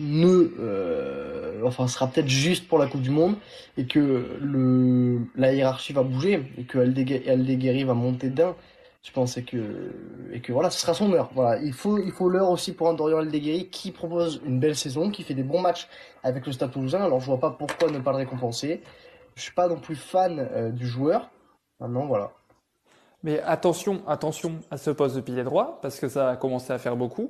ne, 0.00 0.54
euh, 0.58 1.60
enfin, 1.64 1.86
sera 1.86 2.06
peut-être 2.06 2.28
juste 2.28 2.66
pour 2.66 2.78
la 2.78 2.86
Coupe 2.86 3.02
du 3.02 3.10
Monde 3.10 3.36
et 3.76 3.84
que 3.84 4.38
le, 4.40 5.20
la 5.36 5.52
hiérarchie 5.52 5.92
va 5.92 6.02
bouger 6.02 6.42
et 6.58 6.64
que 6.64 6.78
Aldeguerri 6.78 7.84
va 7.84 7.94
monter 7.94 8.30
d'un 8.30 8.56
je 9.04 9.12
pense, 9.12 9.34
que, 9.34 9.92
et 10.32 10.40
que 10.40 10.52
voilà, 10.52 10.70
ce 10.70 10.80
sera 10.80 10.94
son 10.94 11.12
heure. 11.12 11.30
Il 11.62 11.74
faut, 11.74 12.28
l'heure 12.28 12.50
aussi 12.50 12.72
pour 12.72 12.88
un 12.88 12.94
Dorian 12.94 13.28
qui 13.70 13.92
propose 13.92 14.40
une 14.46 14.58
belle 14.58 14.74
saison, 14.74 15.10
qui 15.10 15.22
fait 15.22 15.34
des 15.34 15.42
bons 15.42 15.60
matchs 15.60 15.88
avec 16.22 16.46
le 16.46 16.52
Stade 16.52 16.72
Toulousain. 16.72 17.02
Alors 17.02 17.20
je 17.20 17.26
vois 17.26 17.38
pas 17.38 17.50
pourquoi 17.50 17.90
ne 17.90 17.98
pas 17.98 18.12
le 18.12 18.16
récompenser. 18.16 18.82
Je 19.36 19.42
suis 19.42 19.52
pas 19.52 19.68
non 19.68 19.76
plus 19.76 19.94
fan 19.94 20.38
euh, 20.38 20.70
du 20.70 20.86
joueur. 20.86 21.28
Maintenant, 21.80 22.06
voilà. 22.06 22.32
Mais 23.22 23.40
attention, 23.40 24.02
attention 24.06 24.60
à 24.70 24.78
ce 24.78 24.90
poste 24.90 25.16
de 25.16 25.20
pilier 25.20 25.44
droit, 25.44 25.80
parce 25.82 26.00
que 26.00 26.08
ça 26.08 26.30
a 26.30 26.36
commencé 26.36 26.72
à 26.72 26.78
faire 26.78 26.96
beaucoup. 26.96 27.28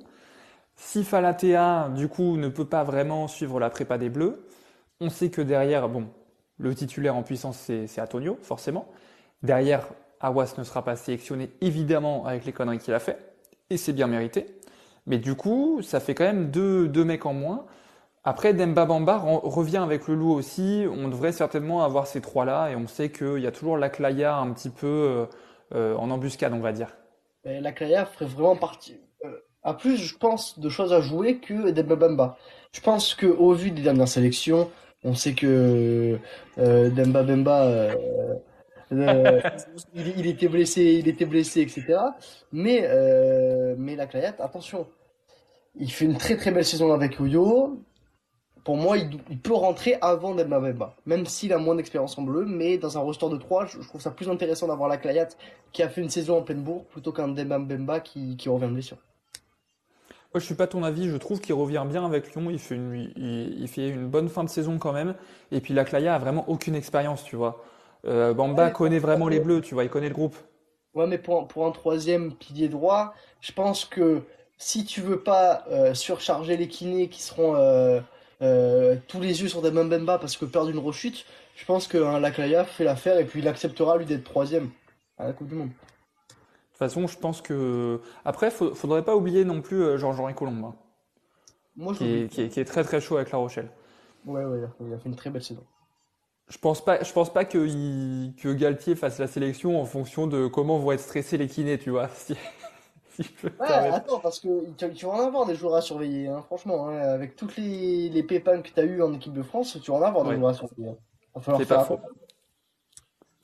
Si 0.77 1.03
Falatea, 1.03 1.89
du 1.89 2.09
coup, 2.09 2.37
ne 2.37 2.49
peut 2.49 2.67
pas 2.67 2.85
vraiment 2.85 3.27
suivre 3.27 3.59
la 3.59 3.71
prépa 3.71 3.99
des 3.99 4.11
Bleus, 4.11 4.47
on 5.01 5.11
sait 5.11 5.31
que 5.31 5.41
derrière, 5.41 5.89
bon, 5.89 6.09
le 6.59 6.73
titulaire 6.75 7.17
en 7.17 7.23
puissance, 7.23 7.59
c'est 7.59 8.01
Antonio, 8.01 8.39
forcément. 8.43 8.87
Derrière, 9.43 9.89
Awas 10.20 10.55
ne 10.59 10.64
sera 10.64 10.83
pas 10.83 10.96
sélectionné 10.96 11.50
évidemment 11.61 12.27
avec 12.27 12.44
les 12.44 12.53
conneries 12.53 12.79
qu'il 12.79 12.94
a 12.94 12.98
fait, 12.98 13.18
et 13.70 13.77
c'est 13.77 13.92
bien 13.92 14.07
mérité. 14.07 14.46
Mais 15.07 15.18
du 15.18 15.35
coup, 15.35 15.83
ça 15.83 16.00
fait 16.00 16.14
quand 16.14 16.24
même 16.24 16.50
deux, 16.50 16.88
deux 16.88 17.05
mecs 17.05 17.27
en 17.27 17.35
moins. 17.35 17.66
Après, 18.27 18.55
Demba 18.55 18.87
Bamba 18.87 19.18
revient 19.18 19.77
avec 19.79 20.09
le 20.09 20.14
loup 20.14 20.33
aussi. 20.33 20.87
On 20.90 21.09
devrait 21.09 21.33
certainement 21.33 21.85
avoir 21.85 22.07
ces 22.07 22.22
trois-là, 22.22 22.70
et 22.70 22.77
on 22.77 22.87
sait 22.87 23.11
qu'il 23.11 23.38
y 23.38 23.46
a 23.46 23.53
toujours 23.53 23.77
la 23.77 23.90
Claya 23.90 24.37
un 24.37 24.50
petit 24.53 24.70
peu 24.70 24.87
euh, 24.87 25.27
euh, 25.74 25.94
en 25.96 26.11
embuscade, 26.11 26.55
on 26.55 26.61
va 26.61 26.72
dire. 26.72 26.96
la 27.44 27.72
Claya 27.72 28.07
ferait 28.07 28.24
vraiment 28.24 28.57
partie. 28.57 28.98
à 29.62 29.70
euh, 29.70 29.74
plus, 29.74 29.98
je 29.98 30.16
pense, 30.16 30.59
de 30.59 30.68
choses 30.70 30.94
à 30.94 31.03
jouer 31.03 31.38
que 31.38 31.70
Demba 31.70 31.96
Bamba. 31.96 32.38
Je 32.72 32.81
pense 32.81 33.14
qu'au 33.14 33.53
vu 33.53 33.70
des 33.70 33.83
dernières 33.83 34.09
sélections, 34.09 34.70
on 35.05 35.14
sait 35.14 35.35
que 35.35 36.18
Demba 36.57 37.22
Bamba 37.22 37.90
euh, 39.02 39.40
il, 39.94 40.26
était 40.26 40.48
blessé, 40.48 40.83
il 41.00 41.09
était 41.09 41.24
blessé, 41.24 41.61
etc. 41.61 41.98
Mais, 42.52 42.83
euh, 42.85 43.74
mais 43.78 43.96
la 43.96 44.07
Clayette, 44.07 44.40
attention, 44.40 44.87
il 45.76 45.90
fait 45.90 46.04
une 46.04 46.16
très 46.16 46.37
très 46.37 46.50
belle 46.50 46.64
saison 46.64 46.92
avec 46.92 47.20
Oyo. 47.20 47.80
Pour 48.64 48.76
moi, 48.76 48.96
il, 48.96 49.38
peut 49.40 49.52
rentrer 49.52 49.98
avant 50.00 50.35
Demba 50.35 50.59
Bemba, 50.59 50.96
même 51.04 51.26
s'il 51.26 51.52
a 51.52 51.59
moins 51.59 51.74
d'expérience 51.74 52.16
en 52.16 52.22
bleu. 52.22 52.46
Mais 52.46 52.78
dans 52.78 52.96
un 52.96 53.00
roster 53.00 53.28
de 53.28 53.37
3, 53.37 53.66
je, 53.66 53.80
trouve 53.80 54.00
ça 54.00 54.11
plus 54.11 54.28
intéressant 54.30 54.68
d'avoir 54.68 54.88
la 54.88 54.96
Clayette 54.96 55.37
qui 55.72 55.83
a 55.83 55.88
fait 55.90 56.00
une 56.00 56.09
saison 56.09 56.38
en 56.38 56.42
pleine 56.42 56.62
bourre 56.62 56.85
plutôt 56.87 57.12
qu'un 57.12 57.28
Demba 57.28 57.59
Bemba 57.59 58.00
qui, 58.00 58.37
qui 58.38 58.48
revient 58.48 58.68
de 58.68 58.72
blessure. 58.72 58.98
Moi, 60.35 60.40
je 60.40 60.46
suis 60.46 60.57
pas 60.57 60.66
ton 60.66 60.83
avis. 60.83 61.09
Je 61.09 61.16
trouve 61.16 61.40
qu'il 61.40 61.54
revient 61.54 61.85
bien 61.88 62.04
avec 62.04 62.35
Lyon. 62.35 62.50
Il 62.50 62.59
fait, 62.59 62.74
une, 62.74 63.12
il, 63.16 63.68
fait 63.68 63.90
une 63.90 64.09
bonne 64.09 64.28
fin 64.28 64.42
de 64.42 64.48
saison 64.48 64.78
quand 64.78 64.92
même. 64.92 65.14
Et 65.52 65.61
puis 65.61 65.74
la 65.74 65.85
Claya 65.85 66.16
a 66.16 66.18
vraiment 66.18 66.44
aucune 66.48 66.74
expérience, 66.74 67.22
tu 67.22 67.37
vois. 67.37 67.62
Euh, 68.07 68.35
Bamba 68.35 68.71
connaît 68.71 68.99
vraiment 68.99 69.29
les 69.29 69.40
Bleus, 69.40 69.61
tu 69.61 69.75
vois, 69.75 69.85
il 69.85 69.90
connaît 69.90 70.09
le 70.09 70.14
groupe. 70.14 70.37
Ouais, 70.95 71.07
mais 71.07 71.19
pour, 71.19 71.49
pour 71.49 71.67
un 71.67 71.71
troisième 71.71 72.35
pilier 72.35 72.69
droit, 72.69 73.14
je 73.40 73.53
pense 73.53 73.85
que 73.85 74.23
si 74.59 74.85
tu 74.85 75.01
veux 75.01 75.21
pas 75.21 75.64
euh, 75.71 75.95
surcharger 75.95 76.57
les 76.57 76.69
kinés 76.69 77.09
qui 77.09 77.23
seront 77.23 77.55
euh, 77.57 78.01
tous 79.09 79.21
les 79.21 79.43
yeux 79.43 79.49
sur 79.49 79.62
des 79.62 79.71
Bamba 79.71 80.19
parce 80.19 80.37
que 80.37 80.45
perdre 80.45 80.71
une 80.71 80.79
rechute, 80.79 81.25
je 81.57 81.64
pense 81.64 81.88
que 81.88 81.99
hein, 81.99 82.21
Laclaya 82.21 82.64
fait 82.64 82.85
l'affaire 82.85 83.19
et 83.19 83.25
puis 83.25 83.40
il 83.40 83.49
acceptera 83.49 83.97
lui 83.97 84.05
d'être 84.05 84.25
troisième 84.25 84.71
à 85.19 85.27
la 85.27 85.33
Coupe 85.33 85.49
du 85.49 85.55
Monde. 85.55 85.69
De 85.69 85.73
toute 85.73 86.79
façon, 86.79 87.07
je 87.07 87.17
pense 87.17 87.40
que. 87.40 88.01
Après, 88.25 88.49
il 88.49 88.75
faudrait 88.75 89.05
pas 89.05 89.14
oublier 89.14 89.45
non 89.45 89.62
plus 89.62 89.97
Jean-Jean 89.97 90.33
Colombe. 90.33 90.64
Hein, 90.64 90.75
Moi, 91.77 91.95
qui, 91.95 92.05
est, 92.05 92.29
qui, 92.29 92.61
est, 92.61 92.64
très 92.64 92.83
très 92.83 93.01
chaud 93.01 93.17
avec 93.17 93.31
La 93.31 93.38
Rochelle. 93.38 93.71
Ouais, 94.27 94.45
ouais, 94.45 94.59
il 94.81 94.93
a 94.93 94.99
fait 94.99 95.09
une 95.09 95.14
très 95.14 95.31
belle 95.31 95.45
saison. 95.45 95.64
Je 96.48 96.59
pense 96.59 96.85
pas, 96.85 97.02
je 97.02 97.12
pense 97.12 97.33
pas 97.33 97.44
que, 97.44 98.30
que 98.37 98.52
Galtier 98.52 98.94
fasse 98.94 99.18
la 99.18 99.26
sélection 99.26 99.80
en 99.80 99.87
fonction 99.87 100.26
de 100.26 100.46
comment 100.46 100.78
vont 100.78 100.92
être 100.92 101.00
stressés 101.00 101.38
les 101.38 101.48
kinés, 101.48 101.78
tu 101.78 101.90
vois. 101.90 102.09
Si, 103.16 103.22
ouais, 103.44 103.68
attends, 103.92 104.18
parce 104.18 104.40
que 104.40 104.72
tu, 104.72 105.07
vas 105.07 105.12
en 105.12 105.20
avoir 105.20 105.46
des 105.46 105.54
joueurs 105.54 105.76
à 105.76 105.80
surveiller, 105.80 106.26
hein, 106.26 106.42
franchement. 106.42 106.88
Hein, 106.88 106.98
avec 106.98 107.37
toutes 107.37 107.57
les, 107.57 108.09
les 108.09 108.22
pépins 108.24 108.61
que 108.61 108.68
tu 108.70 108.80
as 108.80 108.83
eu 108.83 109.02
en 109.02 109.12
équipe 109.12 109.33
de 109.33 109.44
France, 109.44 109.78
tu 109.80 109.92
vas 109.92 109.98
en 109.98 110.02
avoir 110.02 110.28
des 110.28 110.35
joueurs 110.35 110.50
à 110.50 110.54
surveiller. 110.54 110.88
Hein. 110.88 110.96
C'est 111.59 111.68
pas 111.68 111.85
faux. 111.85 112.00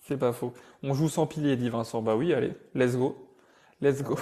C'est 0.01 0.17
pas 0.17 0.33
faux. 0.33 0.53
On 0.83 0.93
joue 0.93 1.09
sans 1.09 1.29
pilier, 1.29 1.57
dit 1.57 1.69
Vincent. 1.69 2.03
Bah 2.03 2.17
oui, 2.17 2.35
allez, 2.35 2.53
let's 2.75 2.97
go. 2.97 3.17
Let's 3.81 4.03
go. 4.03 4.19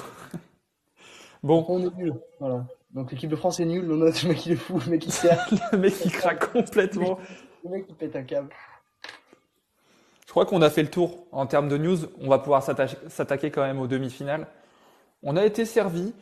bon. 1.43 1.65
On 1.69 1.81
est 1.81 1.97
nul. 1.97 2.15
Voilà. 2.41 2.67
Donc 2.91 3.11
l'équipe 3.11 3.31
de 3.31 3.37
France 3.37 3.59
est 3.61 3.65
nulle. 3.65 3.91
On 3.91 4.03
a 4.03 4.11
le 4.11 4.29
mec 4.29 4.39
qui 4.39 4.53
est 4.53 4.57
fou, 4.57 4.79
le 4.85 4.91
mec 4.91 5.01
qui 5.01 5.11
sert. 5.13 5.49
le 5.73 5.79
mec 5.79 5.95
qui 5.95 6.11
craque 6.11 6.53
complètement. 6.53 7.19
Le 7.65 7.71
mec 7.71 7.87
qui 7.87 7.95
pète 7.95 8.17
un 8.17 8.23
câble. 8.23 8.51
Je 10.29 10.33
crois 10.33 10.45
qu'on 10.45 10.61
a 10.61 10.69
fait 10.69 10.83
le 10.83 10.91
tour 10.91 11.25
en 11.33 11.47
termes 11.47 11.71
de 11.71 11.79
news. 11.79 11.97
On 12.21 12.29
va 12.29 12.39
pouvoir 12.39 12.63
s'attaquer 12.63 13.51
quand 13.51 13.63
même 13.63 13.81
aux 13.81 13.87
demi-finales. 13.87 14.47
On 15.23 15.39
a 15.39 15.47
été 15.47 15.65
servi. 15.65 16.13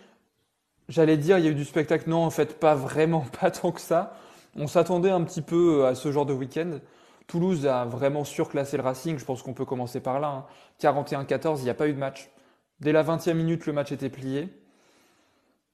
J'allais 0.88 1.16
dire, 1.16 1.38
il 1.38 1.44
y 1.44 1.48
a 1.48 1.50
eu 1.50 1.56
du 1.56 1.64
spectacle. 1.64 2.08
Non, 2.08 2.24
en 2.24 2.30
fait, 2.30 2.60
pas 2.60 2.76
vraiment, 2.76 3.24
pas 3.40 3.50
tant 3.50 3.72
que 3.72 3.80
ça. 3.80 4.14
On 4.56 4.68
s'attendait 4.68 5.10
un 5.10 5.24
petit 5.24 5.42
peu 5.42 5.86
à 5.86 5.96
ce 5.96 6.12
genre 6.12 6.24
de 6.24 6.32
week-end. 6.32 6.78
Toulouse 7.26 7.66
a 7.66 7.84
vraiment 7.84 8.22
surclassé 8.22 8.76
le 8.76 8.84
Racing. 8.84 9.18
Je 9.18 9.24
pense 9.24 9.42
qu'on 9.42 9.54
peut 9.54 9.64
commencer 9.64 9.98
par 9.98 10.20
là. 10.20 10.46
41-14, 10.80 11.48
hein. 11.48 11.54
il 11.58 11.64
n'y 11.64 11.70
a 11.70 11.74
pas 11.74 11.88
eu 11.88 11.92
de 11.92 11.98
match. 11.98 12.30
Dès 12.78 12.92
la 12.92 13.02
20e 13.02 13.34
minute, 13.34 13.66
le 13.66 13.72
match 13.72 13.90
était 13.90 14.08
plié. 14.08 14.48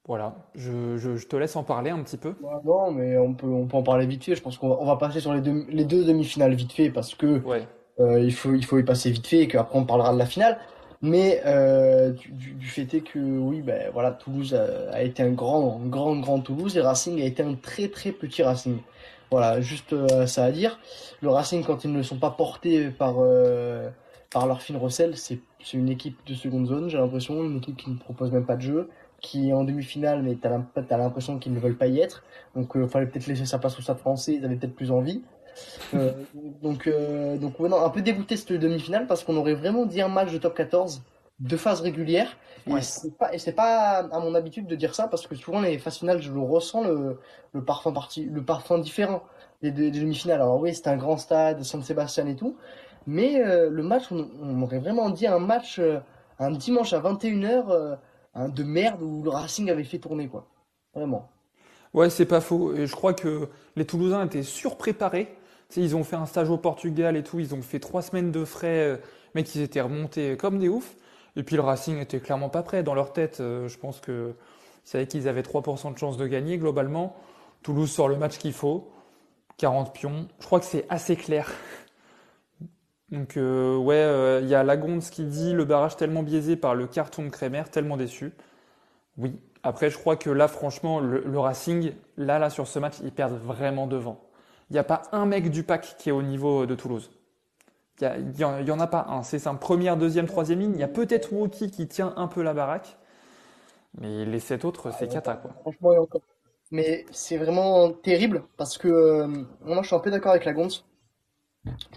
Voilà, 0.07 0.37
je, 0.55 1.23
te 1.23 1.37
laisse 1.37 1.55
en 1.55 1.65
parler 1.65 1.91
un 1.91 2.03
petit 2.03 2.17
peu. 2.17 2.35
Bah, 2.41 2.63
non, 2.65 2.93
mais 2.93 3.19
on 3.19 3.35
peut, 3.35 3.47
on 3.47 3.67
peut 3.67 3.77
en 3.77 3.83
parler 3.83 4.07
vite 4.07 4.25
fait. 4.25 4.37
Je 4.37 4.43
pense 4.43 4.57
qu'on 4.57 4.87
va, 4.87 4.97
passer 4.97 5.21
sur 5.21 5.35
les 5.35 5.43
deux, 5.43 5.67
les 5.69 5.85
deux 5.85 6.07
demi-finales 6.07 6.55
vite 6.55 6.73
fait 6.73 6.89
parce 6.89 7.15
que 7.15 7.27
euh, 7.27 7.61
il, 7.99 8.33
faut, 8.33 8.55
il 8.55 8.65
faut 8.65 8.79
y 8.79 8.83
passer 8.83 9.11
vite 9.11 9.27
fait 9.27 9.39
et 9.41 9.49
qu'après 9.49 9.79
on 9.79 9.85
parlera 9.85 10.13
de 10.13 10.19
la 10.19 10.27
finale. 10.27 10.59
Mais 11.03 11.43
euh, 11.47 12.13
du, 12.31 12.67
fait 12.67 12.95
est 12.95 13.01
que 13.01 13.19
oui, 13.19 13.61
ben 13.61 13.91
voilà, 13.93 14.13
Toulouse 14.13 14.55
a, 14.55 15.03
été 15.03 15.25
un 15.25 15.33
grand, 15.33 15.81
grand, 15.87 16.17
grand 16.21 16.39
Toulouse 16.41 16.77
et 16.77 16.81
Racing 16.81 17.21
a 17.21 17.25
été 17.25 17.43
un 17.43 17.55
très, 17.55 17.89
très 17.89 18.13
petit 18.13 18.45
Racing. 18.45 18.79
Voilà, 19.33 19.61
juste 19.61 19.95
euh, 19.95 20.27
ça 20.29 20.45
à 20.45 20.53
dire. 20.53 20.79
Le 21.21 21.31
Racing, 21.31 21.65
quand 21.65 21.83
ils 21.85 21.93
ne 21.93 22.03
sont 22.03 22.19
pas 22.19 22.31
portés 22.31 22.91
par 22.91 23.17
euh, 23.19 23.91
par 24.33 24.47
leur 24.47 24.63
fine 24.63 24.77
recel, 24.77 25.17
c'est 25.17 25.41
une 25.73 25.89
équipe 25.89 26.19
de 26.27 26.35
seconde 26.35 26.69
zone, 26.69 26.89
j'ai 26.89 26.99
l'impression, 26.99 27.43
une 27.43 27.57
équipe 27.57 27.77
qui 27.77 27.91
ne 27.91 27.99
propose 27.99 28.31
même 28.31 28.47
pas 28.47 28.57
de 28.57 28.63
jeu, 28.63 28.89
qui 29.21 29.51
est 29.51 29.53
en 29.53 29.65
demi-finale, 29.65 30.23
mais 30.23 30.37
t'as 30.37 30.51
as, 30.51 30.97
l'impression 30.97 31.39
qu'ils 31.39 31.53
ne 31.53 31.59
veulent 31.59 31.77
pas 31.77 31.89
y 31.89 32.01
être. 32.01 32.23
Donc, 32.55 32.73
il 32.77 32.89
fallait 32.89 33.07
peut-être 33.07 33.27
laisser 33.27 33.45
sa 33.45 33.59
place 33.59 33.77
au 33.79 33.83
Stade 33.83 33.99
Français, 33.99 34.35
ils 34.35 34.45
avaient 34.45 34.57
peut-être 34.57 34.75
plus 34.75 34.93
envie. 34.93 35.23
Euh, 35.95 36.13
donc, 36.63 36.87
euh, 36.87 37.37
donc 37.37 37.59
ouais, 37.61 37.69
non, 37.69 37.85
un 37.85 37.91
peu 37.91 38.03
dégoûté 38.03 38.37
cette 38.37 38.53
demi-finale 38.53 39.07
parce 39.07 39.25
qu'on 39.25 39.37
aurait 39.37 39.55
vraiment 39.55 39.87
dit 39.87 40.01
un 40.01 40.09
match 40.09 40.33
de 40.33 40.39
top 40.39 40.55
14 40.55 41.03
de 41.41 41.57
phase 41.57 41.81
régulière. 41.81 42.37
Et 42.67 42.81
c'est 42.81 43.17
pas, 43.17 43.35
et 43.35 43.39
c'est 43.39 43.53
pas 43.53 44.09
à 44.13 44.21
mon 44.21 44.35
habitude 44.37 44.67
de 44.67 44.77
dire 44.77 44.95
ça 44.95 45.09
parce 45.09 45.27
que 45.27 45.35
souvent 45.35 45.61
les 45.61 45.79
phases 45.79 45.99
finales, 45.99 46.23
je 46.23 46.33
le 46.33 46.41
ressens 46.41 46.85
le, 46.85 47.19
le 47.53 47.65
parfum 47.65 47.93
parti, 47.93 48.25
le 48.25 48.45
parfum 48.45 48.79
différent 48.79 49.23
des, 49.63 49.73
demi-finales. 49.91 50.41
Alors 50.41 50.61
oui, 50.61 50.73
c'était 50.75 50.91
un 50.91 50.97
grand 50.97 51.17
stade, 51.17 51.63
San 51.65 51.83
Sébastien 51.83 52.27
et 52.29 52.37
tout, 52.37 52.57
mais 53.07 53.43
euh, 53.43 53.69
le 53.69 53.83
match, 53.83 54.05
on, 54.13 54.63
aurait 54.63 54.79
vraiment 54.79 55.11
dit 55.11 55.27
un 55.27 55.41
match, 55.41 55.81
un 56.39 56.51
dimanche 56.53 56.93
à 56.93 57.01
21h 57.01 57.99
de 58.37 58.63
merde 58.63 59.03
où 59.03 59.23
le 59.25 59.31
Racing 59.31 59.69
avait 59.69 59.85
fait 59.85 59.99
tourner 59.99 60.29
quoi. 60.29 60.47
Vraiment. 60.95 61.29
Ouais, 61.95 62.09
c'est 62.11 62.27
pas 62.27 62.41
faux. 62.41 62.75
Et 62.75 62.87
je 62.87 62.95
crois 62.95 63.13
que 63.13 63.49
les 63.77 63.85
Toulousains 63.85 64.25
étaient 64.25 64.43
surpréparés 64.43 65.35
ils 65.81 65.97
ont 65.97 66.05
fait 66.05 66.17
un 66.17 66.27
stage 66.27 66.51
au 66.51 66.57
Portugal 66.57 67.17
et 67.17 67.23
tout, 67.23 67.39
ils 67.39 67.55
ont 67.55 67.63
fait 67.63 67.79
trois 67.79 68.03
semaines 68.03 68.31
de 68.31 68.45
frais, 68.45 68.93
euh, 68.93 68.97
mais 69.35 69.43
ils 69.43 69.63
étaient 69.63 69.81
remontés 69.81 70.37
comme 70.37 70.59
des 70.59 70.69
oufs. 70.69 70.97
Et 71.37 71.43
puis 71.43 71.57
le 71.57 71.63
Racing 71.63 71.99
était 71.99 72.21
clairement 72.21 72.51
pas 72.51 72.63
prêt. 72.63 72.83
Dans 72.83 72.95
leur 72.95 73.13
tête, 73.13 73.41
euh, 73.41 73.69
je 73.69 73.79
pense 73.79 74.01
que 74.01 74.35
savaient 74.85 75.07
qu'ils 75.07 75.29
avaient 75.29 75.43
3% 75.43 75.93
de 75.93 75.99
chance 75.99 76.17
de 76.17 76.27
gagner 76.27 76.59
globalement. 76.59 77.17
Toulouse 77.63 77.91
sort 77.91 78.09
le 78.09 78.17
match 78.17 78.39
qu'il 78.39 78.53
faut. 78.53 78.91
40 79.59 79.95
pions. 79.95 80.29
Je 80.41 80.47
crois 80.47 80.61
que 80.61 80.67
c'est 80.67 80.87
assez 80.91 81.17
clair. 81.17 81.51
Donc 83.11 83.37
euh, 83.37 83.77
ouais, 83.77 84.43
il 84.43 84.49
y 84.49 84.55
a 84.55 84.65
Lagonde 84.65 85.03
qui 85.03 85.25
dit 85.25 85.53
le 85.53 85.65
barrage 85.65 85.97
tellement 85.97 86.23
biaisé 86.23 86.57
par 86.57 86.75
le 86.75 86.87
carton 86.87 87.23
de 87.25 87.29
Crémer, 87.29 87.63
tellement 87.71 87.97
déçu. 87.97 88.33
Oui. 89.17 89.39
Après, 89.63 89.91
je 89.91 89.97
crois 89.97 90.17
que 90.17 90.29
là, 90.29 90.49
franchement, 90.49 90.99
le, 90.99 91.23
le 91.25 91.39
Racing, 91.39 91.93
là, 92.17 92.41
là, 92.41 92.51
sur 92.51 92.67
ce 92.67 92.81
match, 92.81 92.97
ils 93.05 93.13
perdent 93.13 93.41
vraiment 93.41 93.87
devant 93.87 94.21
il 94.73 94.77
n'y 94.77 94.79
a 94.79 94.85
pas 94.85 95.03
un 95.13 95.27
mec 95.27 95.51
du 95.51 95.65
pack 95.65 95.97
qui 95.99 96.09
est 96.09 96.13
au 96.13 96.23
niveau 96.23 96.65
de 96.65 96.75
Toulouse. 96.75 97.11
Il 98.01 98.33
n'y 98.39 98.43
en, 98.43 98.81
a 98.81 98.87
pas 98.87 99.05
un. 99.07 99.23
C'est 99.23 99.39
sa 99.39 99.53
première, 99.53 99.99
deuxième, 99.99 100.27
troisième 100.27 100.61
ligne. 100.61 100.73
Il 100.73 100.81
y 100.81 100.83
a 100.83 100.89
peut-être 100.89 101.31
Woki 101.31 101.71
qui 101.71 101.87
tient 101.87 102.15
un 102.17 102.27
peu 102.27 102.41
la 102.41 102.55
baraque. 102.55 102.97
Mais 104.01 104.25
les 104.25 104.41
sept 104.41 104.65
autres, 104.65 104.91
c'est 104.99 105.09
cata. 105.09 105.35
Quoi. 105.35 105.51
Franchement, 105.61 105.91
encore. 106.01 106.23
Mais 106.71 107.05
c'est 107.11 107.37
vraiment 107.37 107.93
terrible 107.93 108.45
parce 108.57 108.79
que 108.79 108.89
euh, 108.89 109.27
moi, 109.63 109.83
je 109.83 109.89
suis 109.89 109.95
un 109.95 109.99
peu 109.99 110.11
d'accord 110.11 110.31
avec 110.31 110.47
la 110.47 110.55
Gonce. 110.55 110.87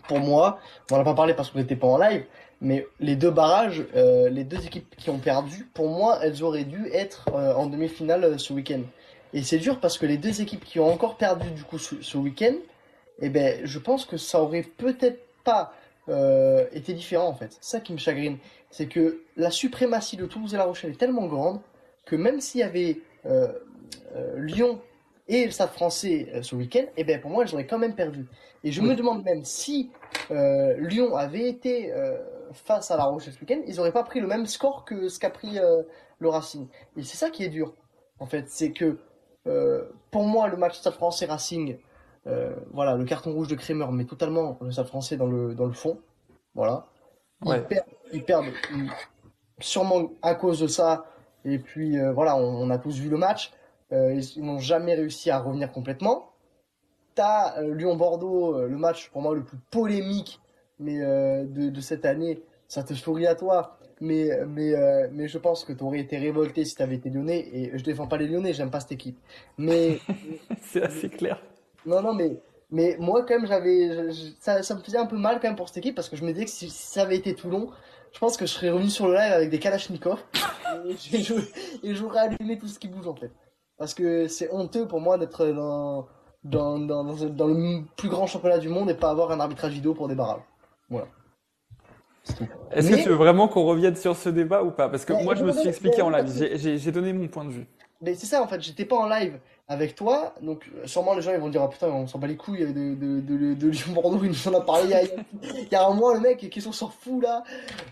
Pour 0.10 0.20
moi, 0.20 0.60
on 0.92 0.96
n'en 0.96 1.02
a 1.02 1.06
pas 1.06 1.14
parlé 1.14 1.34
parce 1.34 1.52
qu'on 1.52 1.60
n'était 1.60 1.78
pas 1.78 1.88
en 1.88 1.98
live, 1.98 2.26
mais 2.60 2.86
les 3.00 3.16
deux 3.16 3.32
barrages, 3.32 3.86
euh, 3.96 4.28
les 4.28 4.44
deux 4.44 4.66
équipes 4.66 4.98
qui 4.98 5.10
ont 5.10 5.20
perdu, 5.20 5.64
pour 5.74 5.88
moi, 5.88 6.20
elles 6.22 6.44
auraient 6.44 6.66
dû 6.66 6.90
être 6.92 7.30
euh, 7.34 7.54
en 7.54 7.68
demi-finale 7.68 8.38
ce 8.38 8.52
week-end. 8.52 8.82
Et 9.36 9.44
c'est 9.44 9.58
dur 9.58 9.82
parce 9.82 9.98
que 9.98 10.06
les 10.06 10.18
deux 10.18 10.42
équipes 10.42 10.64
qui 10.64 10.80
ont 10.80 10.88
encore 10.88 11.18
perdu 11.18 11.52
du 11.52 11.64
coup 11.64 11.78
ce, 11.78 12.18
week-end, 12.18 12.56
eh 13.20 13.28
ben, 13.28 13.60
je 13.66 13.80
pense 13.80 14.06
que 14.06 14.16
ça 14.16 14.42
aurait 14.42 14.64
peut-être 14.64 15.20
pas 15.44 15.74
euh, 16.08 16.66
été 16.72 16.94
différent 16.94 17.28
en 17.28 17.34
fait. 17.34 17.58
Ça 17.60 17.82
qui 17.82 17.92
me 17.92 17.98
chagrine, 17.98 18.38
c'est 18.72 18.88
que 18.88 19.20
la 19.36 19.52
suprématie 19.52 20.16
de 20.16 20.26
Toulouse 20.26 20.54
et 20.54 20.58
La 20.58 20.64
Rochelle 20.64 20.92
est 20.92 21.00
tellement 21.00 21.28
grande 21.28 21.60
que 22.06 22.16
même 22.16 22.40
s'il 22.40 22.62
y 22.62 22.64
avait 22.64 23.02
euh, 23.26 23.50
euh, 24.16 24.40
Lyon 24.40 24.80
et 25.28 25.46
le 25.46 25.52
Stade 25.52 25.72
Français 25.72 26.32
ce 26.42 26.56
week-end, 26.56 26.86
eh 26.96 27.04
ben 27.04 27.20
pour 27.20 27.30
moi, 27.30 27.44
ils 27.46 27.54
auraient 27.54 27.68
quand 27.68 27.80
même 27.80 27.96
perdu. 27.96 28.28
Et 28.64 28.72
je 28.72 28.82
me 28.82 28.96
demande 28.96 29.26
même 29.26 29.44
si 29.44 29.92
Lyon 30.30 31.18
avait 31.18 31.50
été 31.50 31.92
face 32.54 32.90
à 32.90 32.96
La 32.96 33.04
Rochelle 33.06 33.34
ce 33.34 33.40
week-end, 33.40 33.62
ils 33.68 33.76
n'auraient 33.76 33.92
pas 33.92 34.04
pris 34.04 34.22
le 34.22 34.28
même 34.28 34.46
score 34.46 34.86
que 34.86 35.10
ce 35.10 35.20
qu'a 35.20 35.30
pris 35.32 35.58
le 36.20 36.30
Racing. 36.30 36.68
Et 36.96 37.04
c'est 37.04 37.18
ça 37.18 37.32
qui 37.32 37.44
est 37.44 37.50
dur. 37.50 37.74
En 38.20 38.28
fait, 38.28 38.46
c'est 38.50 38.72
que 38.72 38.98
pour 40.12 40.24
moi, 40.24 40.48
le 40.48 40.58
match 40.58 40.78
Stade 40.78 40.94
français 40.94 41.26
Racing, 41.26 41.78
euh, 42.28 42.56
voilà, 42.72 42.96
le 42.96 43.06
carton 43.06 43.34
rouge 43.34 43.48
de 43.48 43.56
Kremer 43.56 43.92
met 43.92 44.06
totalement 44.06 44.58
le 44.62 44.72
Stade 44.72 44.88
français 44.88 45.18
dans 45.18 45.28
le, 45.28 45.54
dans 45.54 45.66
le 45.66 45.74
fond. 45.74 46.00
Voilà. 46.54 46.88
Ils, 48.12 48.24
perdent, 48.24 48.46
sûrement 49.60 50.10
à 50.22 50.36
cause 50.36 50.60
de 50.60 50.68
ça. 50.68 51.06
Et 51.44 51.60
puis, 51.60 52.00
euh, 52.00 52.12
voilà, 52.12 52.36
on, 52.36 52.70
a 52.70 52.78
tous 52.78 52.98
vu 52.98 53.10
le 53.10 53.18
match. 53.18 53.52
ils 53.92 54.44
n'ont 54.44 54.60
jamais 54.60 54.96
réussi 54.96 55.30
à 55.30 55.40
revenir 55.40 55.72
complètement. 55.72 56.32
T'as 57.14 57.62
Lyon-Bordeaux, 57.62 58.68
le 58.68 58.78
match 58.78 59.10
pour 59.12 59.22
moi 59.22 59.36
le 59.36 59.44
plus 59.44 59.58
polémique 59.72 60.42
mais, 60.80 61.00
de, 61.00 61.70
de 61.70 61.82
cette 61.82 62.06
année. 62.06 62.44
Ça 62.68 62.84
te 62.84 62.94
sourit 62.94 63.28
à 63.28 63.36
toi? 63.36 63.75
Mais, 64.02 64.30
mais, 64.48 64.76
euh, 64.76 65.08
mais 65.12 65.28
je 65.28 65.38
pense 65.38 65.64
que 65.64 65.74
tu 65.74 65.84
aurais 65.84 66.00
été 66.00 66.18
révolté 66.18 66.66
si 66.66 66.76
tu 66.76 66.82
avais 66.82 66.96
été 66.96 67.10
lyonnais. 67.10 67.48
Et 67.54 67.78
je 67.78 67.84
défends 67.84 68.08
pas 68.08 68.18
les 68.18 68.28
lyonnais, 68.28 68.54
j'aime 68.54 68.72
pas 68.72 68.80
cette 68.80 68.94
équipe. 68.94 69.18
Mais. 69.58 70.00
c'est 70.62 70.84
assez 70.84 71.10
clair. 71.10 71.42
Non, 71.86 72.02
non, 72.02 72.14
mais, 72.14 72.40
mais 72.72 72.98
moi, 73.00 73.24
quand 73.26 73.38
même, 73.40 73.48
j'avais. 73.48 74.12
Ça, 74.40 74.64
ça, 74.64 74.76
me 74.76 74.82
faisait 74.82 74.98
un 74.98 75.06
peu 75.06 75.18
mal 75.18 75.40
quand 75.40 75.48
même 75.48 75.56
pour 75.56 75.70
cette 75.70 75.78
équipe 75.78 75.96
parce 75.96 76.10
que 76.10 76.18
je 76.18 76.24
me 76.24 76.32
disais 76.32 76.46
que 76.46 76.52
si, 76.52 76.70
ça 76.70 77.04
avait 77.04 77.18
été 77.18 77.36
Toulon, 77.36 77.70
je 78.12 78.20
pense 78.20 78.38
que 78.38 78.46
je 78.46 78.52
serais 78.52 78.70
revenu 78.70 78.90
sur 78.90 79.08
le 79.08 79.14
live 79.14 79.34
avec 79.34 79.50
des 79.50 79.60
Kalachnikov 79.60 80.24
et 81.84 81.94
j'aurais 81.96 82.20
allumé 82.20 82.58
tout 82.58 82.68
ce 82.68 82.80
qui 82.80 82.88
bouge 82.88 83.08
en 83.08 83.16
fait. 83.16 83.32
Parce 83.78 83.94
que 83.94 84.28
c'est 84.28 84.52
honteux 84.52 84.88
pour 84.88 85.02
moi 85.02 85.18
d'être 85.18 85.46
dans, 85.48 86.08
dans, 86.44 86.80
dans, 86.80 87.04
dans, 87.04 87.48
le 87.48 87.84
plus 87.98 88.08
grand 88.08 88.26
championnat 88.26 88.58
du 88.58 88.70
monde 88.70 88.90
et 88.90 88.94
pas 88.94 89.10
avoir 89.10 89.32
un 89.32 89.40
arbitrage 89.40 89.74
vidéo 89.74 89.94
pour 89.94 90.08
des 90.08 90.16
barrages. 90.16 90.44
Voilà. 90.90 91.08
Est-ce 92.72 92.90
que 92.90 92.96
tu 93.04 93.10
veux 93.10 93.16
vraiment 93.16 93.48
qu'on 93.48 93.66
revienne 93.66 93.96
sur 93.96 94.16
ce 94.16 94.30
débat 94.30 94.64
ou 94.64 94.72
pas? 94.72 94.90
Parce 94.90 95.06
que 95.06 95.14
moi, 95.14 95.36
je 95.36 95.44
me 95.44 95.52
suis 95.52 95.68
expliqué 95.68 96.02
en 96.02 96.10
live. 96.10 96.28
J'ai 96.58 96.92
donné 96.92 97.14
mon 97.14 97.28
point 97.28 97.46
de 97.46 97.52
vue. 97.52 97.68
Mais 98.02 98.14
c'est 98.14 98.26
ça, 98.26 98.42
en 98.42 98.48
fait. 98.48 98.62
J'étais 98.62 98.86
pas 98.86 98.98
en 98.98 99.08
live 99.08 99.40
avec 99.68 99.96
toi. 99.96 100.34
Donc, 100.42 100.70
sûrement, 100.86 101.16
les 101.16 101.22
gens 101.22 101.32
ils 101.32 101.40
vont 101.40 101.50
dire 101.50 101.62
Ah 101.64 101.70
putain, 101.70 101.88
on 101.88 102.08
s'en 102.08 102.20
bat 102.20 102.28
les 102.28 102.36
couilles 102.36 102.66
de, 102.66 102.96
de, 102.96 103.22
de, 103.22 103.54
de 103.54 103.68
Lyon-Bordeaux. 103.68 104.20
Il 104.24 104.30
nous 104.30 104.48
en 104.48 104.54
a 104.54 104.62
parlé 104.62 104.94
il 105.42 105.68
y 105.72 105.76
a, 105.76 105.88
un 105.88 105.94
mois, 105.94 106.14
le 106.14 106.20
mec. 106.20 106.50
Qu'est-ce 106.50 106.66
qu'on 106.66 106.72
s'en 106.72 106.90
fout 106.90 107.24
là? 107.24 107.44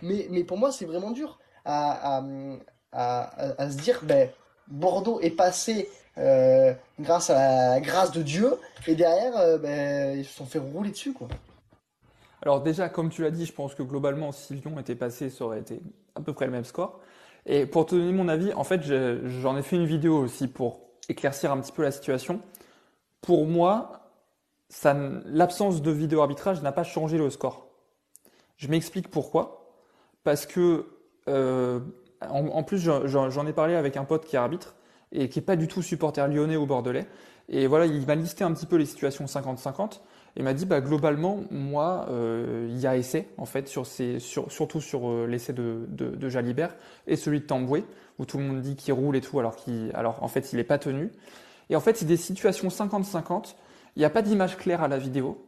Mais, 0.02 0.28
mais 0.30 0.44
pour 0.44 0.58
moi, 0.58 0.72
c'est 0.72 0.86
vraiment 0.86 1.12
dur 1.12 1.40
à, 1.66 2.18
à, 2.18 2.24
à, 2.92 3.62
à, 3.62 3.72
se 3.72 3.78
dire 3.78 4.02
ben, 4.04 4.30
Bordeaux 4.68 5.20
est 5.22 5.32
passé 5.32 5.90
euh, 6.18 6.74
grâce 7.00 7.30
à 7.30 7.34
la 7.76 7.80
grâce 7.80 8.12
de 8.12 8.22
Dieu. 8.22 8.56
Et 8.86 8.96
derrière, 8.96 9.38
euh, 9.38 9.58
ben, 9.58 10.18
ils 10.18 10.26
se 10.26 10.36
sont 10.36 10.46
fait 10.46 10.60
rouler 10.60 10.92
dessus, 10.92 11.14
quoi. 11.14 11.30
Alors 12.44 12.62
déjà, 12.62 12.90
comme 12.90 13.10
tu 13.10 13.22
l'as 13.22 13.32
dit, 13.32 13.46
je 13.46 13.54
pense 13.54 13.74
que 13.74 13.84
globalement, 13.84 14.34
si 14.34 14.54
Lyon 14.56 14.78
était 14.78 14.96
passé, 14.96 15.30
ça 15.30 15.46
aurait 15.46 15.62
été 15.62 15.82
à 16.16 16.22
peu 16.22 16.34
près 16.34 16.46
le 16.46 16.52
même 16.52 16.66
score. 16.66 17.00
Et 17.46 17.66
pour 17.66 17.86
te 17.86 17.96
donner 17.96 18.12
mon 18.12 18.28
avis, 18.28 18.54
en 18.54 18.66
fait, 18.66 18.82
j'en 18.84 19.58
ai 19.58 19.62
fait 19.62 19.78
une 19.78 19.86
vidéo 19.86 20.18
aussi 20.18 20.50
pour 20.50 20.82
éclaircir 21.08 21.52
un 21.54 21.60
petit 21.60 21.72
peu 21.72 21.84
la 21.84 21.92
situation. 21.92 22.42
Pour 23.22 23.46
moi, 23.46 24.12
l'absence 25.26 25.82
de 25.82 25.92
vidéo 25.92 26.20
arbitrage 26.20 26.62
n'a 26.62 26.74
pas 26.74 26.84
changé 26.84 27.18
le 27.18 27.30
score. 27.30 27.68
Je 28.58 28.68
m'explique 28.68 29.10
pourquoi. 29.10 29.74
Parce 30.26 30.46
que, 30.46 30.88
euh, 31.30 31.80
en, 32.22 32.64
plus, 32.64 32.78
j'en 32.80 33.48
ai 33.48 33.54
parlé 33.54 33.76
avec 33.76 33.96
un 33.96 34.04
pote 34.04 34.26
qui 34.26 34.36
est 34.36 34.40
arbitre 34.40 34.76
et 35.14 35.30
qui 35.30 35.40
est 35.40 35.44
pas 35.44 35.56
du 35.56 35.70
tout 35.70 35.82
supporter 35.82 36.28
lyonnais 36.28 36.58
ou 36.58 36.66
bordelais. 36.66 37.08
Et 37.48 37.68
voilà, 37.68 37.86
il 37.86 38.06
m'a 38.06 38.16
listé 38.16 38.44
un 38.44 38.54
petit 38.54 38.66
peu 38.66 38.76
les 38.76 38.86
situations 38.86 39.26
50-50. 39.26 40.02
Il 40.36 40.44
m'a 40.44 40.54
dit, 40.54 40.66
bah, 40.66 40.82
globalement, 40.82 41.42
moi, 41.52 42.08
euh, 42.10 42.68
il 42.70 42.80
y 42.80 42.88
a 42.88 42.98
essai, 42.98 43.28
en 43.38 43.46
fait, 43.46 43.68
sur 43.68 43.86
ces, 43.86 44.20
sur, 44.20 44.52
surtout 44.52 44.82
sur 44.82 45.08
euh, 45.08 45.28
l'essai 45.28 45.54
de, 45.54 45.86
de, 45.90 46.08
de, 46.08 46.30
Jalibert 46.30 46.76
et 47.06 47.16
celui 47.16 47.40
de 47.40 47.46
Tamboué, 47.46 47.86
où 48.18 48.26
tout 48.26 48.40
le 48.40 48.44
monde 48.44 48.62
dit 48.62 48.76
qu'il 48.76 48.94
roule 48.94 49.16
et 49.16 49.22
tout, 49.22 49.40
alors, 49.40 49.56
qu'il, 49.56 49.92
alors 49.94 50.24
en 50.24 50.28
fait, 50.28 50.52
il 50.52 50.56
n'est 50.56 50.64
pas 50.64 50.80
tenu. 50.80 51.12
Et 51.70 51.76
en 51.76 51.80
fait, 51.80 51.98
c'est 51.98 52.06
des 52.06 52.18
situations 52.18 52.70
50-50. 52.70 53.56
Il 53.96 54.00
n'y 54.00 54.06
a 54.06 54.10
pas 54.10 54.24
d'image 54.24 54.58
claire 54.58 54.82
à 54.82 54.88
la 54.88 54.98
vidéo. 54.98 55.46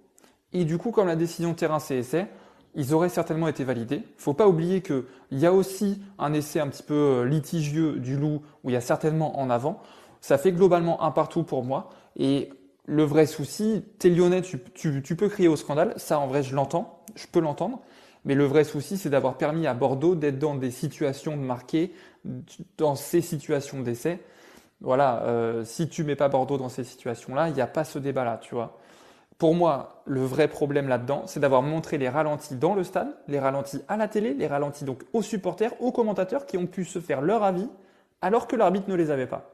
Et 0.53 0.65
du 0.65 0.77
coup, 0.77 0.91
comme 0.91 1.07
la 1.07 1.15
décision 1.15 1.55
terrain, 1.55 1.79
c'est 1.79 1.97
essai, 1.97 2.27
ils 2.75 2.93
auraient 2.93 3.09
certainement 3.09 3.47
été 3.47 3.63
validés. 3.63 4.03
Faut 4.17 4.33
pas 4.33 4.47
oublier 4.47 4.81
qu'il 4.81 5.03
y 5.31 5.47
a 5.47 5.53
aussi 5.53 6.01
un 6.19 6.33
essai 6.33 6.59
un 6.59 6.67
petit 6.67 6.83
peu 6.83 6.93
euh, 6.93 7.25
litigieux 7.25 7.93
du 7.93 8.17
loup, 8.17 8.41
où 8.63 8.69
il 8.69 8.73
y 8.73 8.77
a 8.77 8.81
certainement 8.81 9.39
en 9.39 9.49
avant. 9.49 9.81
Ça 10.21 10.37
fait 10.37 10.51
globalement 10.51 11.01
un 11.01 11.11
partout 11.11 11.43
pour 11.43 11.63
moi. 11.63 11.89
Et 12.17 12.49
le 12.85 13.03
vrai 13.03 13.25
souci, 13.25 13.83
t'es 13.99 14.09
lyonnais, 14.09 14.41
tu, 14.41 14.59
tu, 14.73 15.15
peux 15.15 15.29
crier 15.29 15.47
au 15.47 15.55
scandale, 15.55 15.93
ça 15.97 16.19
en 16.19 16.27
vrai 16.27 16.43
je 16.43 16.55
l'entends, 16.55 17.03
je 17.15 17.25
peux 17.27 17.39
l'entendre, 17.39 17.81
mais 18.25 18.35
le 18.35 18.45
vrai 18.45 18.63
souci 18.63 18.97
c'est 18.97 19.09
d'avoir 19.09 19.37
permis 19.37 19.65
à 19.67 19.73
Bordeaux 19.73 20.15
d'être 20.15 20.39
dans 20.39 20.55
des 20.55 20.71
situations 20.71 21.35
de 21.35 21.41
marquer, 21.41 21.93
dans 22.77 22.95
ces 22.95 23.21
situations 23.21 23.81
d'essai. 23.81 24.19
Voilà, 24.81 25.23
euh, 25.23 25.63
si 25.63 25.87
tu 25.89 26.03
mets 26.03 26.15
pas 26.15 26.27
Bordeaux 26.29 26.57
dans 26.57 26.69
ces 26.69 26.83
situations-là, 26.83 27.49
il 27.49 27.55
n'y 27.55 27.61
a 27.61 27.67
pas 27.67 27.83
ce 27.83 27.97
débat-là, 27.97 28.39
tu 28.41 28.55
vois. 28.55 28.77
Pour 29.37 29.55
moi, 29.55 30.01
le 30.05 30.23
vrai 30.23 30.47
problème 30.47 30.87
là-dedans, 30.87 31.23
c'est 31.25 31.39
d'avoir 31.39 31.61
montré 31.61 31.97
les 31.97 32.07
ralentis 32.07 32.55
dans 32.55 32.73
le 32.73 32.83
stade, 32.83 33.07
les 33.27 33.39
ralentis 33.39 33.81
à 33.87 33.97
la 33.97 34.07
télé, 34.07 34.33
les 34.33 34.47
ralentis 34.47 34.85
donc 34.85 35.03
aux 35.11 35.21
supporters, 35.21 35.71
aux 35.81 35.91
commentateurs 35.91 36.45
qui 36.45 36.57
ont 36.57 36.67
pu 36.67 36.85
se 36.85 36.99
faire 36.99 37.21
leur 37.21 37.43
avis 37.43 37.67
alors 38.21 38.47
que 38.47 38.55
l'arbitre 38.55 38.89
ne 38.89 38.95
les 38.95 39.11
avait 39.11 39.27
pas. 39.27 39.51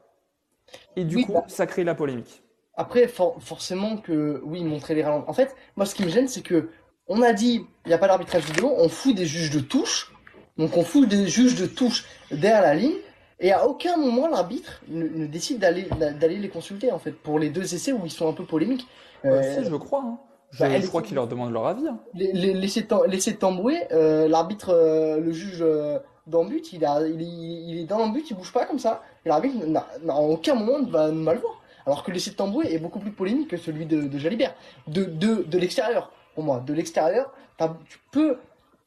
Et 0.95 1.03
du 1.03 1.25
coup, 1.25 1.41
ça 1.47 1.65
crée 1.65 1.84
la 1.84 1.95
polémique. 1.95 2.43
Après, 2.76 3.07
forcément 3.07 3.97
que, 3.97 4.41
oui, 4.45 4.63
montrer 4.63 4.95
les 4.95 5.03
ralentis. 5.03 5.30
En 5.30 5.34
fait, 5.34 5.55
moi, 5.76 5.86
ce 5.86 5.93
qui 5.93 6.03
me 6.03 6.09
gêne, 6.09 6.28
c'est 6.28 6.41
que 6.41 6.69
on 7.07 7.22
a 7.22 7.34
dit, 7.34 7.65
il 7.86 7.89
n'y 7.89 7.93
a 7.93 7.97
pas 7.97 8.07
d'arbitrage 8.07 8.45
vidéo, 8.45 8.74
on 8.78 8.88
fout 8.88 9.15
des 9.15 9.26
juges 9.26 9.49
de 9.49 9.59
touche. 9.59 10.13
Donc, 10.57 10.78
on 10.78 10.84
fout 10.84 11.07
des 11.07 11.28
juges 11.28 11.55
de 11.55 11.65
touche 11.65 12.05
derrière 12.32 12.61
la 12.61 12.76
ligne. 12.76 12.95
Et 13.39 13.51
à 13.51 13.67
aucun 13.67 13.97
moment, 13.97 14.28
l'arbitre 14.28 14.82
ne, 14.88 15.26
décide 15.26 15.59
d'aller, 15.59 16.38
les 16.38 16.49
consulter, 16.49 16.91
en 16.91 16.99
fait, 16.99 17.11
pour 17.11 17.39
les 17.39 17.49
deux 17.49 17.74
essais 17.74 17.91
où 17.91 18.01
ils 18.05 18.11
sont 18.11 18.30
un 18.30 18.34
peu 18.34 18.45
polémiques. 18.45 18.88
Euh, 19.26 19.63
je 19.63 19.76
crois. 19.76 20.03
Hein. 20.05 20.19
Je, 20.51 20.63
bah, 20.63 20.80
crois 20.88 21.01
qu'il 21.01 21.15
leur 21.15 21.28
demande 21.28 21.51
leur 21.51 21.65
avis. 21.65 21.88
Hein. 21.88 21.99
Les, 22.13 22.32
les, 22.34 22.53
laisser 22.53 23.36
tambouer, 23.36 23.78
euh, 23.91 24.28
l'arbitre, 24.28 24.69
euh, 24.69 25.19
le 25.19 25.32
juge 25.32 25.65
dans 26.28 26.43
le 26.43 26.49
but, 26.49 26.72
il, 26.74 26.86
a, 26.86 27.01
il, 27.07 27.22
il, 27.22 27.80
est 27.80 27.86
dans 27.86 28.05
le 28.05 28.11
but, 28.11 28.30
il 28.30 28.36
bouge 28.36 28.53
pas 28.53 28.65
comme 28.65 28.80
ça. 28.80 29.01
Et 29.26 29.30
l'arbitre, 29.30 29.55
en 30.07 30.26
aucun 30.26 30.55
moment, 30.55 30.80
ne 30.80 30.89
va 30.89 31.11
mal 31.11 31.39
voir. 31.39 31.61
Alors 31.86 32.03
que 32.03 32.11
l'essai 32.11 32.32
de 32.32 32.36
Tamboué 32.36 32.73
est 32.73 32.79
beaucoup 32.79 32.99
plus 32.99 33.11
polémique 33.11 33.49
que 33.49 33.57
celui 33.57 33.86
de, 33.86 34.17
Jalibert. 34.17 34.55
De, 34.88 35.03
de, 35.03 35.43
de 35.43 35.57
l'extérieur, 35.57 36.11
pour 36.36 36.43
moi. 36.43 36.59
De 36.59 36.73
l'extérieur, 36.73 37.34
tu 37.88 37.99
peux 38.11 38.38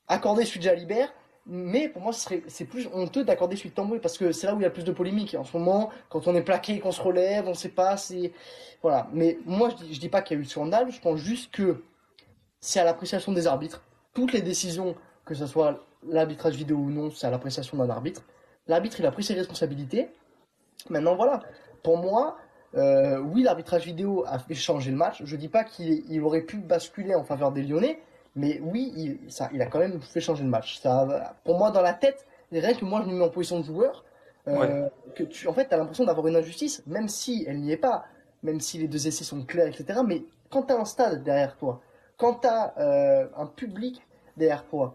accorder 0.08 0.44
celui 0.44 0.60
de 0.60 0.64
Jalibert, 0.64 1.12
mais 1.46 1.88
pour 1.88 2.00
moi, 2.00 2.12
c'est 2.12 2.64
plus 2.64 2.88
honteux 2.92 3.24
d'accorder 3.24 3.56
celui 3.56 3.70
de 3.70 3.74
Tamboué 3.74 3.98
parce 3.98 4.16
que 4.16 4.32
c'est 4.32 4.46
là 4.46 4.54
où 4.54 4.60
il 4.60 4.62
y 4.62 4.66
a 4.66 4.70
plus 4.70 4.84
de 4.84 4.92
polémique. 4.92 5.34
En 5.34 5.44
ce 5.44 5.56
moment, 5.56 5.90
quand 6.08 6.26
on 6.26 6.34
est 6.34 6.42
plaqué, 6.42 6.80
qu'on 6.80 6.92
se 6.92 7.02
relève, 7.02 7.46
on 7.46 7.54
sait 7.54 7.68
pas. 7.68 7.96
Voilà. 8.82 9.08
Mais 9.12 9.38
moi, 9.44 9.68
je 9.70 9.84
dis, 9.84 9.98
dis 9.98 10.08
pas 10.08 10.22
qu'il 10.22 10.36
y 10.36 10.38
a 10.38 10.40
eu 10.40 10.44
de 10.44 10.50
scandale, 10.50 10.90
je 10.90 11.00
pense 11.00 11.18
juste 11.18 11.52
que 11.52 11.82
c'est 12.60 12.80
à 12.80 12.84
l'appréciation 12.84 13.32
des 13.32 13.46
arbitres. 13.46 13.82
Toutes 14.14 14.32
les 14.32 14.40
décisions, 14.40 14.94
que 15.26 15.34
ce 15.34 15.46
soit 15.46 15.84
l'arbitrage 16.08 16.54
vidéo 16.54 16.76
ou 16.76 16.90
non, 16.90 17.10
c'est 17.10 17.26
à 17.26 17.30
l'appréciation 17.30 17.76
d'un 17.76 17.90
arbitre. 17.90 18.22
L'arbitre, 18.66 19.00
il 19.00 19.06
a 19.06 19.12
pris 19.12 19.22
ses 19.22 19.34
responsabilités. 19.34 20.08
Maintenant, 20.88 21.14
voilà. 21.14 21.40
Pour 21.82 21.98
moi, 21.98 22.38
euh, 22.76 23.18
oui, 23.18 23.42
l'arbitrage 23.42 23.84
vidéo 23.84 24.24
a 24.26 24.38
fait 24.38 24.54
changer 24.54 24.90
le 24.90 24.96
match. 24.96 25.22
Je 25.24 25.36
dis 25.36 25.48
pas 25.48 25.64
qu'il 25.64 26.22
aurait 26.22 26.42
pu 26.42 26.58
basculer 26.58 27.14
en 27.14 27.22
faveur 27.22 27.52
des 27.52 27.62
Lyonnais, 27.62 28.00
mais 28.34 28.60
oui, 28.62 28.92
il, 28.96 29.30
ça, 29.30 29.48
il 29.52 29.62
a 29.62 29.66
quand 29.66 29.78
même 29.78 30.00
fait 30.00 30.20
changer 30.20 30.42
le 30.42 30.50
match. 30.50 30.80
Ça, 30.80 31.36
pour 31.44 31.56
moi, 31.56 31.70
dans 31.70 31.82
la 31.82 31.92
tête, 31.92 32.26
rien 32.50 32.74
que 32.74 32.84
moi, 32.84 33.02
je 33.04 33.10
me 33.10 33.18
mets 33.18 33.24
en 33.24 33.28
position 33.28 33.60
de 33.60 33.64
joueur, 33.64 34.04
euh, 34.48 34.88
que 35.14 35.22
tu, 35.22 35.46
en 35.46 35.52
fait, 35.52 35.72
as 35.72 35.76
l'impression 35.76 36.04
d'avoir 36.04 36.26
une 36.26 36.36
injustice, 36.36 36.82
même 36.86 37.08
si 37.08 37.44
elle 37.46 37.60
n'y 37.60 37.72
est 37.72 37.76
pas, 37.76 38.04
même 38.42 38.60
si 38.60 38.78
les 38.78 38.88
deux 38.88 39.06
essais 39.06 39.24
sont 39.24 39.42
clairs, 39.42 39.68
etc. 39.68 40.00
Mais 40.06 40.24
quand 40.50 40.64
tu 40.64 40.72
as 40.72 40.78
un 40.78 40.84
stade 40.84 41.22
derrière 41.22 41.56
toi, 41.56 41.80
quand 42.16 42.40
tu 42.40 42.48
as 42.48 42.74
euh, 42.78 43.26
un 43.36 43.46
public 43.46 44.02
derrière 44.36 44.64
toi, 44.66 44.94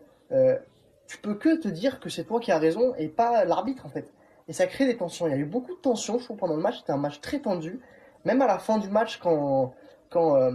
tu 1.08 1.18
peux 1.18 1.34
que 1.34 1.60
te 1.60 1.68
dire 1.68 2.00
que 2.00 2.10
c'est 2.10 2.26
toi 2.26 2.40
qui 2.40 2.52
as 2.52 2.60
raison 2.60 2.94
et 2.96 3.08
pas 3.08 3.44
l'arbitre, 3.44 3.86
en 3.86 3.90
fait 3.90 4.14
et 4.50 4.54
ça 4.54 4.66
crée 4.66 4.86
des 4.86 4.97
tensions. 4.97 5.28
Il 5.28 5.32
y 5.32 5.34
a 5.34 5.38
eu 5.38 5.45
beaucoup 5.45 5.76
de 5.76 5.80
tensions, 5.80 6.18
je 6.18 6.26
trouve, 6.26 6.38
pendant 6.38 6.56
le 6.56 6.62
match. 6.62 6.80
C'était 6.80 6.91
un 6.91 6.97
match 6.97 7.22
très 7.22 7.39
tendu. 7.39 7.80
Même 8.26 8.41
à 8.41 8.47
la 8.47 8.58
fin 8.58 8.80
du 8.80 8.89
match, 8.89 9.20
quand, 9.20 9.74
quand, 10.10 10.36
euh, 10.36 10.52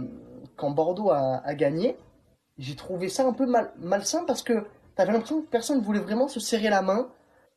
quand 0.57 0.69
Bordeaux 0.71 1.11
a, 1.11 1.41
a 1.43 1.55
gagné, 1.55 1.97
j'ai 2.57 2.75
trouvé 2.75 3.07
ça 3.07 3.25
un 3.25 3.31
peu 3.31 3.45
mal, 3.45 3.71
malsain 3.77 4.25
parce 4.25 4.43
que 4.43 4.65
t'avais 4.95 5.13
l'impression 5.13 5.41
que 5.41 5.47
personne 5.47 5.81
voulait 5.81 5.99
vraiment 5.99 6.27
se 6.27 6.41
serrer 6.41 6.69
la 6.69 6.81
main, 6.81 7.09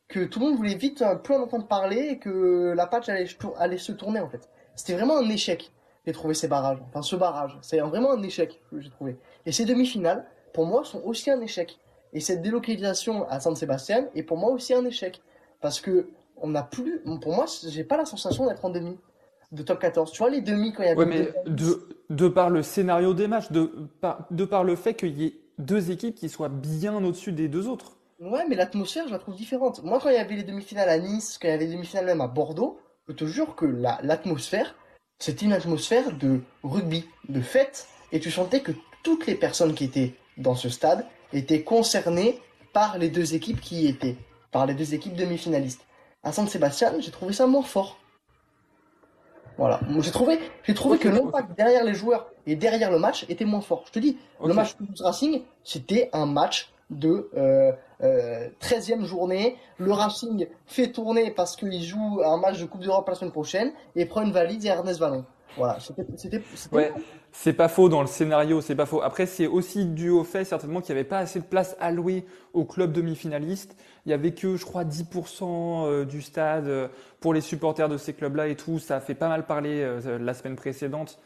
que 0.07 0.23
tout 0.23 0.39
le 0.39 0.47
monde 0.47 0.55
voulait 0.55 0.75
vite 0.75 1.01
un 1.01 1.17
peu 1.17 1.35
en 1.35 1.43
entendre 1.43 1.67
parler 1.67 2.07
et 2.11 2.19
que 2.19 2.73
la 2.75 2.87
patch 2.87 3.09
allait, 3.09 3.77
se 3.77 3.91
tourner 3.91 4.21
en 4.21 4.29
fait. 4.29 4.49
C'était 4.75 4.93
vraiment 4.93 5.17
un 5.17 5.29
échec. 5.29 5.71
J'ai 6.05 6.13
trouvé 6.13 6.33
ces 6.33 6.47
barrages, 6.47 6.79
enfin 6.87 7.01
ce 7.01 7.17
barrage. 7.17 7.57
C'est 7.61 7.79
vraiment 7.79 8.13
un 8.13 8.23
échec 8.23 8.61
que 8.71 8.79
j'ai 8.79 8.89
trouvé. 8.89 9.17
Et 9.45 9.51
ces 9.51 9.65
demi-finales, 9.65 10.25
pour 10.53 10.65
moi, 10.65 10.85
sont 10.85 11.01
aussi 11.03 11.29
un 11.29 11.41
échec. 11.41 11.77
Et 12.13 12.21
cette 12.21 12.41
délocalisation 12.41 13.27
à 13.27 13.41
San 13.41 13.55
Sébastien 13.55 14.07
est 14.15 14.23
pour 14.23 14.37
moi 14.37 14.51
aussi 14.51 14.73
un 14.73 14.85
échec. 14.85 15.21
Parce 15.61 15.81
que 15.81 16.09
on 16.41 16.49
n'a 16.49 16.63
plus. 16.63 17.01
Pour 17.21 17.33
moi, 17.33 17.45
j'ai 17.67 17.83
pas 17.83 17.97
la 17.97 18.05
sensation 18.05 18.47
d'être 18.47 18.63
en 18.65 18.69
demi 18.69 18.97
de 19.51 19.63
top 19.63 19.79
14. 19.79 20.11
Tu 20.11 20.19
vois, 20.19 20.29
les 20.29 20.41
demi 20.41 20.73
quand 20.73 20.83
il 20.83 20.87
y 20.87 20.91
a 20.91 20.95
ouais, 20.95 21.05
mais 21.05 21.33
de, 21.45 21.87
de 22.09 22.27
par 22.27 22.49
le 22.49 22.63
scénario 22.63 23.13
des 23.13 23.27
matchs, 23.27 23.51
de 23.51 23.71
par, 24.01 24.27
de 24.31 24.45
par 24.45 24.63
le 24.63 24.75
fait 24.75 24.93
qu'il 24.93 25.19
y 25.19 25.25
ait 25.25 25.35
deux 25.57 25.91
équipes 25.91 26.15
qui 26.15 26.29
soient 26.29 26.49
bien 26.49 27.03
au-dessus 27.03 27.31
des 27.31 27.47
deux 27.47 27.67
autres. 27.67 27.97
Ouais, 28.19 28.45
mais 28.49 28.55
l'atmosphère, 28.55 29.07
je 29.07 29.13
la 29.13 29.19
trouve 29.19 29.35
différente. 29.35 29.83
Moi, 29.83 29.99
quand 30.01 30.09
il 30.09 30.15
y 30.15 30.19
avait 30.19 30.35
les 30.35 30.43
demi-finales 30.43 30.89
à 30.89 30.97
Nice, 30.97 31.37
quand 31.41 31.47
il 31.47 31.51
y 31.51 31.53
avait 31.53 31.65
les 31.65 31.71
demi-finales 31.71 32.05
même 32.05 32.21
à 32.21 32.27
Bordeaux, 32.27 32.79
je 33.07 33.13
te 33.13 33.25
jure 33.25 33.55
que 33.55 33.65
l'atmosphère, 33.65 34.75
c'était 35.19 35.45
une 35.45 35.53
atmosphère 35.53 36.11
de 36.17 36.41
rugby, 36.63 37.05
de 37.27 37.41
fête, 37.41 37.87
et 38.11 38.19
tu 38.19 38.29
sentais 38.29 38.61
que 38.61 38.73
toutes 39.03 39.25
les 39.25 39.35
personnes 39.35 39.73
qui 39.73 39.85
étaient 39.85 40.13
dans 40.37 40.55
ce 40.55 40.69
stade 40.69 41.05
étaient 41.33 41.63
concernées 41.63 42.39
par 42.73 42.97
les 42.97 43.09
deux 43.09 43.35
équipes 43.35 43.61
qui 43.61 43.83
y 43.83 43.87
étaient, 43.87 44.17
par 44.51 44.65
les 44.65 44.73
deux 44.73 44.93
équipes 44.93 45.15
demi-finalistes 45.15 45.85
à 46.23 46.31
San 46.31 46.47
Sébastien, 46.47 46.93
j'ai 46.99 47.11
trouvé 47.11 47.33
ça 47.33 47.47
moins 47.47 47.63
fort. 47.63 47.97
Voilà. 49.57 49.81
J'ai 49.99 50.11
trouvé, 50.11 50.39
j'ai 50.63 50.73
trouvé 50.73 50.97
que 50.97 51.09
l'impact 51.09 51.57
derrière 51.57 51.83
les 51.83 51.93
joueurs 51.93 52.31
et 52.47 52.55
derrière 52.55 52.91
le 52.91 52.99
match 52.99 53.25
était 53.27 53.43
moins 53.43 53.59
fort. 53.59 53.83
Je 53.87 53.91
te 53.91 53.99
dis, 53.99 54.17
le 54.43 54.53
match 54.53 54.77
Toulouse 54.77 55.01
Racing, 55.01 55.41
c'était 55.65 56.09
un 56.13 56.25
match 56.25 56.71
de 56.89 57.29
euh, 57.35 57.73
euh, 58.01 58.47
13e 58.61 59.03
journée. 59.03 59.57
Le 59.77 59.91
Racing 59.91 60.47
fait 60.65 60.91
tourner 60.91 61.31
parce 61.31 61.57
qu'il 61.57 61.83
joue 61.83 62.21
un 62.23 62.37
match 62.37 62.59
de 62.59 62.65
Coupe 62.65 62.81
d'Europe 62.81 63.07
la 63.09 63.15
semaine 63.15 63.33
prochaine 63.33 63.73
et 63.95 64.05
prend 64.05 64.21
une 64.21 64.31
valise 64.31 64.65
et 64.65 64.69
Ernest 64.69 64.99
Vallon. 64.99 65.25
Voilà, 65.57 65.77
c'était. 66.15 66.41
Ouais, 66.71 66.93
c'est 67.31 67.53
pas 67.53 67.67
faux 67.67 67.89
dans 67.89 68.01
le 68.01 68.07
scénario, 68.07 68.61
c'est 68.61 68.75
pas 68.75 68.85
faux. 68.85 69.01
Après, 69.01 69.25
c'est 69.25 69.47
aussi 69.47 69.85
dû 69.85 70.09
au 70.09 70.23
fait 70.23 70.45
certainement 70.45 70.79
qu'il 70.79 70.93
n'y 70.93 70.99
avait 70.99 71.09
pas 71.09 71.17
assez 71.17 71.39
de 71.39 71.45
place 71.45 71.75
allouée 71.79 72.25
au 72.53 72.65
club 72.65 72.91
demi-finaliste. 72.91 73.75
Il 74.09 74.11
y 74.11 74.15
avait 74.15 74.31
que, 74.31 74.55
je 74.55 74.65
crois, 74.65 74.85
10% 74.85 75.43
euh, 75.43 76.03
du 76.03 76.23
stade 76.23 76.67
euh, 76.67 76.87
pour 77.19 77.31
les 77.31 77.41
supporters 77.41 77.87
de 77.87 77.95
ces 77.95 78.13
clubs-là 78.13 78.47
et 78.47 78.55
tout. 78.55 78.79
Ça 78.79 78.95
a 78.95 78.99
fait 79.01 79.13
pas 79.13 79.27
mal 79.27 79.45
parler 79.45 79.83
euh, 79.83 80.17
la 80.17 80.33
semaine 80.33 80.55
précédente. 80.55 81.19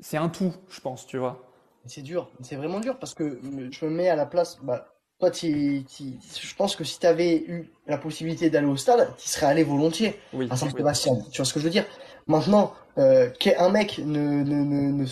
C'est 0.00 0.16
un 0.16 0.28
tout, 0.28 0.52
je 0.70 0.80
pense, 0.80 1.06
tu 1.06 1.18
vois. 1.18 1.40
C'est 1.86 2.02
dur, 2.02 2.28
c'est 2.42 2.56
vraiment 2.56 2.80
dur 2.80 2.98
parce 2.98 3.14
que 3.14 3.38
je 3.70 3.84
me 3.84 3.90
mets 3.90 4.08
à 4.08 4.16
la 4.16 4.26
place. 4.26 4.58
Bah, 4.64 4.88
toi, 5.20 5.30
je 5.32 6.54
pense 6.56 6.74
que 6.74 6.82
si 6.82 6.98
tu 6.98 7.06
avais 7.06 7.44
eu 7.46 7.70
la 7.86 7.96
possibilité 7.96 8.50
d'aller 8.50 8.66
au 8.66 8.76
stade, 8.76 9.08
tu 9.16 9.28
serais 9.28 9.46
allé 9.46 9.62
volontiers 9.62 10.18
oui, 10.32 10.48
à 10.50 10.56
Saint-Sébastien. 10.56 11.16
Tu 11.30 11.36
vois 11.36 11.44
ce 11.44 11.54
que 11.54 11.60
je 11.60 11.66
veux 11.66 11.70
dire? 11.70 11.84
Maintenant, 12.26 12.74
euh, 12.98 13.30
qu'un 13.38 13.68
mec 13.68 13.98
ne, 14.04 14.42
ne, 14.42 14.64
ne, 14.64 15.04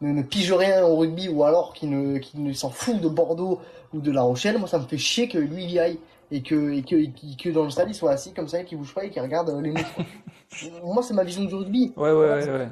ne, 0.00 0.12
ne, 0.12 0.22
pige 0.22 0.50
rien 0.50 0.82
au 0.82 0.96
rugby 0.96 1.28
ou 1.28 1.44
alors 1.44 1.74
qu'il 1.74 1.90
ne, 1.90 2.18
ne 2.36 2.52
s'en 2.54 2.70
fout 2.70 2.98
de 3.02 3.08
Bordeaux 3.10 3.60
ou 3.92 4.00
de 4.00 4.10
La 4.10 4.22
Rochelle, 4.22 4.56
moi 4.56 4.66
ça 4.66 4.78
me 4.78 4.86
fait 4.86 4.96
chier 4.96 5.28
que 5.28 5.36
lui 5.36 5.66
y 5.66 5.78
aille 5.78 5.98
et 6.32 6.42
que, 6.42 6.72
et 6.72 6.82
que, 6.82 7.42
que, 7.42 7.50
dans 7.50 7.64
le 7.64 7.70
stade 7.70 7.88
il 7.88 7.94
soit 7.94 8.10
assis 8.10 8.32
comme 8.32 8.48
ça 8.48 8.60
et 8.60 8.64
qu'il 8.64 8.78
bouge 8.78 8.94
pas 8.94 9.04
et 9.04 9.10
qu'il 9.10 9.20
regarde 9.20 9.54
les 9.62 9.70
mouches. 9.72 10.72
moi 10.82 11.02
c'est 11.02 11.12
ma 11.12 11.24
vision 11.24 11.44
du 11.44 11.54
rugby. 11.54 11.92
Ouais, 11.96 12.10
ouais, 12.10 12.26
ouais, 12.26 12.68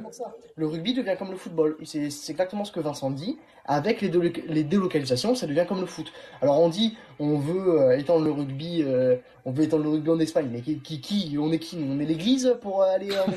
Le 0.56 0.66
rugby 0.66 0.94
devient 0.94 1.14
comme 1.18 1.30
le 1.30 1.36
football. 1.36 1.76
C'est 1.84 2.08
exactement 2.30 2.64
ce 2.64 2.72
que 2.72 2.80
Vincent 2.80 3.10
dit. 3.10 3.38
Avec 3.66 4.00
les, 4.00 4.10
les 4.48 4.64
délocalisations, 4.64 5.34
ça 5.34 5.46
devient 5.46 5.66
comme 5.68 5.80
le 5.80 5.86
foot. 5.86 6.10
Alors 6.40 6.58
on 6.58 6.70
dit, 6.70 6.96
on 7.18 7.38
veut 7.38 7.80
euh, 7.80 7.98
étendre 7.98 8.24
le 8.24 8.32
rugby, 8.32 8.82
euh, 8.82 9.16
on 9.44 9.52
veut 9.52 9.64
étendre 9.64 9.84
le 9.84 9.90
rugby 9.90 10.10
en 10.10 10.18
Espagne, 10.18 10.48
mais 10.50 10.62
qui, 10.62 10.80
qui, 10.80 11.36
on 11.38 11.52
est 11.52 11.58
qui? 11.58 11.78
On 11.88 12.00
est 12.00 12.06
l'église 12.06 12.56
pour 12.62 12.82
aller 12.82 13.10
en 13.12 13.30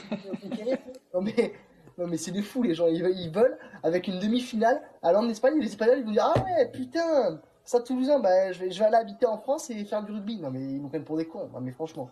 Non 1.14 1.22
mais, 1.22 1.54
non 1.98 2.08
mais 2.08 2.18
c'est 2.18 2.32
des 2.32 2.42
fous 2.42 2.64
les 2.64 2.74
gens, 2.74 2.88
ils, 2.88 3.30
veulent 3.30 3.58
avec 3.84 4.08
une 4.08 4.20
demi-finale 4.20 4.82
aller 5.04 5.18
en 5.18 5.30
Espagne, 5.30 5.60
les 5.60 5.68
Espagnols 5.68 6.00
ils 6.00 6.06
vont 6.06 6.12
dire 6.12 6.34
ah 6.36 6.40
ouais 6.40 6.72
putain, 6.72 7.40
ça 7.66 7.80
Toulousain, 7.80 8.20
bah 8.20 8.52
je 8.52 8.60
vais, 8.60 8.72
je 8.72 8.80
vais 8.80 8.86
aller 8.86 8.98
habiter 8.98 9.26
en 9.26 9.38
France 9.38 9.70
et 9.70 9.86
faire 9.86 10.04
du 10.04 10.12
rugby. 10.12 10.40
Non 10.40 10.52
mais 10.52 10.62
ils 10.62 10.82
nous 10.82 10.90
prennent 10.90 11.04
pour 11.04 11.18
des 11.18 11.26
cons. 11.26 11.50
Non 11.54 11.62
mais 11.62 11.72
franchement. 11.72 12.10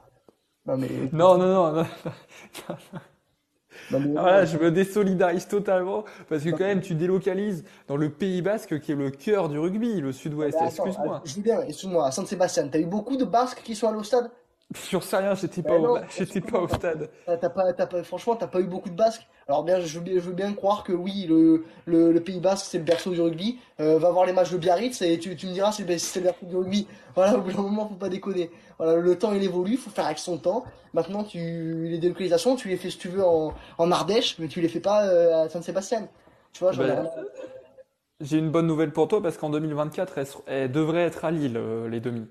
Non 0.66 0.78
mais. 0.78 0.90
Non 1.12 1.38
non 1.38 1.48
non. 1.74 1.84
non. 1.84 1.86
voilà, 4.14 4.46
je 4.46 4.58
me 4.58 4.72
désolidarise 4.72 5.48
totalement 5.48 6.04
parce 6.30 6.44
que 6.44 6.50
quand 6.50 6.60
même 6.66 6.82
tu 6.82 6.96
délocalises 6.96 7.64
dans 7.88 7.98
le 7.98 8.10
Pays 8.10 8.42
Basque 8.42 8.80
qui 8.80 8.92
est 8.92 8.96
le 8.96 9.12
cœur 9.12 9.50
du 9.50 9.60
rugby, 9.60 10.02
le 10.02 10.12
Sud-Ouest. 10.12 10.58
Excuse-moi. 10.62 11.22
Je 11.26 11.34
dis 11.34 11.42
bien, 11.42 11.62
excuse-moi, 11.62 12.08
à 12.08 12.12
Saint-Sébastien, 12.12 12.68
t'as 12.68 12.80
eu 12.80 12.86
beaucoup 12.86 13.18
de 13.18 13.26
Basques 13.26 13.62
qui 13.64 13.76
sont 13.76 13.88
allés 13.88 14.00
au 14.00 14.04
stade? 14.04 14.30
J'en 14.90 15.02
sais 15.02 15.18
rien, 15.18 15.36
j'étais 15.36 15.62
pas, 15.62 15.78
au, 15.78 15.98
j'étais 16.18 16.40
pas 16.40 16.60
au 16.60 16.68
stade. 16.68 17.10
T'as 17.26 17.50
pas, 17.50 17.74
pas, 17.74 18.04
franchement, 18.04 18.36
t'as 18.36 18.48
pas 18.48 18.62
eu 18.62 18.68
beaucoup 18.68 18.90
de 18.90 18.96
Basques. 18.96 19.28
Alors 19.48 19.64
bien, 19.64 19.82
je 19.82 19.98
veux 19.98 20.04
bien, 20.04 20.14
je 20.16 20.20
veux 20.22 20.34
bien 20.34 20.54
croire 20.54 20.84
que 20.84 20.94
oui, 20.94 21.26
le, 21.28 21.66
le, 21.86 22.20
Pays 22.22 22.40
Basque, 22.40 22.66
c'est 22.70 22.78
le 22.78 22.86
berceau 22.86 23.12
du 23.12 23.20
rugby. 23.20 23.60
Euh, 23.82 24.00
va 24.00 24.12
voir 24.12 24.26
les 24.26 24.32
matchs 24.32 24.52
de 24.52 24.58
Biarritz 24.58 25.02
et 25.02 25.20
tu, 25.20 25.36
tu 25.36 25.48
me 25.48 25.52
diras 25.52 25.74
c'est, 25.74 25.98
c'est 25.98 26.20
le 26.20 26.26
berceau 26.26 26.46
du 26.46 26.56
rugby. 26.56 26.88
Voilà, 27.14 27.38
au 27.38 27.42
bout 27.42 27.52
d'un 27.52 27.62
moment, 27.62 27.90
faut 27.90 27.96
pas 27.96 28.08
déconner. 28.08 28.50
Voilà, 28.78 28.96
le 28.96 29.20
temps 29.20 29.34
il 29.34 29.44
évolue, 29.44 29.76
faut 29.76 29.90
faire 29.90 30.06
avec 30.06 30.18
son 30.18 30.38
temps. 30.38 30.64
Maintenant, 30.94 31.26
tu 31.26 31.88
les 31.90 31.98
délocalisations, 31.98 32.56
tu 32.56 32.70
les 32.70 32.78
fais 32.78 32.90
si 32.90 32.98
tu 32.98 33.10
veux 33.10 33.26
en, 33.26 33.54
en 33.78 33.92
Ardèche, 33.92 34.40
mais 34.40 34.48
tu 34.48 34.62
les 34.62 34.70
fais 34.70 34.80
pas 34.80 35.06
euh, 35.08 35.44
à 35.44 35.50
Saint-Sébastien. 35.50 36.08
Tu 36.54 36.64
vois, 36.64 36.72
ben, 36.72 37.10
J'ai 38.22 38.38
une 38.38 38.50
bonne 38.50 38.68
nouvelle 38.68 38.92
pour 38.92 39.10
toi 39.10 39.22
parce 39.22 39.38
qu'en 39.38 39.50
2024, 39.50 40.20
elles, 40.48 40.72
devraient 40.72 41.04
être 41.04 41.26
à 41.26 41.32
Lille, 41.32 41.58
euh, 41.58 41.90
les 41.90 42.00
demi. 42.00 42.28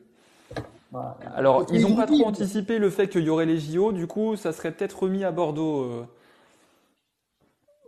Alors, 1.36 1.66
ils 1.72 1.82
n'ont 1.82 1.94
pas 1.94 2.06
trop 2.06 2.24
anticipé 2.26 2.78
le 2.78 2.90
fait 2.90 3.08
qu'il 3.08 3.22
y 3.22 3.30
aurait 3.30 3.46
les 3.46 3.58
JO, 3.58 3.92
du 3.92 4.06
coup, 4.06 4.36
ça 4.36 4.52
serait 4.52 4.72
peut-être 4.72 5.04
remis 5.04 5.24
à 5.24 5.30
Bordeaux. 5.30 5.82
Euh. 5.82 6.06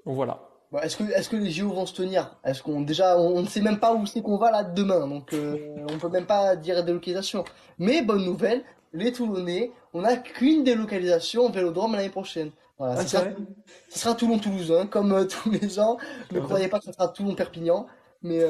Voilà. 0.04 0.40
Bah, 0.70 0.80
est-ce 0.84 0.96
que, 0.96 1.04
est 1.04 1.28
que 1.28 1.36
les 1.36 1.50
JO 1.50 1.70
vont 1.70 1.84
se 1.84 1.94
tenir? 1.94 2.36
Est-ce 2.44 2.62
qu'on 2.62 2.80
déjà, 2.80 3.18
on 3.18 3.42
ne 3.42 3.46
sait 3.46 3.60
même 3.60 3.78
pas 3.78 3.92
où 3.92 4.06
c'est 4.06 4.22
qu'on 4.22 4.38
va 4.38 4.50
là 4.50 4.62
demain, 4.62 5.06
donc 5.06 5.32
euh, 5.32 5.76
on 5.92 5.98
peut 5.98 6.08
même 6.08 6.26
pas 6.26 6.56
dire 6.56 6.82
délocalisation. 6.84 7.44
Mais 7.78 8.02
bonne 8.02 8.24
nouvelle, 8.24 8.62
les 8.92 9.12
Toulonnais, 9.12 9.72
on 9.92 10.02
n'a 10.02 10.16
qu'une 10.16 10.64
délocalisation 10.64 11.46
au 11.46 11.50
Vélodrome 11.50 11.92
l'année 11.94 12.08
prochaine. 12.08 12.52
Voilà, 12.78 12.94
ah, 12.98 13.02
ce, 13.02 13.98
sera, 13.98 14.14
Toulon-Toulouse, 14.14 14.72
hein, 14.72 14.86
comme 14.86 15.12
euh, 15.12 15.24
tous 15.24 15.50
les 15.50 15.78
ans. 15.78 15.98
Ne 16.30 16.40
croyez 16.40 16.68
pas 16.68 16.78
que 16.78 16.86
ce 16.86 16.92
sera 16.92 17.08
Toulon-Perpignan, 17.08 17.86
mais, 18.22 18.40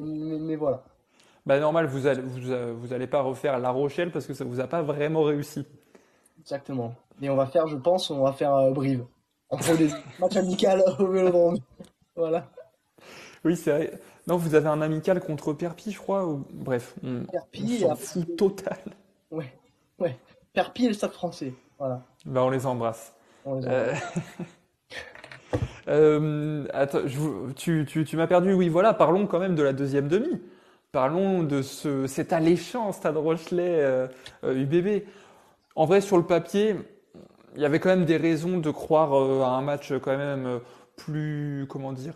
mais 0.00 0.56
voilà. 0.56 0.84
Bah 1.46 1.60
normal, 1.60 1.86
vous 1.86 2.06
allez, 2.06 2.22
vous, 2.22 2.92
allez 2.92 3.06
pas 3.06 3.20
refaire 3.20 3.58
La 3.58 3.70
Rochelle 3.70 4.10
parce 4.10 4.26
que 4.26 4.32
ça 4.32 4.44
vous 4.44 4.60
a 4.60 4.66
pas 4.66 4.82
vraiment 4.82 5.22
réussi. 5.22 5.66
Exactement. 6.40 6.94
Et 7.20 7.28
on 7.28 7.36
va 7.36 7.46
faire, 7.46 7.66
je 7.66 7.76
pense, 7.76 8.10
on 8.10 8.22
va 8.22 8.32
faire 8.32 8.54
euh, 8.54 8.70
Brive. 8.70 9.04
Entre 9.50 9.74
les 9.74 9.88
matchs 10.18 10.36
amical 10.36 10.82
au 10.98 11.06
Vélodrome. 11.06 11.58
Voilà. 12.16 12.46
Oui, 13.44 13.56
c'est 13.56 13.70
vrai. 13.70 14.00
Non, 14.26 14.36
vous 14.36 14.54
avez 14.54 14.68
un 14.68 14.80
amical 14.80 15.20
contre 15.20 15.52
Perpi, 15.52 15.92
je 15.92 15.98
crois. 15.98 16.26
Ou... 16.26 16.46
Bref, 16.50 16.94
on, 17.04 17.24
Perpi, 17.24 17.84
on 17.86 17.94
s'en 17.94 18.22
total. 18.38 18.78
Ouais, 19.30 19.52
ouais. 19.98 20.16
Perpi 20.54 20.86
et 20.86 20.88
le 20.88 20.94
Stade 20.94 21.12
français. 21.12 21.52
Voilà. 21.78 22.02
Bah, 22.24 22.42
on 22.42 22.48
les 22.48 22.64
embrasse. 22.64 23.12
On 23.44 23.56
les 23.56 23.66
embrasse. 23.66 24.02
Euh, 25.88 25.88
euh... 25.88 26.66
attends, 26.72 27.06
je... 27.06 27.52
tu, 27.52 27.84
tu, 27.86 28.04
tu 28.04 28.16
m'as 28.16 28.26
perdu. 28.26 28.54
Oui, 28.54 28.70
voilà. 28.70 28.94
Parlons 28.94 29.26
quand 29.26 29.40
même 29.40 29.54
de 29.54 29.62
la 29.62 29.74
deuxième 29.74 30.08
demi. 30.08 30.40
Parlons 30.94 31.42
de 31.42 31.60
ce, 31.60 32.06
cet 32.06 32.32
alléchant 32.32 32.92
Stade 32.92 33.16
Rochelet 33.16 34.06
UBB. 34.44 34.86
Euh, 34.86 35.00
en 35.74 35.86
vrai, 35.86 36.00
sur 36.00 36.16
le 36.16 36.22
papier, 36.22 36.76
il 37.56 37.62
y 37.62 37.64
avait 37.64 37.80
quand 37.80 37.88
même 37.88 38.04
des 38.04 38.16
raisons 38.16 38.58
de 38.58 38.70
croire 38.70 39.12
euh, 39.12 39.42
à 39.42 39.48
un 39.48 39.60
match 39.60 39.92
quand 39.98 40.16
même 40.16 40.46
euh, 40.46 40.58
plus, 40.94 41.66
comment 41.68 41.92
dire, 41.92 42.14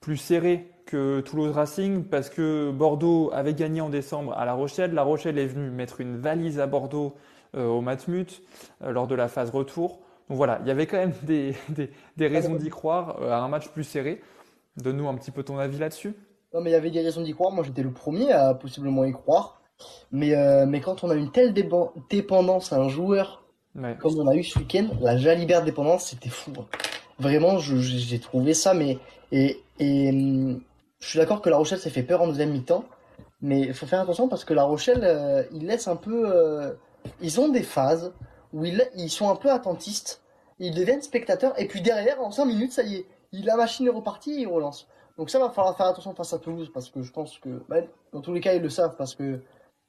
plus 0.00 0.16
serré 0.16 0.68
que 0.84 1.20
Toulouse 1.20 1.52
Racing 1.52 2.02
parce 2.02 2.28
que 2.28 2.72
Bordeaux 2.72 3.30
avait 3.32 3.54
gagné 3.54 3.80
en 3.80 3.88
décembre 3.88 4.32
à 4.36 4.44
La 4.44 4.54
Rochelle. 4.54 4.94
La 4.94 5.04
Rochelle 5.04 5.38
est 5.38 5.46
venue 5.46 5.70
mettre 5.70 6.00
une 6.00 6.16
valise 6.16 6.58
à 6.58 6.66
Bordeaux 6.66 7.14
au 7.56 7.80
Matmut 7.80 8.42
lors 8.80 9.06
de 9.06 9.14
la 9.14 9.28
phase 9.28 9.50
retour. 9.50 10.00
Donc 10.28 10.38
voilà, 10.38 10.58
il 10.62 10.66
y 10.66 10.72
avait 10.72 10.86
quand 10.86 10.96
même 10.96 11.14
des, 11.22 11.54
des, 11.68 11.88
des 12.16 12.26
raisons 12.26 12.56
d'y 12.56 12.68
croire 12.68 13.22
à 13.22 13.38
un 13.38 13.48
match 13.48 13.68
plus 13.68 13.84
serré. 13.84 14.20
Donne-nous 14.76 15.08
un 15.08 15.14
petit 15.14 15.30
peu 15.30 15.44
ton 15.44 15.56
avis 15.56 15.78
là-dessus. 15.78 16.16
Non, 16.54 16.60
mais 16.60 16.70
il 16.70 16.72
y 16.72 16.76
avait 16.76 16.90
des 16.90 17.02
raisons 17.02 17.22
d'y 17.22 17.34
croire. 17.34 17.52
Moi, 17.52 17.64
j'étais 17.64 17.82
le 17.82 17.92
premier 17.92 18.32
à 18.32 18.54
possiblement 18.54 19.04
y 19.04 19.12
croire. 19.12 19.60
Mais, 20.10 20.34
euh, 20.34 20.66
mais 20.66 20.80
quand 20.80 21.04
on 21.04 21.10
a 21.10 21.14
une 21.14 21.30
telle 21.30 21.52
dépendance 21.52 22.72
à 22.72 22.76
un 22.76 22.88
joueur, 22.88 23.44
comme 24.00 24.18
on 24.18 24.26
a 24.26 24.34
eu 24.34 24.42
ce 24.42 24.58
week-end, 24.58 24.88
la 25.00 25.16
Jalibert 25.16 25.62
dépendance, 25.62 26.06
c'était 26.06 26.30
fou. 26.30 26.52
Hein. 26.58 26.66
Vraiment, 27.18 27.58
j'ai 27.58 28.18
trouvé 28.18 28.54
ça, 28.54 28.74
mais. 28.74 28.98
Et, 29.30 29.60
et 29.78 30.10
hum, 30.10 30.60
je 31.00 31.08
suis 31.08 31.18
d'accord 31.18 31.42
que 31.42 31.50
La 31.50 31.58
Rochelle 31.58 31.78
s'est 31.78 31.90
fait 31.90 32.02
peur 32.02 32.22
en 32.22 32.28
deuxième 32.28 32.50
mi-temps. 32.50 32.84
Mais 33.40 33.60
il 33.60 33.74
faut 33.74 33.86
faire 33.86 34.00
attention 34.00 34.28
parce 34.28 34.44
que 34.44 34.54
La 34.54 34.64
Rochelle, 34.64 35.02
euh, 35.04 35.44
ils 35.52 35.66
laissent 35.66 35.86
un 35.86 35.96
peu. 35.96 36.28
Euh, 36.28 36.72
ils 37.20 37.40
ont 37.40 37.48
des 37.48 37.62
phases 37.62 38.12
où 38.52 38.64
ils, 38.64 38.88
ils 38.96 39.10
sont 39.10 39.30
un 39.30 39.36
peu 39.36 39.50
attentistes. 39.50 40.22
Ils 40.58 40.74
deviennent 40.74 41.02
spectateurs. 41.02 41.54
Et 41.60 41.66
puis 41.68 41.80
derrière, 41.80 42.20
en 42.20 42.32
5 42.32 42.46
minutes, 42.46 42.72
ça 42.72 42.82
y 42.82 42.96
est. 42.96 43.06
La 43.32 43.56
machine 43.56 43.86
est 43.86 43.90
repartie 43.90 44.32
et 44.32 44.40
ils 44.40 44.48
relancent. 44.48 44.88
Donc 45.18 45.30
ça 45.30 45.40
va 45.40 45.50
falloir 45.50 45.76
faire 45.76 45.86
attention 45.86 46.14
face 46.14 46.32
à 46.32 46.38
Toulouse 46.38 46.70
parce 46.72 46.90
que 46.90 47.02
je 47.02 47.10
pense 47.10 47.38
que 47.38 47.62
bah, 47.68 47.80
dans 48.12 48.20
tous 48.20 48.32
les 48.32 48.40
cas 48.40 48.54
ils 48.54 48.62
le 48.62 48.70
savent 48.70 48.96
parce 48.96 49.16
que 49.16 49.40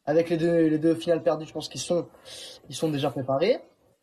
avec 0.06 0.30
les 0.30 0.38
deux 0.38 0.68
les 0.68 0.80
deux 0.80 0.96
finales 0.96 1.22
perdues, 1.22 1.46
je 1.46 1.54
pense 1.54 1.70
qu'ils 1.70 1.80
sont 1.82 2.08
ils 2.68 2.76
sont 2.76 2.90
déjà 2.90 3.12
préparés. 3.12 3.62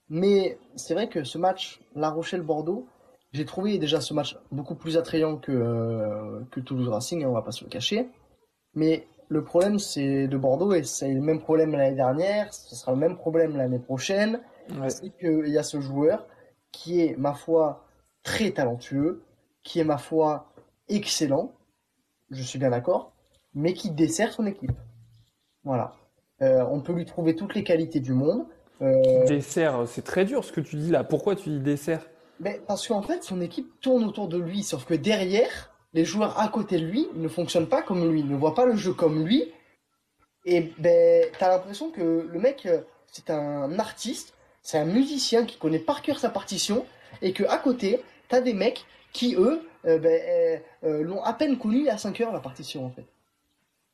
Mais 0.09 0.57
c'est 0.77 0.95
vrai 0.95 1.09
que 1.09 1.25
ce 1.25 1.37
match 1.37 1.81
La 1.97 2.11
Rochelle 2.11 2.43
Bordeaux, 2.43 2.87
j'ai 3.33 3.45
trouvé 3.45 3.77
déjà 3.79 4.01
ce 4.01 4.15
match 4.15 4.39
beaucoup 4.53 4.77
plus 4.77 4.97
attrayant 4.97 5.37
que 5.37 5.51
euh, 5.51 6.45
que 6.53 6.61
Toulouse 6.61 6.89
Racing, 6.89 7.25
hein, 7.25 7.29
on 7.29 7.33
va 7.33 7.43
pas 7.43 7.51
se 7.51 7.65
le 7.65 7.71
cacher. 7.71 8.09
Mais 8.75 9.09
le 9.29 9.43
problème 9.43 9.81
c'est 9.81 10.29
de 10.29 10.37
Bordeaux 10.37 10.75
et 10.75 10.85
c'est 10.85 11.13
le 11.13 11.21
même 11.21 11.41
problème 11.41 11.73
l'année 11.73 11.97
dernière, 11.97 12.55
ce 12.55 12.77
sera 12.77 12.93
le 12.93 12.99
même 12.99 13.17
problème 13.17 13.57
l'année 13.57 13.81
prochaine. 13.81 14.41
C'est 14.89 15.11
qu'il 15.19 15.49
y 15.49 15.59
a 15.59 15.65
ce 15.65 15.81
joueur 15.81 16.25
qui 16.71 17.01
est 17.01 17.17
ma 17.17 17.35
foi 17.35 17.85
très 18.23 18.53
talentueux, 18.53 19.23
qui 19.65 19.81
est 19.81 19.85
ma 19.85 19.99
foi 19.99 20.53
excellent, 20.89 21.55
je 22.31 22.43
suis 22.43 22.59
bien 22.59 22.71
d'accord, 22.71 23.13
mais 23.55 23.73
qui 23.73 23.91
dessert 23.91 24.33
son 24.33 24.47
équipe. 24.47 24.73
Voilà. 25.65 25.95
Euh, 26.43 26.65
on 26.71 26.81
peut 26.81 26.93
lui 26.93 27.05
trouver 27.05 27.35
toutes 27.35 27.55
les 27.55 27.65
qualités 27.65 28.01
du 28.01 28.13
monde. 28.13 28.47
Euh... 28.83 29.25
Dessert, 29.27 29.85
c'est 29.87 30.03
très 30.03 30.25
dur 30.25 30.45
ce 30.45 30.53
que 30.53 30.61
tu 30.61 30.77
dis 30.77 30.91
là. 30.91 31.03
Pourquoi 31.03 31.35
tu 31.35 31.49
dis 31.49 31.61
dessert? 31.61 32.07
Mais 32.41 32.61
Parce 32.67 32.87
qu'en 32.87 33.03
fait, 33.03 33.25
son 33.25 33.41
équipe 33.41 33.81
tourne 33.81 34.05
autour 34.05 34.29
de 34.29 34.39
lui, 34.39 34.63
sauf 34.63 34.85
que 34.85 34.95
derrière, 34.95 35.73
les 35.95 36.05
joueurs 36.05 36.39
à 36.39 36.49
côté 36.49 36.79
de 36.79 36.85
lui 36.85 37.09
ne 37.15 37.29
fonctionnent 37.29 37.69
pas 37.69 37.83
comme 37.83 38.11
lui, 38.11 38.23
ne 38.23 38.37
voient 38.37 38.55
pas 38.55 38.67
le 38.67 38.77
jeu 38.77 38.93
comme 38.93 39.25
lui. 39.25 39.51
Et 40.45 40.73
ben, 40.79 41.25
t'as 41.39 41.49
l'impression 41.49 41.91
que 41.91 42.29
le 42.31 42.39
mec, 42.39 42.67
euh, 42.67 42.83
c'est 43.11 43.31
un 43.31 43.79
artiste, 43.79 44.35
c'est 44.63 44.79
un 44.79 44.85
musicien 44.85 45.47
qui 45.47 45.59
connaît 45.59 45.79
par 45.79 46.03
cœur 46.03 46.19
sa 46.19 46.29
partition, 46.29 46.85
et 47.23 47.33
que 47.33 47.45
à 47.45 47.57
côté, 47.57 48.03
t'as 48.29 48.41
des 48.41 48.53
mecs 48.53 48.85
qui, 49.13 49.35
eux, 49.37 49.63
ben, 49.87 50.21
euh, 50.29 50.59
euh, 50.85 51.03
l'ont 51.03 51.23
à 51.23 51.33
peine 51.33 51.59
connu 51.59 51.89
à 51.89 51.97
5 51.97 52.21
heures 52.21 52.33
la 52.33 52.41
partition 52.41 52.85
en 52.85 52.91
fait. 52.91 53.07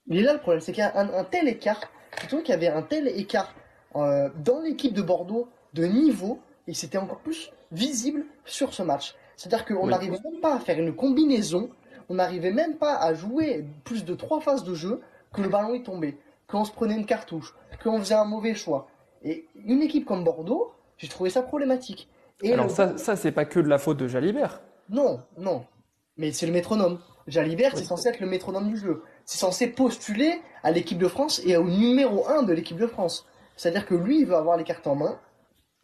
Il 0.07 0.19
est 0.19 0.23
là 0.23 0.33
le 0.33 0.41
problème, 0.41 0.61
c'est 0.61 0.73
qu'il 0.73 0.83
y 0.83 0.87
a 0.87 0.99
un, 0.99 1.25
tel 1.25 1.47
écart, 1.49 1.81
plutôt 2.11 2.39
qu'il 2.39 2.49
y 2.49 2.53
avait 2.53 2.69
un 2.69 2.83
tel 2.83 3.07
écart 3.07 3.55
dans 3.95 4.61
l'équipe 4.65 4.95
de 4.95 5.03
Bordeaux 5.03 5.49
de 5.75 5.85
niveau, 5.85 6.41
et 6.67 6.75
c'était 6.75 6.99
encore 6.99 7.21
plus 7.21 7.53
visible 7.71 8.25
sur 8.45 8.75
ce 8.75 8.83
match. 8.83 9.15
C'est-à-dire 9.37 9.65
qu'on 9.65 9.87
n'arrivait 9.87 10.19
même 10.25 10.41
pas 10.41 10.57
à 10.57 10.59
faire 10.59 10.79
une 10.79 10.95
combinaison, 10.95 11.71
on 12.09 12.15
n'arrivait 12.15 12.53
même 12.53 12.77
pas 12.77 12.97
à 12.97 13.15
jouer 13.15 13.65
plus 13.85 14.05
de 14.05 14.15
trois 14.15 14.41
phases 14.41 14.65
de 14.65 14.75
jeu 14.75 15.01
que 15.33 15.41
le 15.41 15.49
ballon 15.49 15.75
est 15.75 15.85
tombé, 15.85 16.19
qu'on 16.47 16.65
se 16.65 16.73
prenait 16.73 16.95
une 16.95 17.07
cartouche, 17.07 17.55
qu'on 17.83 17.99
faisait 17.99 18.15
un 18.15 18.25
mauvais 18.25 18.55
choix. 18.55 18.89
Et 19.23 19.47
une 19.67 19.83
équipe 19.83 20.05
comme 20.05 20.25
Bordeaux, 20.25 20.73
j'ai 20.99 21.09
trouvé 21.09 21.31
ça 21.31 21.43
problématique. 21.43 22.09
Et 22.43 22.53
Alors 22.53 22.71
ça, 22.71 22.99
ça 22.99 23.17
c'est 23.17 23.33
pas 23.33 23.45
que 23.45 23.61
de 23.61 23.69
la 23.69 23.79
faute 23.79 23.99
de 23.99 24.09
Jalibert. 24.09 24.61
Non, 24.91 25.21
non. 25.39 25.65
Mais 26.17 26.33
c'est 26.33 26.47
le 26.47 26.53
métronome. 26.53 27.01
Jalibert, 27.27 27.77
c'est 27.77 27.85
censé 27.85 28.09
être 28.09 28.21
le 28.21 28.27
métronome 28.27 28.69
du 28.69 28.77
jeu. 28.77 29.03
C'est 29.25 29.39
censé 29.39 29.69
postuler 29.69 30.41
à 30.63 30.71
l'équipe 30.71 30.99
de 30.99 31.09
France 31.09 31.41
et 31.45 31.57
au 31.57 31.65
numéro 31.65 32.29
1 32.29 32.43
de 32.43 32.53
l'équipe 32.53 32.77
de 32.77 32.87
France. 32.87 33.27
C'est-à-dire 33.57 33.87
que 33.87 33.95
lui, 33.95 34.21
il 34.21 34.27
veut 34.27 34.37
avoir 34.37 34.57
les 34.57 34.65
cartes 34.65 34.87
en 34.87 34.97
main. 34.97 35.19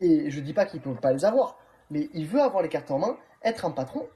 Et 0.00 0.30
je 0.30 0.40
dis 0.40 0.52
pas 0.52 0.64
qu'il 0.64 0.80
peut 0.80 0.94
pas 0.94 1.12
les 1.12 1.24
avoir. 1.24 1.58
Mais 1.90 2.08
il 2.12 2.26
veut 2.26 2.40
avoir 2.40 2.62
les 2.62 2.68
cartes 2.68 2.90
en 2.90 2.98
main, 2.98 3.16
être 3.42 3.64
un 3.64 3.70
patron. 3.70 4.06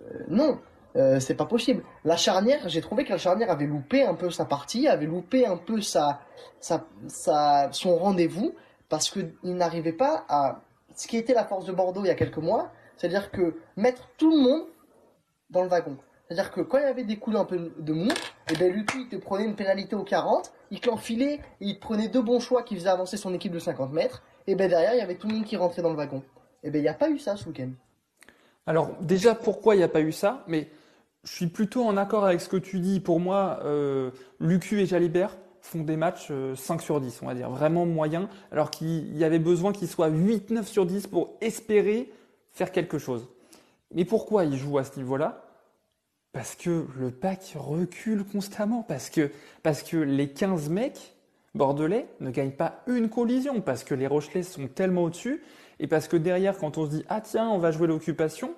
Euh, 0.00 0.24
non, 0.28 0.60
euh, 0.96 1.20
c'est 1.20 1.34
pas 1.34 1.44
possible. 1.44 1.82
La 2.04 2.16
charnière, 2.16 2.68
j'ai 2.68 2.80
trouvé 2.80 3.04
que 3.04 3.10
la 3.10 3.18
charnière 3.18 3.50
avait 3.50 3.66
loupé 3.66 4.04
un 4.04 4.14
peu 4.14 4.30
sa 4.30 4.44
partie, 4.44 4.88
avait 4.88 5.06
loupé 5.06 5.46
un 5.46 5.56
peu 5.56 5.80
sa, 5.80 6.20
sa, 6.60 6.86
sa 7.08 7.68
son 7.72 7.96
rendez-vous, 7.96 8.54
parce 8.88 9.10
qu'il 9.10 9.34
n'arrivait 9.42 9.92
pas 9.92 10.24
à 10.28 10.62
ce 10.94 11.06
qui 11.06 11.18
était 11.18 11.34
la 11.34 11.44
force 11.44 11.66
de 11.66 11.72
Bordeaux 11.72 12.02
il 12.02 12.08
y 12.08 12.10
a 12.10 12.14
quelques 12.14 12.38
mois, 12.38 12.72
c'est-à-dire 12.96 13.30
que 13.30 13.58
mettre 13.76 14.08
tout 14.16 14.30
le 14.30 14.38
monde 14.38 14.66
dans 15.50 15.62
le 15.62 15.68
wagon. 15.68 15.96
C'est-à-dire 16.26 16.50
que 16.50 16.60
quand 16.60 16.78
il 16.78 16.82
y 16.82 16.86
avait 16.86 17.04
des 17.04 17.16
coups 17.16 17.36
un 17.36 17.44
peu 17.44 17.72
de 17.78 17.92
mou, 17.92 18.08
et 18.08 18.52
eh 18.52 18.56
ben 18.56 18.72
lui, 18.72 18.84
il 18.96 19.08
te 19.08 19.16
prenait 19.16 19.44
une 19.44 19.54
pénalité 19.54 19.94
au 19.94 20.02
40, 20.02 20.52
il 20.70 20.80
te 20.80 20.88
l'enfilait, 20.88 21.40
il 21.60 21.78
prenait 21.78 22.08
deux 22.08 22.22
bons 22.22 22.40
choix 22.40 22.64
qui 22.64 22.74
faisaient 22.74 22.88
avancer 22.88 23.16
son 23.16 23.32
équipe 23.32 23.52
de 23.52 23.60
50 23.60 23.92
mètres, 23.92 24.22
et 24.48 24.56
ben 24.56 24.68
derrière, 24.68 24.94
il 24.94 24.98
y 24.98 25.02
avait 25.02 25.14
tout 25.14 25.28
le 25.28 25.34
monde 25.34 25.44
qui 25.44 25.56
rentrait 25.56 25.82
dans 25.82 25.90
le 25.90 25.96
wagon. 25.96 26.22
Et 26.64 26.70
ben 26.70 26.80
il 26.80 26.82
n'y 26.82 26.88
a 26.88 26.94
pas 26.94 27.10
eu 27.10 27.18
ça 27.18 27.36
ce 27.36 27.46
week-end. 27.46 27.70
Alors 28.66 28.90
déjà, 29.00 29.36
pourquoi 29.36 29.76
il 29.76 29.78
n'y 29.78 29.84
a 29.84 29.88
pas 29.88 30.00
eu 30.00 30.10
ça? 30.10 30.42
Mais 30.48 30.68
je 31.22 31.32
suis 31.32 31.46
plutôt 31.46 31.84
en 31.84 31.96
accord 31.96 32.24
avec 32.24 32.40
ce 32.40 32.48
que 32.48 32.56
tu 32.56 32.80
dis. 32.80 32.98
Pour 32.98 33.20
moi, 33.20 33.60
euh, 33.64 34.10
Lucu 34.40 34.80
et 34.80 34.86
Jalibert 34.86 35.36
font 35.60 35.82
des 35.82 35.96
matchs 35.96 36.28
5 36.28 36.32
euh, 36.32 36.82
sur 36.82 37.00
10, 37.00 37.20
on 37.22 37.26
va 37.26 37.34
dire, 37.34 37.50
vraiment 37.50 37.86
moyens, 37.86 38.28
alors 38.50 38.70
qu'il 38.70 39.16
y 39.16 39.24
avait 39.24 39.38
besoin 39.40 39.72
qu'ils 39.72 39.88
soient 39.88 40.10
8-9 40.10 40.64
sur 40.64 40.86
10 40.86 41.06
pour 41.08 41.36
espérer 41.40 42.12
faire 42.52 42.72
quelque 42.72 42.98
chose. 42.98 43.28
Mais 43.94 44.04
pourquoi 44.04 44.44
ils 44.44 44.56
jouent 44.56 44.78
à 44.78 44.84
ce 44.84 44.96
niveau-là? 44.96 45.42
Parce 46.32 46.54
que 46.54 46.86
le 46.98 47.10
pack 47.10 47.54
recule 47.56 48.24
constamment, 48.24 48.82
parce 48.82 49.08
que, 49.10 49.30
parce 49.62 49.82
que 49.82 49.96
les 49.96 50.28
15 50.28 50.68
mecs 50.68 51.14
bordelais 51.54 52.06
ne 52.20 52.30
gagnent 52.30 52.50
pas 52.50 52.82
une 52.86 53.08
collision, 53.08 53.60
parce 53.60 53.84
que 53.84 53.94
les 53.94 54.06
Rochelais 54.06 54.42
sont 54.42 54.68
tellement 54.68 55.04
au-dessus, 55.04 55.42
et 55.80 55.86
parce 55.86 56.08
que 56.08 56.16
derrière, 56.16 56.58
quand 56.58 56.78
on 56.78 56.84
se 56.84 56.90
dit 56.90 57.04
ah 57.08 57.20
tiens, 57.20 57.48
on 57.48 57.58
va 57.58 57.70
jouer 57.70 57.86
l'occupation, 57.86 58.54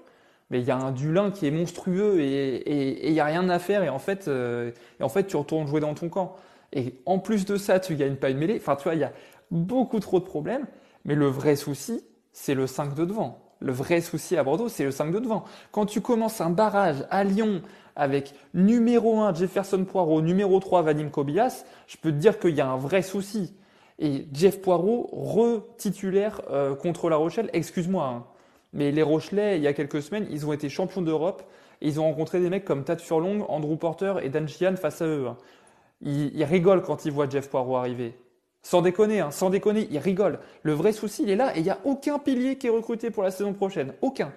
mais 0.50 0.60
il 0.60 0.66
y 0.66 0.70
a 0.70 0.76
un 0.76 0.92
Dulin 0.92 1.30
qui 1.30 1.46
est 1.46 1.50
monstrueux 1.50 2.20
et 2.20 3.06
il 3.06 3.12
n'y 3.12 3.20
a 3.20 3.24
rien 3.24 3.48
à 3.48 3.58
faire, 3.58 3.82
et 3.84 3.88
en, 3.88 3.98
fait, 3.98 4.28
euh, 4.28 4.72
et 4.98 5.02
en 5.02 5.08
fait, 5.08 5.26
tu 5.26 5.36
retournes 5.36 5.66
jouer 5.66 5.80
dans 5.80 5.94
ton 5.94 6.08
camp. 6.08 6.36
Et 6.72 6.94
en 7.06 7.18
plus 7.18 7.44
de 7.44 7.56
ça, 7.56 7.80
tu 7.80 7.96
gagnes 7.96 8.16
pas 8.16 8.30
une 8.30 8.38
mêlée. 8.38 8.56
Enfin, 8.56 8.76
tu 8.76 8.84
vois, 8.84 8.94
il 8.94 9.00
y 9.00 9.04
a 9.04 9.12
beaucoup 9.50 10.00
trop 10.00 10.20
de 10.20 10.24
problèmes, 10.24 10.66
mais 11.04 11.14
le 11.14 11.26
vrai 11.26 11.56
souci, 11.56 12.04
c'est 12.32 12.54
le 12.54 12.66
5 12.66 12.94
de 12.94 13.04
devant. 13.04 13.47
Le 13.60 13.72
vrai 13.72 14.00
souci 14.00 14.36
à 14.36 14.44
Bordeaux, 14.44 14.68
c'est 14.68 14.84
le 14.84 14.90
5 14.90 15.12
de 15.12 15.18
devant. 15.18 15.44
Quand 15.72 15.86
tu 15.86 16.00
commences 16.00 16.40
un 16.40 16.50
barrage 16.50 17.04
à 17.10 17.24
Lyon 17.24 17.62
avec 17.96 18.34
numéro 18.54 19.20
1 19.20 19.34
Jefferson 19.34 19.84
Poirot, 19.84 20.20
numéro 20.20 20.60
3 20.60 20.82
Vadim 20.82 21.08
Kobias, 21.08 21.64
je 21.86 21.96
peux 21.96 22.10
te 22.10 22.16
dire 22.16 22.38
qu'il 22.38 22.54
y 22.54 22.60
a 22.60 22.68
un 22.68 22.76
vrai 22.76 23.02
souci. 23.02 23.54
Et 23.98 24.26
Jeff 24.32 24.60
Poirot, 24.60 25.08
retitulaire 25.12 26.42
euh, 26.50 26.76
contre 26.76 27.10
La 27.10 27.16
Rochelle, 27.16 27.50
excuse-moi, 27.52 28.04
hein. 28.04 28.24
mais 28.72 28.92
les 28.92 29.02
Rochelais, 29.02 29.56
il 29.56 29.64
y 29.64 29.66
a 29.66 29.72
quelques 29.72 30.02
semaines, 30.02 30.28
ils 30.30 30.46
ont 30.46 30.52
été 30.52 30.68
champions 30.68 31.02
d'Europe 31.02 31.42
ils 31.80 32.00
ont 32.00 32.04
rencontré 32.04 32.40
des 32.40 32.50
mecs 32.50 32.64
comme 32.64 32.84
Tad 32.84 33.00
Furlong, 33.00 33.44
Andrew 33.48 33.76
Porter 33.76 34.14
et 34.22 34.28
Dan 34.28 34.48
Chian 34.48 34.74
face 34.76 35.02
à 35.02 35.06
eux. 35.06 35.26
Hein. 35.28 35.36
Ils, 36.00 36.36
ils 36.36 36.44
rigolent 36.44 36.82
quand 36.82 37.04
ils 37.04 37.12
voient 37.12 37.28
Jeff 37.28 37.48
Poirot 37.48 37.76
arriver. 37.76 38.14
Sans 38.62 38.82
déconner, 38.82 39.20
hein, 39.20 39.30
sans 39.30 39.50
déconner, 39.50 39.88
il 39.90 39.98
rigole. 39.98 40.40
Le 40.62 40.72
vrai 40.72 40.92
souci, 40.92 41.22
il 41.22 41.30
est 41.30 41.36
là 41.36 41.56
et 41.56 41.60
il 41.60 41.64
n'y 41.64 41.70
a 41.70 41.78
aucun 41.84 42.18
pilier 42.18 42.56
qui 42.56 42.66
est 42.66 42.70
recruté 42.70 43.10
pour 43.10 43.22
la 43.22 43.30
saison 43.30 43.54
prochaine. 43.54 43.94
Aucun. 44.02 44.32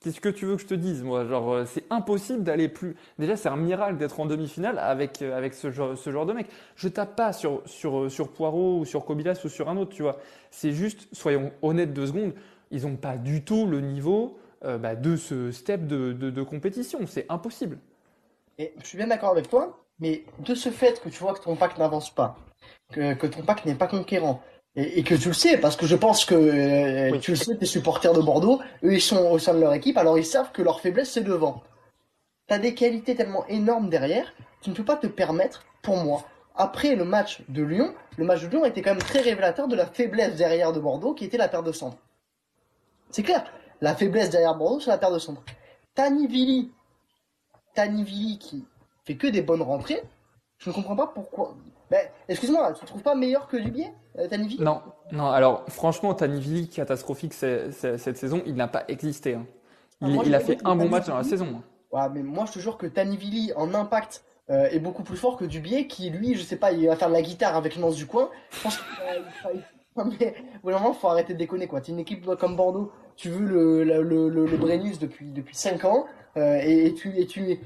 Qu'est-ce 0.00 0.20
que 0.20 0.28
tu 0.28 0.46
veux 0.46 0.56
que 0.56 0.62
je 0.62 0.66
te 0.66 0.74
dise, 0.74 1.04
moi? 1.04 1.24
Genre, 1.26 1.52
euh, 1.52 1.64
c'est 1.64 1.84
impossible 1.88 2.42
d'aller 2.42 2.68
plus. 2.68 2.96
Déjà, 3.18 3.36
c'est 3.36 3.48
un 3.48 3.56
miracle 3.56 3.98
d'être 3.98 4.18
en 4.18 4.26
demi-finale 4.26 4.78
avec, 4.80 5.22
euh, 5.22 5.36
avec 5.36 5.54
ce, 5.54 5.70
genre, 5.70 5.96
ce 5.96 6.10
genre 6.10 6.26
de 6.26 6.32
mec. 6.32 6.48
Je 6.74 6.88
tape 6.88 7.14
pas 7.14 7.32
sur, 7.32 7.62
sur, 7.66 7.98
euh, 7.98 8.08
sur 8.08 8.32
Poirot 8.32 8.80
ou 8.80 8.84
sur 8.84 9.04
Kobilas 9.04 9.40
ou 9.44 9.48
sur 9.48 9.68
un 9.68 9.76
autre, 9.76 9.92
tu 9.92 10.02
vois. 10.02 10.18
C'est 10.50 10.72
juste, 10.72 11.06
soyons 11.12 11.52
honnêtes 11.62 11.92
deux 11.92 12.08
secondes, 12.08 12.32
ils 12.72 12.82
n'ont 12.82 12.96
pas 12.96 13.16
du 13.16 13.44
tout 13.44 13.66
le 13.66 13.80
niveau 13.80 14.38
bah, 14.62 14.94
de 14.94 15.16
ce 15.16 15.50
step 15.50 15.88
de, 15.88 16.12
de, 16.12 16.30
de 16.30 16.42
compétition. 16.42 17.06
C'est 17.06 17.26
impossible. 17.28 17.78
Et 18.58 18.72
je 18.80 18.86
suis 18.86 18.96
bien 18.96 19.08
d'accord 19.08 19.30
avec 19.30 19.48
toi, 19.48 19.81
mais 19.98 20.24
de 20.38 20.54
ce 20.54 20.70
fait 20.70 21.00
que 21.00 21.08
tu 21.08 21.18
vois 21.18 21.34
que 21.34 21.42
ton 21.42 21.56
pack 21.56 21.78
n'avance 21.78 22.14
pas, 22.14 22.36
que, 22.92 23.14
que 23.14 23.26
ton 23.26 23.42
pack 23.42 23.64
n'est 23.64 23.74
pas 23.74 23.86
conquérant, 23.86 24.42
et, 24.74 25.02
que 25.02 25.14
tu 25.14 25.28
le 25.28 25.34
sais, 25.34 25.58
parce 25.58 25.76
que 25.76 25.86
je 25.86 25.96
pense 25.96 26.24
que 26.24 26.34
euh, 26.34 27.18
tu 27.18 27.32
le 27.32 27.36
sais, 27.36 27.56
tes 27.56 27.66
supporters 27.66 28.14
de 28.14 28.22
Bordeaux, 28.22 28.60
eux, 28.82 28.94
ils 28.94 29.02
sont 29.02 29.18
au 29.30 29.38
sein 29.38 29.52
de 29.52 29.60
leur 29.60 29.74
équipe, 29.74 29.98
alors 29.98 30.18
ils 30.18 30.24
savent 30.24 30.50
que 30.50 30.62
leur 30.62 30.80
faiblesse, 30.80 31.12
c'est 31.12 31.22
devant. 31.22 31.62
T'as 32.46 32.58
des 32.58 32.74
qualités 32.74 33.14
tellement 33.14 33.46
énormes 33.48 33.90
derrière, 33.90 34.32
tu 34.62 34.70
ne 34.70 34.74
peux 34.74 34.84
pas 34.84 34.96
te 34.96 35.06
permettre, 35.06 35.64
pour 35.82 35.96
moi, 35.96 36.24
après 36.54 36.94
le 36.94 37.04
match 37.04 37.42
de 37.48 37.62
Lyon, 37.62 37.94
le 38.16 38.24
match 38.24 38.42
de 38.42 38.48
Lyon 38.48 38.64
était 38.64 38.80
quand 38.80 38.92
même 38.92 39.02
très 39.02 39.20
révélateur 39.20 39.68
de 39.68 39.76
la 39.76 39.86
faiblesse 39.86 40.36
derrière 40.36 40.72
de 40.72 40.80
Bordeaux, 40.80 41.12
qui 41.12 41.24
était 41.24 41.38
la 41.38 41.48
paire 41.48 41.62
de 41.62 41.72
centre. 41.72 41.98
C'est 43.10 43.22
clair, 43.22 43.44
la 43.82 43.94
faiblesse 43.94 44.30
derrière 44.30 44.54
Bordeaux, 44.54 44.80
c'est 44.80 44.90
la 44.90 44.98
paire 44.98 45.12
de 45.12 45.18
centre. 45.18 45.42
Tanivili, 45.94 46.70
Tanivili 47.74 48.38
qui 48.38 48.64
fait 49.04 49.16
que 49.16 49.26
des 49.26 49.42
bonnes 49.42 49.62
rentrées, 49.62 50.02
je 50.58 50.70
ne 50.70 50.74
comprends 50.74 50.96
pas 50.96 51.08
pourquoi. 51.08 51.56
Ben, 51.90 52.06
excuse-moi, 52.28 52.72
tu 52.72 52.84
ne 52.84 52.86
trouves 52.86 53.02
pas 53.02 53.14
meilleur 53.14 53.48
que 53.48 53.56
Dubier, 53.56 53.92
euh, 54.18 54.28
Tanivili 54.28 54.62
Non, 54.62 54.80
non. 55.10 55.26
Alors, 55.26 55.64
franchement, 55.68 56.14
Tanivili, 56.14 56.68
catastrophique 56.68 57.34
cette 57.34 58.16
saison, 58.16 58.42
il 58.46 58.54
n'a 58.54 58.68
pas 58.68 58.84
existé. 58.88 59.34
Hein. 59.34 59.46
Ah, 60.00 60.06
il, 60.24 60.34
a 60.34 60.40
fait 60.40 60.58
un 60.64 60.74
bon 60.74 60.88
match 60.88 61.06
dans 61.06 61.16
la 61.16 61.24
saison. 61.24 61.46
Hein. 61.56 61.62
Ouais, 61.92 62.08
mais 62.14 62.22
moi, 62.22 62.46
je 62.46 62.52
te 62.52 62.58
jure 62.58 62.78
que 62.78 62.86
Tanivili, 62.86 63.52
en 63.56 63.74
impact, 63.74 64.24
euh, 64.50 64.68
est 64.70 64.78
beaucoup 64.78 65.02
plus 65.02 65.16
fort 65.16 65.36
que 65.36 65.44
Dubier, 65.44 65.86
qui, 65.86 66.10
lui, 66.10 66.34
je 66.34 66.42
sais 66.42 66.56
pas, 66.56 66.72
il 66.72 66.86
va 66.86 66.96
faire 66.96 67.08
de 67.08 67.12
la 67.12 67.22
guitare 67.22 67.56
avec 67.56 67.76
le 67.76 67.94
du 67.94 68.06
coin. 68.06 68.30
Je 68.50 68.62
pense 68.62 68.78
qu'il 68.78 68.84
non 69.96 70.10
mais 70.18 70.34
vraiment 70.62 70.94
faut 70.94 71.08
arrêter 71.08 71.34
de 71.34 71.38
déconner 71.38 71.66
quoi. 71.66 71.82
T'es 71.82 71.92
une 71.92 71.98
équipe 71.98 72.24
comme 72.36 72.56
Bordeaux, 72.56 72.90
tu 73.14 73.28
veux 73.28 73.44
le 73.44 73.84
le, 73.84 74.30
le, 74.30 74.46
le 74.46 74.56
Brennus 74.56 74.98
depuis 74.98 75.26
depuis 75.26 75.54
5 75.54 75.84
ans 75.84 76.06
euh, 76.36 76.60
et, 76.62 76.94
tu 76.94 77.12
et 77.16 77.26
tu 77.26 77.42
et 77.50 77.58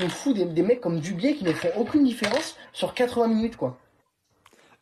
nous 0.00 0.08
fous 0.08 0.32
des, 0.32 0.62
mecs 0.62 0.80
comme 0.80 1.00
Dubier 1.00 1.34
qui 1.34 1.44
ne 1.44 1.52
font 1.52 1.70
aucune 1.76 2.04
différence 2.04 2.56
sur 2.72 2.94
80 2.94 3.28
minutes 3.28 3.56
quoi. 3.56 3.76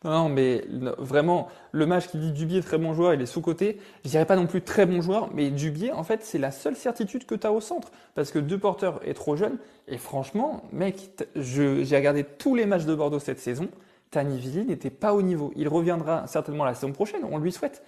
Non, 0.03 0.31
mais 0.31 0.65
vraiment, 0.97 1.49
le 1.73 1.85
match 1.85 2.09
qui 2.09 2.17
dit 2.17 2.33
Dubier 2.33 2.63
très 2.63 2.79
bon 2.79 2.95
joueur, 2.95 3.13
il 3.13 3.21
est 3.21 3.27
sous-côté. 3.27 3.79
Je 4.05 4.09
dirais 4.09 4.25
pas 4.25 4.37
non 4.37 4.47
plus 4.47 4.63
très 4.63 4.87
bon 4.87 5.03
joueur, 5.03 5.29
mais 5.35 5.51
Dubier, 5.51 5.93
en 5.93 6.05
fait, 6.05 6.25
c'est 6.25 6.39
la 6.39 6.53
seule 6.53 6.75
certitude 6.75 7.27
que 7.27 7.35
tu 7.35 7.47
as 7.47 7.53
au 7.53 7.61
centre. 7.61 7.91
Parce 8.15 8.31
que 8.31 8.39
deux 8.39 8.57
porteurs 8.57 9.01
est 9.07 9.13
trop 9.13 9.37
jeune. 9.37 9.59
Et 9.89 9.99
franchement, 9.99 10.63
mec, 10.73 11.11
j'ai 11.37 11.97
regardé 11.97 12.25
tous 12.25 12.55
les 12.55 12.65
matchs 12.65 12.87
de 12.87 12.95
Bordeaux 12.95 13.19
cette 13.19 13.41
saison. 13.41 13.69
Tanivili 14.11 14.65
n'était 14.65 14.91
pas 14.91 15.15
au 15.15 15.23
niveau. 15.23 15.53
Il 15.55 15.69
reviendra 15.69 16.27
certainement 16.27 16.65
la 16.65 16.75
saison 16.75 16.93
prochaine, 16.93 17.23
on 17.31 17.39
lui 17.39 17.53
souhaite. 17.53 17.83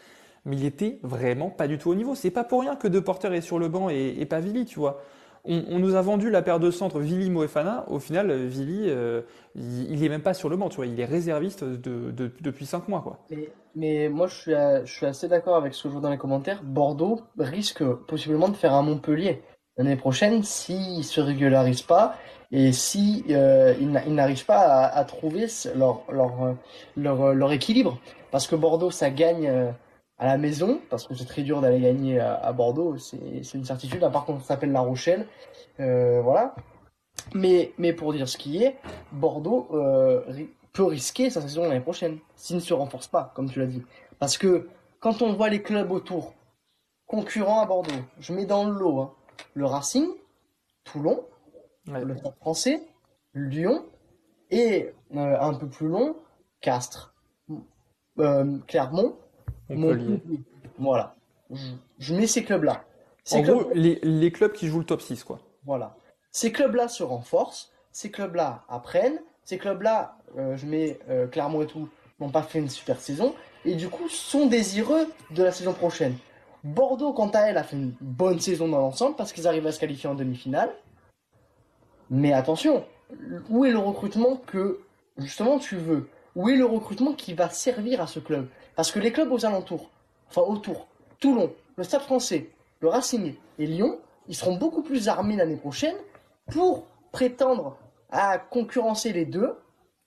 Mais 0.44 0.57
il 0.57 0.64
était 0.64 0.98
vraiment 1.03 1.50
pas 1.50 1.68
du 1.68 1.78
tout 1.78 1.90
au 1.90 1.94
niveau. 1.94 2.14
C'est 2.14 2.30
pas 2.30 2.44
pour 2.44 2.61
rien 2.61 2.76
que 2.76 2.88
deux 2.88 3.03
porteurs 3.03 3.32
est 3.32 3.40
sur 3.40 3.59
le 3.59 3.68
banc 3.68 3.88
et, 3.88 4.26
pas 4.26 4.40
Vili, 4.40 4.64
tu 4.64 4.78
vois. 4.78 5.03
On, 5.45 5.80
nous 5.80 5.97
a 5.97 6.03
vendu 6.03 6.30
la 6.30 6.40
paire 6.40 6.61
de 6.61 6.70
centres 6.70 7.01
Vili 7.01 7.28
Moefana. 7.28 7.84
Au 7.88 7.99
final, 7.99 8.32
Vili, 8.47 8.84
euh, 8.86 9.22
il, 9.57 9.90
il, 9.90 10.05
est 10.05 10.09
même 10.09 10.22
pas 10.22 10.34
sur 10.34 10.49
le 10.49 10.57
banc, 10.57 10.68
tu 10.68 10.76
vois. 10.76 10.86
Il 10.86 11.01
est 11.01 11.05
réserviste 11.05 11.64
depuis 11.64 12.64
cinq 12.64 12.86
mois, 12.86 13.01
quoi. 13.01 13.18
Mais, 13.74 14.09
moi, 14.09 14.28
je 14.28 14.34
suis, 14.34 14.53
je 14.53 14.93
suis 14.93 15.07
assez 15.07 15.26
d'accord 15.26 15.57
avec 15.57 15.74
ce 15.74 15.82
que 15.82 15.88
je 15.88 15.95
vois 15.95 16.03
dans 16.03 16.11
les 16.11 16.18
commentaires. 16.18 16.62
Bordeaux 16.62 17.22
risque 17.38 17.84
possiblement 17.84 18.49
de 18.49 18.57
faire 18.57 18.72
un 18.72 18.82
Montpellier 18.82 19.43
l'année 19.76 19.97
prochaine 19.97 20.43
s'il 20.43 21.05
se 21.05 21.20
régularise 21.20 21.82
pas 21.82 22.16
et 22.51 22.72
si 22.72 23.24
euh, 23.30 23.74
n'arrivent 23.80 24.45
pas 24.45 24.84
à, 24.86 25.05
trouver 25.05 25.47
leur, 26.95 27.53
équilibre. 27.53 27.99
Parce 28.30 28.47
que 28.47 28.55
Bordeaux, 28.55 28.90
ça 28.90 29.11
gagne 29.11 29.49
euh, 29.49 29.70
à 30.22 30.26
la 30.26 30.38
maison, 30.38 30.80
parce 30.88 31.08
que 31.08 31.16
c'est 31.16 31.24
très 31.24 31.42
dur 31.42 31.60
d'aller 31.60 31.80
gagner 31.80 32.20
à, 32.20 32.52
Bordeaux, 32.52 32.96
c'est 32.96 33.54
une 33.54 33.64
certitude, 33.64 34.04
à 34.04 34.08
part 34.08 34.24
qu'on 34.24 34.38
s'appelle 34.38 34.70
La 34.70 34.78
Rochelle. 34.78 35.26
Euh, 35.80 36.20
voilà. 36.22 36.54
Mais, 37.34 37.72
mais 37.76 37.92
pour 37.92 38.12
dire 38.12 38.28
ce 38.28 38.38
qui 38.38 38.62
est, 38.62 38.78
Bordeaux 39.10 39.66
euh, 39.72 40.22
peut 40.72 40.84
risquer 40.84 41.28
sa 41.28 41.40
saison 41.40 41.64
l'année 41.64 41.80
prochaine, 41.80 42.20
s'il 42.36 42.54
ne 42.54 42.60
se 42.60 42.72
renforce 42.72 43.08
pas, 43.08 43.32
comme 43.34 43.50
tu 43.50 43.58
l'as 43.58 43.66
dit. 43.66 43.82
Parce 44.20 44.38
que 44.38 44.68
quand 45.00 45.22
on 45.22 45.32
voit 45.32 45.48
les 45.48 45.60
clubs 45.60 45.90
autour, 45.90 46.34
concurrents 47.06 47.60
à 47.60 47.66
Bordeaux, 47.66 47.90
je 48.20 48.32
mets 48.32 48.46
dans 48.46 48.62
le 48.62 48.78
lot 48.78 49.00
hein, 49.00 49.12
le 49.54 49.66
Racing, 49.66 50.06
Toulon, 50.84 51.24
le 51.88 52.16
Stade 52.16 52.36
français, 52.36 52.80
Lyon, 53.34 53.84
et 54.50 54.94
euh, 55.16 55.36
un 55.40 55.54
peu 55.54 55.66
plus 55.66 55.88
long, 55.88 56.14
Castres, 56.60 57.12
euh, 58.20 58.58
Montpellier. 59.76 60.20
Voilà. 60.78 61.14
Je, 61.98 62.14
mets 62.14 62.26
ces 62.26 62.44
clubs-là. 62.44 62.84
En 63.30 63.40
gros, 63.42 63.70
les, 63.74 64.00
les, 64.02 64.32
clubs 64.32 64.52
qui 64.52 64.66
jouent 64.66 64.80
le 64.80 64.84
top 64.84 65.02
6, 65.02 65.22
quoi. 65.24 65.40
Voilà. 65.64 65.96
Ces 66.30 66.50
clubs-là 66.50 66.88
se 66.88 67.02
renforcent, 67.02 67.70
ces 67.92 68.10
clubs-là 68.10 68.64
apprennent, 68.68 69.20
ces 69.44 69.58
clubs-là, 69.58 70.16
euh, 70.38 70.56
je 70.56 70.66
mets 70.66 70.98
Clermont 71.30 71.62
et 71.62 71.66
tout, 71.66 71.88
n'ont 72.20 72.30
pas 72.30 72.42
fait 72.42 72.58
une 72.58 72.70
super 72.70 73.00
saison, 73.00 73.34
et 73.64 73.74
du 73.74 73.88
coup 73.88 74.08
sont 74.08 74.46
désireux 74.46 75.06
de 75.30 75.42
la 75.42 75.52
saison 75.52 75.72
prochaine. 75.72 76.16
Bordeaux, 76.64 77.12
quant 77.12 77.28
à 77.30 77.40
elle, 77.40 77.56
a 77.56 77.64
fait 77.64 77.76
une 77.76 77.92
bonne 78.00 78.38
saison 78.38 78.68
dans 78.68 78.78
l'ensemble 78.78 79.16
parce 79.16 79.32
qu'ils 79.32 79.48
arrivent 79.48 79.66
à 79.66 79.72
se 79.72 79.80
qualifier 79.80 80.08
en 80.08 80.14
demi-finale. 80.14 80.70
Mais 82.08 82.32
attention, 82.32 82.84
où 83.50 83.64
est 83.64 83.70
le 83.70 83.78
recrutement 83.78 84.36
que 84.36 84.80
justement 85.18 85.58
tu 85.58 85.76
veux? 85.76 86.08
Où 86.36 86.48
est 86.48 86.56
le 86.56 86.64
recrutement 86.64 87.12
qui 87.12 87.34
va 87.34 87.50
servir 87.50 88.00
à 88.00 88.06
ce 88.06 88.20
club? 88.20 88.48
Parce 88.76 88.90
que 88.90 88.98
les 88.98 89.12
clubs 89.12 89.30
aux 89.30 89.44
alentours, 89.44 89.90
enfin 90.28 90.42
autour, 90.42 90.86
Toulon, 91.20 91.52
le 91.76 91.84
Stade 91.84 92.02
français, 92.02 92.50
le 92.80 92.88
Racing 92.88 93.34
et 93.58 93.66
Lyon, 93.66 93.98
ils 94.28 94.34
seront 94.34 94.56
beaucoup 94.56 94.82
plus 94.82 95.08
armés 95.08 95.36
l'année 95.36 95.56
prochaine 95.56 95.96
pour 96.50 96.86
prétendre 97.12 97.76
à 98.10 98.38
concurrencer 98.38 99.12
les 99.12 99.24
deux, 99.24 99.54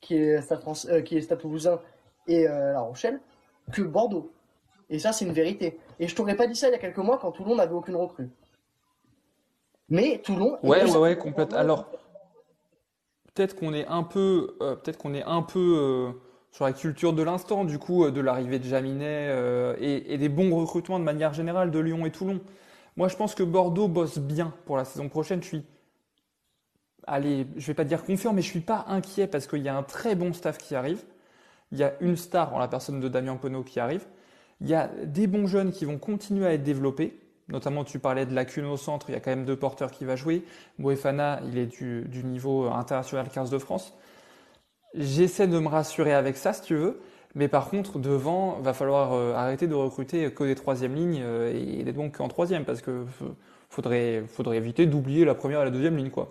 qui 0.02 0.16
est 0.16 0.42
Stade, 0.42 0.62
France, 0.62 0.88
euh, 0.90 1.02
qui 1.02 1.18
est 1.18 1.22
Stade 1.22 1.40
Toulousain 1.40 1.80
et 2.28 2.48
euh, 2.48 2.74
La 2.74 2.82
Rochelle, 2.82 3.20
que 3.72 3.82
Bordeaux. 3.82 4.32
Et 4.90 5.00
ça, 5.00 5.12
c'est 5.12 5.26
une 5.26 5.34
vérité. 5.34 5.80
Et 6.00 6.08
je 6.08 6.16
t'aurais 6.16 6.36
pas 6.36 6.48
dit 6.48 6.56
ça 6.56 6.68
il 6.68 6.72
y 6.72 6.76
a 6.76 6.80
quelques 6.80 6.98
mois 6.98 7.18
quand 7.18 7.32
Toulon 7.32 7.56
n'avait 7.56 7.74
aucune 7.74 7.96
recrue. 7.96 8.30
Mais 9.90 10.22
Toulon. 10.24 10.58
Ouais, 10.64 10.84
ouais, 10.84 10.98
ouais, 10.98 11.18
complètement. 11.18 11.58
Alors, 11.58 11.86
peut-être 13.34 13.56
qu'on 13.56 13.74
est 13.74 13.88
un 13.88 14.04
peu, 14.04 14.56
euh, 14.62 14.76
peut-être 14.76 14.98
qu'on 14.98 15.14
est 15.14 15.24
un 15.24 15.42
peu 15.42 16.14
sur 16.56 16.64
la 16.64 16.72
culture 16.72 17.12
de 17.12 17.22
l'instant, 17.22 17.66
du 17.66 17.78
coup, 17.80 18.06
euh, 18.06 18.12
de 18.12 18.22
l'arrivée 18.22 18.60
de 18.60 18.64
Jaminet 18.64 19.30
et, 19.78 20.18
des 20.18 20.30
bons 20.30 20.56
recrutements 20.56 21.00
de 21.00 21.04
manière 21.04 21.34
générale 21.34 21.70
de 21.70 21.80
Lyon 21.80 22.06
et 22.06 22.12
Toulon. 22.12 22.40
Moi, 22.96 23.10
je 23.10 23.18
pense 23.18 23.36
que 23.36 23.44
Bordeaux 23.44 23.90
bosse 23.90 24.20
bien 24.20 24.54
pour 24.66 24.78
la 24.78 24.86
saison 24.86 25.10
prochaine. 25.10 25.44
Je 25.44 25.48
suis, 25.48 25.66
allez, 27.06 27.46
je 27.58 27.68
vais 27.68 27.74
pas 27.74 27.84
dire 27.84 28.06
confiant, 28.06 28.32
mais 28.32 28.42
je 28.42 28.48
suis 28.48 28.62
pas 28.62 28.86
inquiet 28.88 29.28
parce 29.28 29.48
qu'il 29.48 29.64
y 29.64 29.68
a 29.68 29.76
un 29.76 29.84
très 29.84 30.16
bon 30.16 30.32
staff 30.32 30.58
qui 30.58 30.76
arrive. 30.76 31.04
Il 31.74 31.78
y 31.78 31.84
a 31.84 31.94
une 32.00 32.16
star 32.16 32.56
en 32.56 32.60
la 32.60 32.70
personne 32.70 33.02
de 33.02 33.10
Damien 33.10 33.36
Penaud 33.36 33.64
qui 33.64 33.82
arrive. 33.82 34.06
Il 34.62 34.70
y 34.70 34.76
a 34.76 34.90
des 35.04 35.28
bons 35.28 35.48
jeunes 35.48 35.74
qui 35.74 35.84
vont 35.84 35.98
continuer 35.98 36.48
à 36.48 36.54
être 36.54 36.64
développés. 36.64 37.20
Notamment, 37.50 37.84
tu 37.84 38.00
parlais 38.00 38.26
de 38.26 38.34
Lacune 38.34 38.66
au 38.68 38.78
centre, 38.78 39.10
il 39.10 39.14
y 39.14 39.16
a 39.18 39.20
quand 39.20 39.32
même 39.32 39.44
deux 39.44 39.58
porteurs 39.58 39.92
qui 39.92 40.06
va 40.06 40.16
jouer. 40.16 40.46
Moefana, 40.80 41.42
il 41.50 41.58
est 41.58 41.66
du, 41.66 42.04
du 42.08 42.24
niveau 42.24 42.70
international 42.70 43.28
15 43.28 43.50
de 43.50 43.58
France. 43.58 43.94
J'essaie 44.98 45.48
de 45.48 45.60
me 45.60 45.68
rassurer 45.68 46.14
avec 46.14 46.38
ça, 46.38 46.54
si 46.54 46.62
tu 46.62 46.76
veux. 46.76 47.00
Mais 47.36 47.50
par 47.50 47.70
contre, 47.70 48.00
devant, 48.00 48.60
va 48.62 48.74
falloir 48.74 49.14
euh, 49.14 49.34
arrêter 49.34 49.68
de 49.68 49.76
recruter 49.76 50.32
que 50.34 50.46
des 50.46 50.56
troisième 50.56 50.96
lignes 50.96 51.22
euh, 51.22 51.54
et 51.54 51.84
d'être 51.84 51.96
donc 51.96 52.18
qu'en 52.18 52.30
troisième 52.30 52.64
parce 52.64 52.82
que 52.82 53.06
faudrait, 53.70 54.24
faudrait 54.28 54.58
éviter 54.58 54.86
d'oublier 54.86 55.26
la 55.26 55.36
première 55.36 55.62
et 55.62 55.66
la 55.66 55.72
deuxième 55.72 55.98
ligne, 55.98 56.12
quoi. 56.12 56.30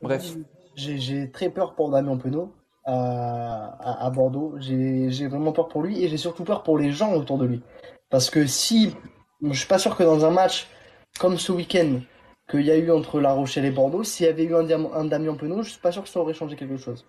Bref. 0.00 0.36
J'ai 0.74 1.30
très 1.30 1.50
peur 1.50 1.74
pour 1.74 1.90
Damien 1.90 2.16
Penaud 2.16 2.50
à, 2.86 3.76
à, 3.78 4.06
à 4.06 4.10
Bordeaux. 4.10 4.54
J'ai 4.58 5.28
vraiment 5.28 5.52
peur 5.52 5.68
pour 5.68 5.82
lui 5.82 6.02
et 6.02 6.08
j'ai 6.08 6.16
surtout 6.16 6.44
peur 6.44 6.62
pour 6.62 6.78
les 6.78 6.92
gens 6.92 7.12
autour 7.12 7.36
de 7.36 7.44
lui. 7.44 7.62
Parce 8.08 8.30
que 8.30 8.46
si, 8.46 8.94
je 9.42 9.52
suis 9.52 9.68
pas 9.68 9.78
sûr 9.78 9.96
que 9.96 10.02
dans 10.02 10.24
un 10.24 10.30
match 10.30 10.68
comme 11.18 11.36
ce 11.36 11.52
week-end 11.52 12.00
qu'il 12.50 12.62
y 12.62 12.70
a 12.70 12.76
eu 12.78 12.90
entre 12.90 13.20
La 13.20 13.34
Rochelle 13.34 13.66
et 13.66 13.70
Bordeaux, 13.70 14.02
s'il 14.02 14.24
y 14.24 14.28
avait 14.30 14.44
eu 14.44 14.54
un, 14.54 14.66
un 14.94 15.04
Damien 15.04 15.34
Penaud, 15.34 15.62
je 15.62 15.70
suis 15.70 15.80
pas 15.80 15.92
sûr 15.92 16.02
que 16.02 16.08
ça 16.08 16.20
aurait 16.20 16.34
changé 16.34 16.56
quelque 16.56 16.78
chose. 16.78 17.06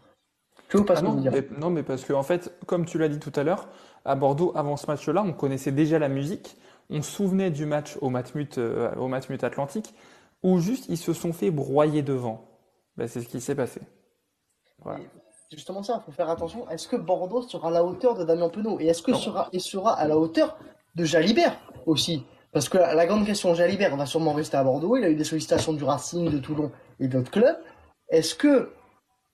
Ah 0.89 1.01
non, 1.01 1.13
mais, 1.13 1.47
non, 1.59 1.69
mais 1.69 1.83
parce 1.83 2.03
que 2.03 2.13
en 2.13 2.23
fait, 2.23 2.51
comme 2.65 2.85
tu 2.85 2.97
l'as 2.97 3.09
dit 3.09 3.19
tout 3.19 3.31
à 3.35 3.43
l'heure, 3.43 3.67
à 4.05 4.15
Bordeaux, 4.15 4.51
avant 4.55 4.77
ce 4.77 4.87
match-là, 4.87 5.23
on 5.23 5.33
connaissait 5.33 5.71
déjà 5.71 5.99
la 5.99 6.09
musique. 6.09 6.57
On 6.89 7.01
se 7.01 7.11
souvenait 7.11 7.51
du 7.51 7.65
match 7.65 7.97
au 8.01 8.09
Matmut, 8.09 8.57
euh, 8.57 8.93
au 8.95 9.07
Matmut 9.07 9.43
Atlantique, 9.43 9.93
où 10.41 10.59
juste 10.59 10.85
ils 10.89 10.97
se 10.97 11.13
sont 11.13 11.33
fait 11.33 11.51
broyer 11.51 12.01
devant. 12.01 12.45
Ben, 12.97 13.07
c'est 13.07 13.21
ce 13.21 13.27
qui 13.27 13.41
s'est 13.41 13.55
passé. 13.55 13.81
Justement 15.51 15.83
ça, 15.83 16.01
il 16.01 16.05
faut 16.05 16.11
faire 16.11 16.29
attention. 16.29 16.69
Est-ce 16.69 16.87
que 16.87 16.95
Bordeaux 16.95 17.41
sera 17.43 17.69
à 17.69 17.71
la 17.71 17.83
hauteur 17.83 18.15
de 18.15 18.23
Damien 18.23 18.49
Penaud? 18.49 18.79
Et 18.79 18.87
est-ce 18.87 19.01
que 19.01 19.13
sera, 19.13 19.49
il 19.53 19.61
sera 19.61 19.93
à 19.93 20.07
la 20.07 20.17
hauteur 20.17 20.57
de 20.95 21.03
Jalibert 21.05 21.57
aussi? 21.85 22.25
Parce 22.51 22.69
que 22.69 22.77
la, 22.77 23.05
grande 23.05 23.25
question, 23.25 23.55
Jalibert 23.55 23.95
va 23.95 24.05
sûrement 24.05 24.33
rester 24.33 24.57
à 24.57 24.63
Bordeaux. 24.63 24.95
Il 24.97 25.03
a 25.03 25.09
eu 25.09 25.15
des 25.15 25.23
sollicitations 25.23 25.73
du 25.73 25.83
Racing, 25.83 26.29
de 26.29 26.37
Toulon 26.37 26.71
et 26.99 27.07
d'autres 27.07 27.31
clubs. 27.31 27.57
Est-ce 28.09 28.35
que 28.35 28.71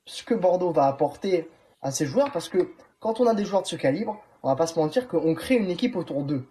ce 0.09 0.23
que 0.23 0.33
Bordeaux 0.33 0.71
va 0.71 0.87
apporter 0.87 1.47
à 1.81 1.91
ses 1.91 2.07
joueurs, 2.07 2.31
parce 2.31 2.49
que 2.49 2.71
quand 2.99 3.19
on 3.19 3.27
a 3.27 3.35
des 3.35 3.45
joueurs 3.45 3.61
de 3.61 3.67
ce 3.67 3.75
calibre, 3.75 4.19
on 4.41 4.49
va 4.49 4.55
pas 4.55 4.65
se 4.65 4.77
mentir 4.77 5.07
qu'on 5.07 5.35
crée 5.35 5.55
une 5.55 5.69
équipe 5.69 5.95
autour 5.95 6.23
d'eux. 6.23 6.47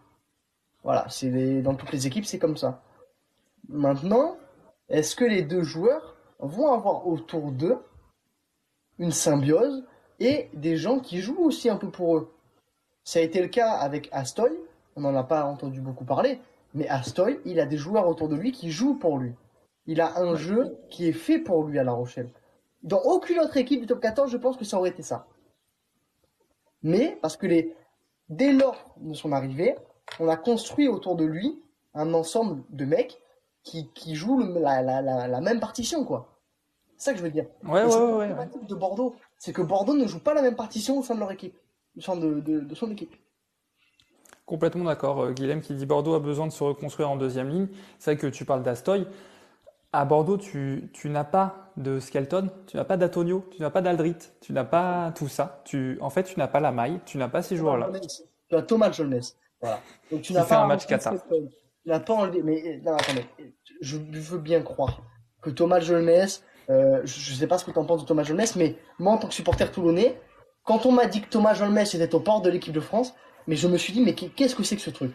Voilà, 0.84 1.06
c'est 1.08 1.60
dans 1.60 1.74
toutes 1.74 1.90
les 1.90 2.06
équipes, 2.06 2.24
c'est 2.24 2.38
comme 2.38 2.56
ça. 2.56 2.82
Maintenant, 3.68 4.36
est-ce 4.88 5.16
que 5.16 5.24
les 5.24 5.42
deux 5.42 5.62
joueurs 5.62 6.16
vont 6.38 6.72
avoir 6.72 7.06
autour 7.08 7.50
d'eux 7.50 7.78
une 8.98 9.10
symbiose 9.10 9.84
et 10.20 10.48
des 10.54 10.76
gens 10.76 11.00
qui 11.00 11.20
jouent 11.20 11.42
aussi 11.42 11.68
un 11.68 11.76
peu 11.76 11.90
pour 11.90 12.16
eux? 12.16 12.32
Ça 13.02 13.18
a 13.18 13.22
été 13.22 13.42
le 13.42 13.48
cas 13.48 13.72
avec 13.72 14.08
Astoy, 14.12 14.52
on 14.94 15.00
n'en 15.00 15.16
a 15.16 15.24
pas 15.24 15.44
entendu 15.44 15.80
beaucoup 15.80 16.04
parler, 16.04 16.40
mais 16.74 16.88
Astoy, 16.88 17.40
il 17.44 17.58
a 17.58 17.66
des 17.66 17.76
joueurs 17.76 18.06
autour 18.06 18.28
de 18.28 18.36
lui 18.36 18.52
qui 18.52 18.70
jouent 18.70 18.98
pour 18.98 19.18
lui. 19.18 19.34
Il 19.86 20.00
a 20.00 20.20
un 20.20 20.36
jeu 20.36 20.78
qui 20.90 21.08
est 21.08 21.12
fait 21.12 21.40
pour 21.40 21.64
lui 21.64 21.78
à 21.78 21.84
La 21.84 21.92
Rochelle. 21.92 22.30
Dans 22.82 23.00
aucune 23.02 23.38
autre 23.40 23.56
équipe 23.56 23.80
du 23.80 23.86
top 23.86 24.00
14, 24.00 24.30
je 24.30 24.36
pense 24.36 24.56
que 24.56 24.64
ça 24.64 24.78
aurait 24.78 24.90
été 24.90 25.02
ça. 25.02 25.26
Mais, 26.82 27.18
parce 27.20 27.36
que 27.36 27.46
les, 27.46 27.74
dès 28.28 28.52
lors 28.52 28.94
de 28.98 29.14
son 29.14 29.32
arrivée, 29.32 29.74
on 30.20 30.28
a 30.28 30.36
construit 30.36 30.88
autour 30.88 31.16
de 31.16 31.24
lui 31.24 31.60
un 31.94 32.14
ensemble 32.14 32.62
de 32.70 32.84
mecs 32.84 33.20
qui, 33.62 33.90
qui 33.92 34.14
jouent 34.14 34.38
la, 34.38 34.82
la, 34.82 35.02
la, 35.02 35.40
même 35.40 35.60
partition, 35.60 36.04
quoi. 36.04 36.38
C'est 36.96 37.06
ça 37.06 37.12
que 37.12 37.18
je 37.18 37.24
veux 37.24 37.30
dire. 37.30 37.46
Ouais, 37.64 37.84
ouais, 37.84 37.96
ouais, 37.96 38.32
ouais. 38.32 38.48
de 38.62 38.74
Bordeaux, 38.74 39.16
c'est 39.38 39.52
que 39.52 39.62
Bordeaux 39.62 39.94
ne 39.94 40.06
joue 40.06 40.20
pas 40.20 40.34
la 40.34 40.42
même 40.42 40.56
partition 40.56 40.98
au 40.98 41.02
sein 41.02 41.14
de 41.14 41.20
leur 41.20 41.32
équipe, 41.32 41.56
au 41.96 42.00
sein 42.00 42.16
de, 42.16 42.40
de, 42.40 42.60
de 42.60 42.74
son 42.74 42.90
équipe. 42.90 43.14
Complètement 44.46 44.84
d'accord. 44.84 45.20
Euh, 45.20 45.32
Guilhem 45.32 45.60
qui 45.60 45.74
dit 45.74 45.84
Bordeaux 45.84 46.14
a 46.14 46.20
besoin 46.20 46.46
de 46.46 46.52
se 46.52 46.64
reconstruire 46.64 47.10
en 47.10 47.16
deuxième 47.16 47.50
ligne. 47.50 47.68
C'est 47.98 48.14
vrai 48.14 48.20
que 48.20 48.26
tu 48.28 48.44
parles 48.44 48.62
d'Astoy. 48.62 49.06
À 49.92 50.04
Bordeaux, 50.04 50.36
tu, 50.36 50.90
tu 50.92 51.08
n'as 51.08 51.24
pas 51.24 51.72
de 51.76 51.98
Skelton, 51.98 52.50
tu 52.66 52.76
n'as 52.76 52.84
pas 52.84 52.96
d'Atonio, 52.96 53.48
tu 53.50 53.62
n'as 53.62 53.70
pas 53.70 53.80
d'Aldrit, 53.80 54.16
tu 54.40 54.52
n'as 54.52 54.64
pas 54.64 55.12
tout 55.16 55.28
ça. 55.28 55.62
Tu, 55.64 55.98
en 56.00 56.10
fait, 56.10 56.24
tu 56.24 56.38
n'as 56.38 56.48
pas 56.48 56.60
la 56.60 56.72
maille, 56.72 57.00
tu 57.06 57.16
n'as 57.16 57.28
pas 57.28 57.42
ces 57.42 57.56
joueurs-là. 57.56 57.90
Tu 58.48 58.56
as 58.56 58.62
Thomas 58.62 58.92
Jones. 58.92 59.20
Voilà. 59.60 59.80
Donc 60.10 60.22
tu 60.22 60.32
n'as 60.32 60.44
pas 60.44 60.58
un 60.58 60.66
match 60.66 60.86
Qatar. 60.86 61.14
Tu 61.30 61.48
n'as 61.86 62.00
pas 62.00 62.14
enlevé. 62.14 62.42
Mais 62.42 62.80
non, 62.84 62.94
attendez, 62.94 63.26
je 63.80 63.96
veux 63.96 64.38
bien 64.38 64.62
croire 64.62 65.02
que 65.40 65.50
Thomas 65.50 65.80
Jones, 65.80 66.08
euh, 66.70 67.00
je 67.04 67.32
ne 67.32 67.36
sais 67.36 67.46
pas 67.46 67.58
ce 67.58 67.64
que 67.64 67.70
tu 67.70 67.78
en 67.78 67.84
penses 67.84 68.02
de 68.02 68.06
Thomas 68.06 68.24
Jones, 68.24 68.44
mais 68.56 68.76
moi, 68.98 69.14
en 69.14 69.18
tant 69.18 69.28
que 69.28 69.34
supporter 69.34 69.70
toulonnais, 69.70 70.20
quand 70.64 70.84
on 70.84 70.92
m'a 70.92 71.06
dit 71.06 71.22
que 71.22 71.28
Thomas 71.28 71.54
Jones 71.54 71.78
était 71.78 72.14
au 72.14 72.20
port 72.20 72.42
de 72.42 72.50
l'équipe 72.50 72.74
de 72.74 72.80
France, 72.80 73.14
mais 73.46 73.56
je 73.56 73.66
me 73.68 73.78
suis 73.78 73.92
dit, 73.92 74.02
mais 74.02 74.14
qu'est-ce 74.14 74.54
que 74.54 74.62
c'est 74.62 74.76
que 74.76 74.82
ce 74.82 74.90
truc? 74.90 75.12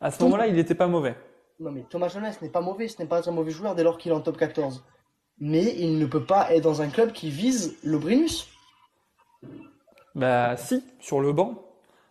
À 0.00 0.10
ce 0.10 0.22
moment-là, 0.24 0.48
il 0.48 0.54
n'était 0.54 0.74
pas 0.74 0.88
mauvais. 0.88 1.14
Non, 1.60 1.70
mais 1.70 1.84
Thomas 1.88 2.08
Jones 2.08 2.24
n'est 2.40 2.48
pas 2.48 2.62
mauvais, 2.62 2.88
ce 2.88 3.00
n'est 3.00 3.08
pas 3.08 3.28
un 3.28 3.32
mauvais 3.32 3.50
joueur 3.50 3.74
dès 3.74 3.82
lors 3.82 3.98
qu'il 3.98 4.10
est 4.10 4.14
en 4.14 4.22
top 4.22 4.38
14. 4.38 4.82
Mais 5.38 5.74
il 5.78 5.98
ne 5.98 6.06
peut 6.06 6.24
pas 6.24 6.52
être 6.54 6.64
dans 6.64 6.80
un 6.80 6.88
club 6.88 7.12
qui 7.12 7.30
vise 7.30 7.76
le 7.84 7.98
Brinus. 7.98 8.48
Bah, 10.14 10.56
si, 10.56 10.82
sur 10.98 11.20
le 11.20 11.32
banc. 11.32 11.66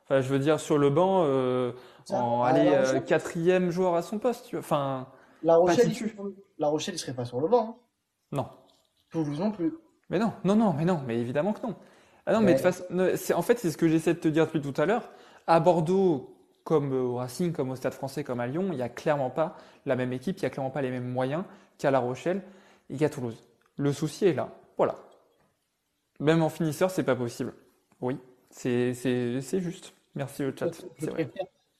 Enfin, 0.05 0.21
je 0.21 0.29
veux 0.29 0.39
dire, 0.39 0.59
sur 0.59 0.77
le 0.77 0.89
banc, 0.89 1.23
euh, 1.25 1.71
en 2.11 2.43
aller 2.43 2.69
euh, 2.69 2.99
quatrième 2.99 3.71
joueur 3.71 3.95
à 3.95 4.03
son 4.03 4.19
poste. 4.19 4.45
Tu 4.45 4.55
vois. 4.55 4.63
Enfin, 4.63 5.07
la 5.43 5.55
Rochelle, 5.55 5.91
il, 5.91 6.15
la 6.57 6.67
Rochelle, 6.67 6.95
il 6.95 6.99
serait 6.99 7.13
pas 7.13 7.25
sur 7.25 7.39
le 7.39 7.47
banc. 7.47 7.69
Hein. 7.69 7.75
Non. 8.31 8.47
Toulouse 9.09 9.39
non 9.39 9.51
plus. 9.51 9.73
Mais 10.09 10.19
non, 10.19 10.33
non, 10.43 10.55
non, 10.55 10.73
mais 10.73 10.85
non, 10.85 11.01
mais 11.05 11.17
évidemment 11.17 11.53
que 11.53 11.65
non. 11.65 11.75
Ah 12.25 12.33
non, 12.33 12.41
mais 12.41 12.53
de 12.53 12.59
façon, 12.59 12.83
en 13.35 13.41
fait, 13.41 13.57
c'est 13.57 13.71
ce 13.71 13.77
que 13.77 13.87
j'essaie 13.87 14.13
de 14.13 14.19
te 14.19 14.27
dire 14.27 14.45
depuis 14.45 14.61
tout 14.61 14.79
à 14.79 14.85
l'heure. 14.85 15.09
À 15.47 15.59
Bordeaux, 15.59 16.35
comme 16.69 16.93
au 16.93 17.15
Racing, 17.15 17.51
comme 17.51 17.71
au 17.71 17.75
Stade 17.75 17.95
français, 17.95 18.23
comme 18.23 18.39
à 18.39 18.45
Lyon, 18.45 18.67
il 18.69 18.75
n'y 18.75 18.83
a 18.83 18.89
clairement 18.89 19.31
pas 19.31 19.57
la 19.87 19.95
même 19.95 20.13
équipe, 20.13 20.37
il 20.37 20.41
n'y 20.41 20.45
a 20.45 20.51
clairement 20.51 20.69
pas 20.69 20.83
les 20.83 20.91
mêmes 20.91 21.09
moyens 21.09 21.43
qu'à 21.79 21.89
La 21.89 21.97
Rochelle 21.97 22.43
et 22.91 22.97
qu'à 22.97 23.09
Toulouse. 23.09 23.43
Le 23.77 23.91
souci 23.91 24.27
est 24.27 24.33
là. 24.33 24.51
Voilà. 24.77 24.99
Même 26.19 26.43
en 26.43 26.49
finisseur, 26.49 26.91
c'est 26.91 27.03
pas 27.03 27.15
possible. 27.15 27.55
Oui, 28.01 28.19
c'est 28.51 28.93
juste. 28.93 29.95
Merci 30.13 30.43
le 30.43 30.53
chat. 30.55 30.69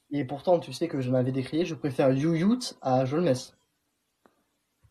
Et 0.10 0.26
pourtant, 0.26 0.58
tu 0.58 0.74
sais 0.74 0.88
que 0.88 1.02
je 1.02 1.12
m'avais 1.12 1.32
décrié, 1.32 1.66
je 1.66 1.76
préfère 1.76 2.12
Youyut 2.12 2.74
à 2.82 3.06
Jolmes. 3.06 3.36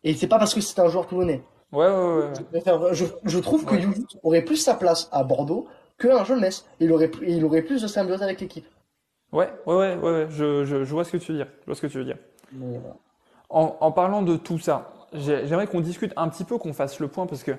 Et 0.04 0.14
c'est 0.14 0.28
pas 0.28 0.38
parce 0.38 0.54
que 0.54 0.60
c'est 0.60 0.78
un 0.78 0.86
joueur 0.86 1.08
toulonnais. 1.08 1.42
Ouais, 1.72 1.88
ouais, 1.88 2.30
ouais. 2.52 2.94
Je, 2.94 3.38
trouve 3.40 3.64
que 3.64 3.74
ouais. 3.74 3.94
aurait 4.22 4.44
plus 4.44 4.58
sa 4.58 4.74
place 4.74 5.08
à 5.10 5.24
Bordeaux 5.24 5.66
qu'un 5.98 6.22
Jolmes. 6.22 6.50
Il 6.78 6.92
aurait, 6.92 7.10
il 7.26 7.44
aurait 7.44 7.62
plus 7.62 7.82
de 7.82 7.88
symbiose 7.88 8.22
avec 8.22 8.40
l'équipe. 8.40 8.64
Ouais, 9.32 9.50
ouais, 9.66 9.74
ouais, 9.74 9.96
ouais, 9.96 10.26
Je, 10.30 10.64
je, 10.64 10.84
je, 10.84 10.92
vois 10.92 11.04
ce 11.04 11.12
que 11.12 11.16
tu 11.18 11.32
veux 11.32 11.38
dire. 11.38 11.48
Je 11.60 11.66
vois 11.66 11.74
ce 11.74 11.82
que 11.82 11.86
tu 11.86 11.98
veux 11.98 12.04
dire. 12.04 12.16
En, 13.50 13.76
en, 13.80 13.92
parlant 13.92 14.22
de 14.22 14.36
tout 14.36 14.58
ça, 14.58 14.90
j'aimerais 15.12 15.66
qu'on 15.66 15.80
discute 15.80 16.12
un 16.16 16.28
petit 16.28 16.44
peu, 16.44 16.58
qu'on 16.58 16.72
fasse 16.72 16.98
le 17.00 17.08
point 17.08 17.26
parce 17.26 17.42
que 17.42 17.52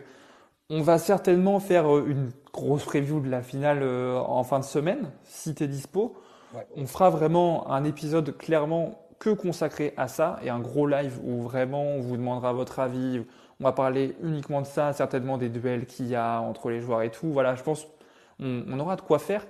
on 0.71 0.81
va 0.81 0.99
certainement 0.99 1.59
faire 1.59 1.91
euh, 1.95 2.05
une 2.07 2.29
grosse 2.53 2.85
preview 2.85 3.19
de 3.19 3.29
la 3.29 3.41
finale 3.41 3.79
euh, 3.81 4.17
en 4.19 4.43
fin 4.43 4.59
de 4.59 4.63
semaine, 4.63 5.11
si 5.23 5.55
tu 5.55 5.63
es 5.63 5.67
dispo. 5.67 6.15
Ouais. 6.53 6.67
On 6.75 6.85
fera 6.85 7.09
vraiment 7.09 7.71
un 7.71 7.83
épisode 7.83 8.37
clairement 8.37 8.99
que 9.19 9.31
consacré 9.31 9.93
à 9.97 10.07
ça 10.07 10.39
et 10.43 10.49
un 10.49 10.59
gros 10.59 10.87
live 10.87 11.19
où 11.23 11.41
vraiment 11.41 11.83
on 11.83 11.99
vous 12.01 12.17
demandera 12.17 12.53
votre 12.53 12.79
avis. 12.79 13.23
On 13.59 13.63
va 13.63 13.71
parler 13.71 14.15
uniquement 14.23 14.61
de 14.61 14.67
ça, 14.67 14.93
certainement 14.93 15.37
des 15.37 15.49
duels 15.49 15.85
qu'il 15.85 16.07
y 16.07 16.15
a 16.15 16.39
entre 16.39 16.69
les 16.69 16.81
joueurs 16.81 17.01
et 17.01 17.09
tout. 17.09 17.27
Voilà, 17.27 17.55
je 17.55 17.63
pense 17.63 17.87
on, 18.39 18.63
on 18.69 18.79
aura 18.79 18.95
de 18.95 19.01
quoi 19.01 19.19
faire. 19.19 19.45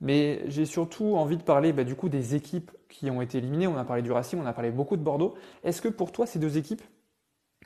Mais 0.00 0.42
j'ai 0.46 0.64
surtout 0.64 1.16
envie 1.16 1.36
de 1.36 1.42
parler 1.42 1.72
bah, 1.72 1.84
du 1.84 1.94
coup 1.94 2.08
des 2.08 2.34
équipes 2.34 2.70
qui 2.88 3.10
ont 3.10 3.20
été 3.20 3.38
éliminées. 3.38 3.66
On 3.66 3.76
a 3.76 3.84
parlé 3.84 4.02
du 4.02 4.12
Racing, 4.12 4.40
on 4.42 4.46
a 4.46 4.52
parlé 4.52 4.70
beaucoup 4.70 4.96
de 4.96 5.02
Bordeaux. 5.02 5.34
Est-ce 5.62 5.82
que 5.82 5.88
pour 5.88 6.12
toi, 6.12 6.26
ces 6.26 6.38
deux 6.38 6.56
équipes, 6.56 6.82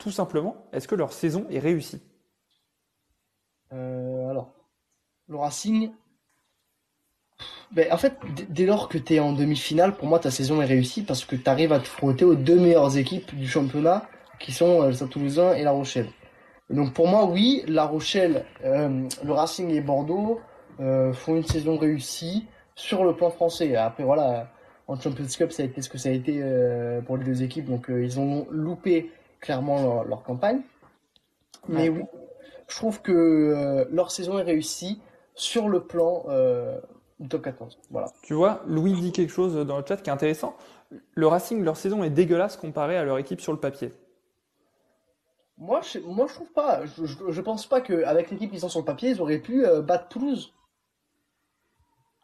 tout 0.01 0.11
simplement, 0.11 0.57
est-ce 0.73 0.89
que 0.89 0.97
leur 0.97 1.13
saison 1.13 1.47
est 1.51 1.61
réussie? 1.61 2.03
Euh, 3.73 4.29
Alors, 4.29 4.53
le 5.29 5.37
Racing, 5.37 5.93
ben, 7.73 7.93
en 7.93 7.97
fait, 7.97 8.17
dès 8.51 8.67
lors 8.67 8.89
que 8.89 8.99
tu 8.99 9.15
es 9.15 9.21
en 9.21 9.33
demi-finale, 9.33 9.97
pour 9.97 10.07
moi, 10.07 10.19
ta 10.19 10.31
saison 10.31 10.61
est 10.61 10.67
réussie 10.67 11.03
parce 11.03 11.25
que 11.25 11.37
tu 11.37 11.49
arrives 11.49 11.73
à 11.73 11.81
te 11.81 11.89
frotter 11.89 12.25
aux 12.25 12.35
deux 12.35 12.59
meilleures 12.59 12.97
équipes 12.97 13.35
du 13.35 13.49
championnat, 13.49 14.09
qui 14.39 14.53
sont 14.53 14.83
euh, 14.83 14.87
le 14.89 14.93
Saint-Toulousain 14.93 15.55
et 15.55 15.63
La 15.63 15.73
Rochelle. 15.73 16.09
donc 16.71 16.93
pour 16.93 17.09
moi, 17.09 17.27
oui, 17.27 17.63
La 17.67 17.85
Rochelle, 17.85 18.45
euh, 18.65 19.09
le 19.25 19.33
Racing 19.33 19.71
et 19.71 19.81
Bordeaux, 19.81 20.41
font 20.79 21.37
une 21.37 21.45
saison 21.45 21.77
réussie 21.77 22.47
sur 22.75 23.05
le 23.05 23.15
plan 23.15 23.31
français. 23.31 23.77
Après, 23.77 24.05
voilà, 24.05 24.49
en 24.89 24.99
Champions 24.99 25.27
Cup, 25.27 25.53
ça 25.53 25.63
a 25.63 25.67
été 25.67 25.83
ce 25.83 25.89
que 25.89 25.99
ça 25.99 26.09
a 26.09 26.13
été 26.13 26.41
euh, 26.43 27.01
pour 27.01 27.17
les 27.17 27.25
deux 27.25 27.43
équipes. 27.43 27.67
Donc, 27.67 27.91
euh, 27.91 28.05
ils 28.05 28.21
ont 28.21 28.47
loupé 28.51 29.11
clairement 29.41 30.05
leur, 30.05 30.23
campagne. 30.23 30.61
Mais 31.69 31.89
oui, 31.89 32.03
je 32.69 32.77
trouve 32.77 33.01
que 33.03 33.87
leur 33.91 34.11
saison 34.11 34.39
est 34.39 34.43
réussie 34.43 35.01
sur 35.35 35.69
le 35.69 35.81
plan 35.81 36.25
du 37.21 37.29
top 37.29 37.43
14. 37.43 37.79
Voilà. 37.91 38.09
Tu 38.23 38.35
vois, 38.35 38.63
Louis 38.67 38.93
dit 38.93 39.13
quelque 39.13 39.33
chose 39.33 39.55
dans 39.67 39.79
le 39.79 39.85
chat 39.87 39.99
qui 39.99 40.11
est 40.11 40.13
intéressant. 40.13 40.57
Le 41.15 41.27
Racing, 41.27 41.63
leur 41.63 41.77
saison 41.77 42.05
est 42.05 42.11
dégueulasse 42.11 42.57
comparée 42.57 42.97
à 42.97 43.05
leur 43.05 43.19
équipe 43.19 43.41
sur 43.41 43.53
le 43.53 43.59
papier. 43.59 43.93
Moi, 45.57 45.81
je, 45.83 45.99
moi, 46.01 46.27
je 46.27 46.35
trouve 46.35 46.53
pas. 46.53 46.85
Je, 46.85 47.05
je, 47.29 47.41
pense 47.41 47.67
pas 47.67 47.81
qu'avec 47.81 48.31
l'équipe 48.31 48.51
qui 48.51 48.61
sont 48.61 48.69
sur 48.69 48.81
le 48.81 48.85
papier, 48.85 49.11
ils 49.11 49.21
auraient 49.21 49.39
pu 49.39 49.65
battre 49.83 50.09
Toulouse. 50.09 50.55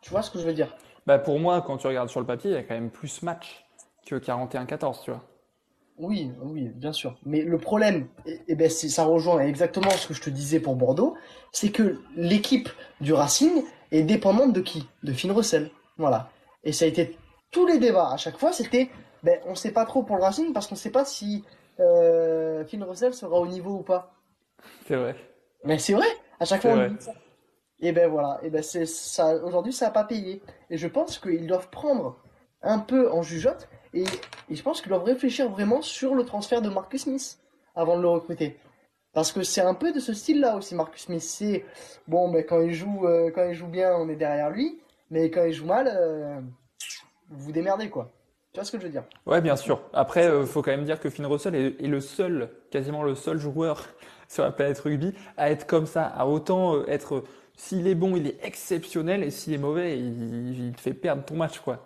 Tu 0.03 0.11
vois 0.11 0.23
ce 0.23 0.31
que 0.31 0.39
je 0.39 0.47
veux 0.47 0.53
dire? 0.53 0.75
Bah 1.07 1.19
pour 1.19 1.39
moi, 1.39 1.63
quand 1.63 1.77
tu 1.79 1.87
regardes 1.87 2.09
sur 2.09 2.21
le 2.21 2.27
papier, 2.27 2.51
il 2.51 2.55
y 2.55 2.57
a 2.57 2.63
quand 2.63 2.75
même 2.75 2.91
plus 2.91 3.23
match 3.23 3.65
que 4.07 4.17
41-14, 4.17 5.03
tu 5.03 5.11
vois. 5.11 5.23
Oui, 5.99 6.33
oui, 6.43 6.71
bien 6.75 6.93
sûr. 6.93 7.19
Mais 7.27 7.43
le 7.43 7.59
problème, 7.59 8.09
et, 8.25 8.55
ben 8.55 8.71
ça 8.71 9.05
rejoint 9.05 9.41
exactement 9.41 9.91
ce 9.91 10.09
que 10.09 10.15
je 10.15 10.23
te 10.23 10.31
disais 10.31 10.59
pour 10.59 10.75
Bordeaux, 10.75 11.15
c'est 11.53 11.71
que 11.71 12.01
l'équipe 12.17 12.71
du 13.01 13.13
Racing 13.13 13.65
est 13.91 14.03
dépendante 14.03 14.55
de 14.55 14.61
qui? 14.61 14.89
De 15.03 15.13
Finn 15.13 15.31
Russell. 15.31 15.71
Voilà. 15.99 16.31
Et 16.65 16.73
ça 16.73 16.87
a 16.87 16.89
été 16.89 17.19
tous 17.51 17.67
les 17.67 17.79
débats 17.79 18.13
à 18.13 18.17
chaque 18.17 18.39
fois, 18.39 18.53
c'était, 18.53 18.89
ben 19.23 19.39
on 19.47 19.55
sait 19.55 19.73
pas 19.73 19.85
trop 19.85 20.03
pour 20.03 20.17
le 20.17 20.23
Racing 20.23 20.53
parce 20.55 20.67
qu'on 20.67 20.77
sait 20.77 20.91
pas 20.91 21.05
si 21.05 21.45
euh, 21.81 22.65
Finn 22.65 22.83
Russell 22.83 23.13
sera 23.13 23.39
au 23.39 23.47
niveau 23.47 23.79
ou 23.79 23.83
pas. 23.83 24.15
C'est 24.87 24.97
vrai. 24.97 25.17
Mais 25.65 25.79
c'est 25.79 25.93
vrai. 25.93 26.07
À 26.39 26.47
chaque 26.47 26.63
fois, 26.63 26.73
on 26.73 26.89
dit 26.89 26.97
ça. 27.01 27.13
Et 27.81 27.93
ben 27.93 28.09
voilà. 28.09 28.39
Et 28.43 28.51
ben 28.51 28.63
c'est 28.63 28.87
ça. 28.87 29.37
Aujourd'hui, 29.45 29.73
ça 29.73 29.89
a 29.89 29.91
pas 29.91 30.05
payé. 30.05 30.43
Et 30.69 30.77
je 30.77 30.87
pense 30.87 31.19
qu'ils 31.19 31.47
doivent 31.47 31.71
prendre 31.71 32.17
un 32.63 32.79
peu 32.79 33.11
en 33.11 33.23
jugeote 33.23 33.69
et, 33.93 34.05
je 34.51 34.63
pense 34.63 34.81
qu'ils 34.81 34.91
doivent 34.91 35.05
réfléchir 35.05 35.51
vraiment 35.51 35.83
sur 35.83 36.15
le 36.15 36.25
transfert 36.25 36.63
de 36.63 36.69
Marcus 36.69 37.03
Smith 37.03 37.39
avant 37.75 37.97
de 37.97 38.03
le 38.03 38.09
recruter. 38.09 38.59
Parce 39.13 39.33
que 39.33 39.43
c'est 39.43 39.61
un 39.61 39.75
peu 39.75 39.93
de 39.93 39.99
ce 39.99 40.13
style-là 40.13 40.57
aussi, 40.57 40.75
Marcus 40.75 41.03
Smith. 41.03 41.23
C'est 41.23 41.65
bon, 42.07 42.29
mais 42.29 42.45
quand 42.45 42.61
il 42.61 42.73
joue, 42.73 43.07
euh, 43.07 43.31
quand 43.35 43.49
il 43.49 43.55
joue 43.55 43.67
bien, 43.67 43.95
on 43.95 44.09
est 44.09 44.17
derrière 44.17 44.51
lui, 44.51 44.81
mais 45.11 45.31
quand 45.31 45.45
il 45.45 45.53
joue 45.53 45.67
mal, 45.67 45.91
euh, 45.93 46.41
vous 47.29 47.51
démerdez 47.51 47.91
quoi. 47.91 48.13
Tu 48.53 48.59
vois 48.59 48.65
ce 48.65 48.73
que 48.73 48.79
je 48.79 48.85
veux 48.85 48.91
dire? 48.91 49.05
Ouais, 49.27 49.41
bien 49.41 49.57
sûr. 49.57 49.81
Après, 49.93 50.27
euh, 50.27 50.45
faut 50.45 50.63
quand 50.63 50.73
même 50.73 50.85
dire 50.85 50.99
que 51.01 51.09
Finn 51.09 51.27
Russell 51.27 51.55
est, 51.55 51.87
le 51.87 52.01
seul, 52.01 52.51
quasiment 52.71 53.05
le 53.05 53.15
seul 53.15 53.39
joueur 53.39 53.89
sur 54.29 54.43
la 54.43 54.51
planète 54.51 54.79
rugby 54.81 55.15
à 55.37 55.51
être 55.51 55.67
comme 55.67 55.87
ça, 55.87 56.05
à 56.05 56.27
autant 56.27 56.85
être. 56.87 57.25
S'il 57.61 57.87
est 57.87 57.95
bon, 57.95 58.17
il 58.17 58.27
est 58.27 58.45
exceptionnel, 58.45 59.23
et 59.23 59.31
s'il 59.31 59.53
est 59.53 59.59
mauvais, 59.59 59.99
il, 59.99 60.67
il 60.69 60.73
te 60.73 60.81
fait 60.81 60.95
perdre 60.95 61.25
ton 61.25 61.37
match, 61.37 61.61
quoi 61.61 61.85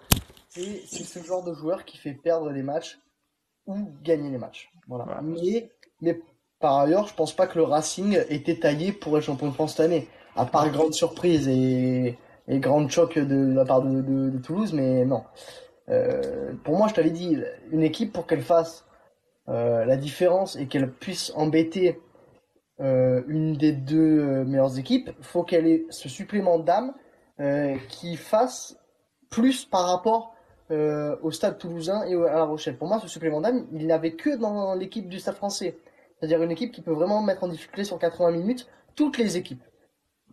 c'est 0.54 1.04
ce 1.04 1.22
genre 1.22 1.42
de 1.42 1.52
joueur 1.52 1.84
qui 1.84 1.96
fait 1.96 2.12
perdre 2.12 2.50
les 2.50 2.62
matchs 2.62 2.98
ou 3.66 3.92
gagner 4.02 4.30
les 4.30 4.38
match 4.38 4.70
Voilà. 4.88 5.20
Mais, 5.22 5.70
mais 6.00 6.20
par 6.60 6.78
ailleurs, 6.78 7.08
je 7.08 7.14
pense 7.14 7.34
pas 7.34 7.46
que 7.46 7.58
le 7.58 7.64
Racing 7.64 8.20
était 8.28 8.60
taillé 8.60 8.92
pour 8.92 9.18
être 9.18 9.24
champion 9.24 9.48
de 9.48 9.52
France 9.52 9.72
cette 9.72 9.86
année. 9.86 10.08
À 10.36 10.46
part 10.46 10.70
grande 10.70 10.94
surprise 10.94 11.48
et, 11.48 12.18
et 12.48 12.58
grande 12.60 12.90
choc 12.90 13.18
de, 13.18 13.52
la 13.52 13.64
part 13.64 13.82
de, 13.82 14.38
Toulouse, 14.38 14.72
mais 14.72 15.04
non. 15.04 15.24
Euh, 15.88 16.52
pour 16.62 16.76
moi, 16.76 16.88
je 16.88 16.94
t'avais 16.94 17.10
dit, 17.10 17.38
une 17.70 17.82
équipe 17.82 18.12
pour 18.12 18.26
qu'elle 18.26 18.42
fasse 18.42 18.84
euh, 19.48 19.84
la 19.84 19.96
différence 19.96 20.56
et 20.56 20.66
qu'elle 20.66 20.90
puisse 20.90 21.32
embêter 21.34 22.00
une 22.78 23.54
des 23.54 23.72
deux 23.72 24.44
meilleures 24.44 24.78
équipes, 24.78 25.10
faut 25.20 25.42
qu'elle 25.44 25.66
ait 25.66 25.86
ce 25.90 26.08
supplément 26.08 26.58
d'âme 26.58 26.92
qui 27.88 28.16
fasse 28.16 28.76
plus 29.30 29.64
par 29.64 29.86
rapport 29.88 30.34
euh, 30.70 31.16
au 31.22 31.30
stade 31.30 31.58
toulousain 31.58 32.04
et 32.04 32.14
à 32.14 32.36
La 32.36 32.44
Rochelle. 32.44 32.78
Pour 32.78 32.88
moi, 32.88 32.98
ce 32.98 33.06
supplément 33.06 33.42
d'âme, 33.42 33.66
il 33.72 33.86
n'avait 33.86 34.12
que 34.12 34.34
dans 34.34 34.74
l'équipe 34.74 35.08
du 35.10 35.18
stade 35.18 35.34
français. 35.34 35.76
C'est-à-dire 36.16 36.42
une 36.42 36.50
équipe 36.50 36.72
qui 36.72 36.80
peut 36.80 36.92
vraiment 36.92 37.20
mettre 37.20 37.44
en 37.44 37.48
difficulté 37.48 37.84
sur 37.84 37.98
80 37.98 38.30
minutes 38.30 38.66
toutes 38.94 39.18
les 39.18 39.36
équipes. 39.36 39.62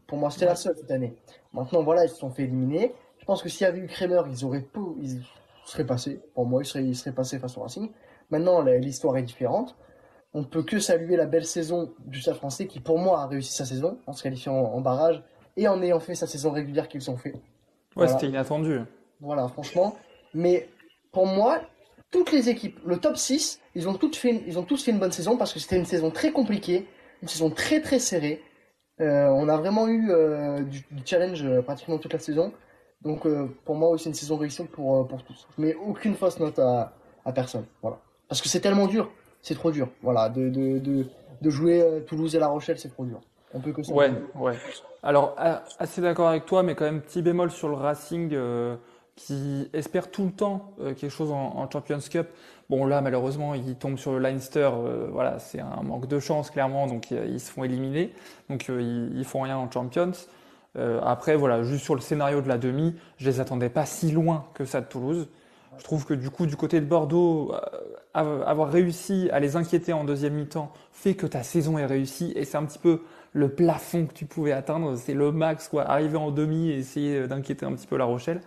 Pour 0.07 0.17
moi, 0.17 0.29
c'était 0.31 0.45
la 0.45 0.55
seule 0.55 0.77
cette 0.77 0.91
année. 0.91 1.15
Maintenant, 1.51 1.83
voilà, 1.83 2.05
ils 2.05 2.09
se 2.09 2.15
sont 2.15 2.29
fait 2.29 2.43
éliminer. 2.43 2.95
Je 3.19 3.25
pense 3.25 3.43
que 3.43 3.49
s'il 3.49 3.65
y 3.65 3.67
avait 3.67 3.79
eu 3.79 3.87
Kramer, 3.87 4.21
ils 4.29 4.45
auraient 4.45 4.65
ils 5.01 5.21
seraient 5.65 5.85
passés. 5.85 6.21
Pour 6.33 6.45
moi, 6.45 6.61
ils 6.61 6.65
seraient, 6.65 6.85
ils 6.85 6.95
seraient 6.95 7.13
passés 7.13 7.37
face 7.37 7.57
au 7.57 7.61
Racing. 7.61 7.91
Maintenant, 8.29 8.61
l'histoire 8.61 9.17
est 9.17 9.23
différente. 9.23 9.75
On 10.33 10.43
peut 10.43 10.63
que 10.63 10.79
saluer 10.79 11.17
la 11.17 11.25
belle 11.25 11.45
saison 11.45 11.93
du 12.05 12.21
Stade 12.21 12.35
français 12.35 12.65
qui, 12.65 12.79
pour 12.79 12.97
moi, 12.97 13.21
a 13.21 13.27
réussi 13.27 13.53
sa 13.53 13.65
saison 13.65 13.97
en 14.07 14.13
se 14.13 14.23
qualifiant 14.23 14.55
en, 14.55 14.79
barrage 14.79 15.21
et 15.57 15.67
en 15.67 15.81
ayant 15.81 15.99
fait 15.99 16.15
sa 16.15 16.27
saison 16.27 16.51
régulière 16.51 16.87
qu'ils 16.87 17.11
ont 17.11 17.17
fait. 17.17 17.33
Ouais, 17.97 18.07
c'était 18.07 18.27
inattendu. 18.27 18.79
Voilà, 19.19 19.47
franchement. 19.49 19.95
Mais 20.33 20.69
pour 21.11 21.25
moi, 21.25 21.59
toutes 22.11 22.31
les 22.31 22.47
équipes, 22.47 22.79
le 22.85 22.97
top 22.97 23.17
6, 23.17 23.59
ils 23.75 23.89
ont, 23.89 23.93
toutes 23.93 24.15
fait 24.15 24.43
ils 24.47 24.57
ont 24.57 24.63
tous 24.63 24.83
fait 24.83 24.91
une 24.91 24.99
bonne 24.99 25.11
saison 25.11 25.35
parce 25.35 25.51
que 25.51 25.59
c'était 25.59 25.77
une 25.77 25.85
saison 25.85 26.11
très 26.11 26.31
compliquée, 26.31 26.87
une 27.21 27.27
saison 27.27 27.49
très 27.49 27.81
très 27.81 27.99
serrée. 27.99 28.41
Euh, 29.01 29.27
on 29.27 29.49
a 29.49 29.57
vraiment 29.57 29.87
eu 29.87 30.11
euh, 30.11 30.61
du, 30.61 30.83
challenge 31.05 31.43
euh, 31.43 31.61
pratiquement 31.61 31.97
toute 31.97 32.13
la 32.13 32.19
saison. 32.19 32.53
Donc 33.01 33.27
pour 33.65 33.75
moi 33.75 33.89
aussi 33.89 34.07
une 34.07 34.13
saison 34.13 34.37
réussie 34.37 34.63
pour, 34.65 35.07
pour 35.07 35.23
tous. 35.23 35.47
Je 35.57 35.61
mets 35.61 35.73
aucune 35.73 36.13
fausse 36.13 36.39
note 36.39 36.59
à, 36.59 36.93
à 37.25 37.33
personne. 37.33 37.65
Voilà. 37.81 37.99
Parce 38.29 38.41
que 38.41 38.47
c'est 38.47 38.59
tellement 38.59 38.85
dur. 38.85 39.11
C'est 39.41 39.55
trop 39.55 39.71
dur. 39.71 39.89
Voilà. 40.01 40.29
De, 40.29 40.49
de, 40.49 40.79
de, 40.79 41.49
jouer 41.49 42.03
Toulouse 42.07 42.35
et 42.35 42.39
La 42.39 42.47
Rochelle, 42.47 42.79
c'est 42.79 42.89
trop 42.89 43.05
dur. 43.05 43.19
On 43.53 43.59
peut 43.59 43.71
que 43.71 43.83
ça. 43.83 43.93
Ouais, 43.93 44.11
ouais. 44.35 44.53
Alors, 45.03 45.35
assez 45.79 46.01
d'accord 46.01 46.29
avec 46.29 46.45
toi, 46.45 46.63
mais 46.63 46.75
quand 46.75 46.85
même 46.85 47.01
petit 47.01 47.21
bémol 47.21 47.51
sur 47.51 47.67
le 47.67 47.75
Racing 47.75 48.35
qui 49.15 49.69
espère 49.73 50.09
tout 50.09 50.25
le 50.25 50.31
temps 50.31 50.73
euh, 50.79 50.93
quelque 50.93 51.11
chose 51.11 51.31
en, 51.31 51.69
Champions 51.69 51.99
Cup. 51.99 52.27
Bon 52.69 52.85
là 52.85 53.01
malheureusement 53.01 53.53
ils 53.53 53.75
tombent 53.75 53.97
sur 53.97 54.13
le 54.13 54.19
Leinster, 54.19 54.69
euh, 54.73 55.07
voilà 55.11 55.39
c'est 55.39 55.59
un 55.59 55.83
manque 55.83 56.07
de 56.07 56.19
chance 56.19 56.49
clairement 56.49 56.87
donc 56.87 57.11
ils 57.11 57.39
se 57.39 57.51
font 57.51 57.63
éliminer, 57.63 58.13
donc 58.49 58.69
euh, 58.69 58.81
ils, 58.81 59.17
ils, 59.19 59.25
font 59.25 59.41
rien 59.41 59.57
en 59.57 59.69
Champions. 59.69 60.11
après 61.03 61.35
voilà 61.35 61.63
juste 61.63 61.83
sur 61.83 61.95
le 61.95 62.01
scénario 62.01 62.41
de 62.41 62.47
la 62.47 62.57
demi, 62.57 62.95
je 63.17 63.25
les 63.25 63.39
attendais 63.41 63.69
pas 63.69 63.85
si 63.85 64.11
loin 64.11 64.45
que 64.53 64.65
ça 64.65 64.81
de 64.81 64.85
Toulouse. 64.85 65.27
Je 65.77 65.83
trouve 65.83 66.05
que 66.05 66.13
du 66.13 66.29
coup 66.29 66.45
du 66.45 66.55
côté 66.55 66.81
de 66.81 66.85
Bordeaux, 66.85 67.53
avoir 68.13 68.69
réussi 68.69 69.29
à 69.31 69.39
les 69.39 69.55
inquiéter 69.55 69.93
en 69.93 70.03
deuxième 70.03 70.33
mi-temps 70.33 70.71
fait 70.91 71.15
que 71.15 71.25
ta 71.25 71.43
saison 71.43 71.77
est 71.77 71.85
réussie 71.85 72.33
et 72.35 72.45
c'est 72.45 72.57
un 72.57 72.65
petit 72.65 72.79
peu 72.79 73.01
le 73.33 73.49
plafond 73.49 74.05
que 74.05 74.13
tu 74.13 74.25
pouvais 74.25 74.51
atteindre, 74.51 74.95
c'est 74.97 75.13
le 75.13 75.31
max 75.31 75.69
quoi, 75.69 75.83
arriver 75.83 76.17
en 76.17 76.31
demi 76.31 76.69
et 76.69 76.77
essayer 76.77 77.27
d'inquiéter 77.27 77.65
un 77.65 77.73
petit 77.73 77.87
peu 77.87 77.97
La 77.97 78.05
Rochelle. 78.05 78.41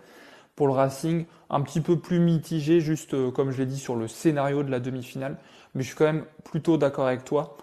Pour 0.55 0.67
le 0.67 0.73
Racing, 0.73 1.25
un 1.49 1.61
petit 1.61 1.81
peu 1.81 1.99
plus 1.99 2.19
mitigé, 2.19 2.79
juste 2.79 3.13
euh, 3.13 3.29
comme 3.29 3.51
je 3.51 3.57
l'ai 3.57 3.65
dit 3.65 3.77
sur 3.77 3.97
le 3.97 4.07
scénario 4.07 4.63
de 4.63 4.71
la 4.71 4.79
demi-finale. 4.79 5.37
Mais 5.73 5.81
je 5.81 5.87
suis 5.87 5.97
quand 5.97 6.05
même 6.05 6.23
plutôt 6.45 6.77
d'accord 6.77 7.07
avec 7.07 7.25
toi. 7.25 7.57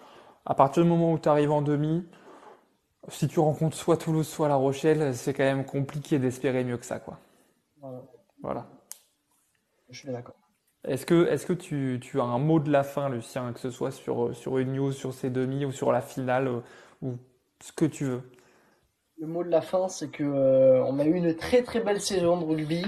À 0.45 0.53
partir 0.53 0.83
du 0.83 0.89
moment 0.89 1.11
où 1.11 1.17
tu 1.17 1.27
arrives 1.27 1.51
en 1.51 1.63
demi, 1.63 2.05
si 3.07 3.27
tu 3.27 3.39
rencontres 3.39 3.75
soit 3.75 3.97
Toulouse, 3.97 4.27
soit 4.27 4.47
La 4.47 4.55
Rochelle, 4.55 5.15
c'est 5.15 5.33
quand 5.33 5.43
même 5.43 5.65
compliqué 5.65 6.19
d'espérer 6.19 6.63
mieux 6.63 6.77
que 6.77 6.85
ça. 6.85 6.99
Quoi. 6.99 7.17
Voilà. 8.43 8.67
Je 9.93 9.99
suis 9.99 10.09
d'accord. 10.09 10.35
Est-ce 10.85 11.05
que, 11.05 11.27
est 11.27 11.45
que 11.45 11.53
tu, 11.53 11.99
tu, 12.01 12.19
as 12.19 12.23
un 12.23 12.39
mot 12.39 12.59
de 12.59 12.71
la 12.71 12.83
fin, 12.83 13.09
Lucien, 13.09 13.53
que 13.53 13.59
ce 13.59 13.69
soit 13.69 13.91
sur, 13.91 14.35
sur 14.35 14.57
une 14.57 14.73
news, 14.73 14.91
sur 14.91 15.13
ces 15.13 15.29
demi 15.29 15.65
ou 15.65 15.71
sur 15.71 15.91
la 15.91 16.01
finale, 16.01 16.47
euh, 16.47 16.59
ou 17.01 17.17
ce 17.61 17.71
que 17.71 17.85
tu 17.85 18.05
veux? 18.05 18.21
Le 19.19 19.27
mot 19.27 19.43
de 19.43 19.49
la 19.49 19.61
fin, 19.61 19.87
c'est 19.87 20.09
que 20.09 20.23
euh, 20.23 20.83
on 20.85 20.97
a 20.97 21.05
eu 21.05 21.13
une 21.13 21.35
très 21.35 21.61
très 21.61 21.79
belle 21.79 22.01
saison 22.01 22.37
de 22.37 22.43
rugby, 22.43 22.85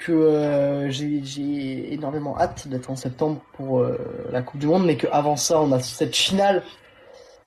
que 0.00 0.12
euh, 0.12 0.90
j'ai 0.90 1.92
énormément 1.92 2.38
hâte 2.38 2.66
d'être 2.66 2.90
en 2.90 2.96
septembre 2.96 3.42
pour 3.52 3.80
euh, 3.80 3.98
la 4.32 4.42
Coupe 4.42 4.58
du 4.58 4.66
Monde, 4.66 4.86
mais 4.86 4.96
qu'avant 4.96 5.36
ça, 5.36 5.60
on 5.60 5.70
a 5.72 5.80
cette 5.80 6.16
finale 6.16 6.62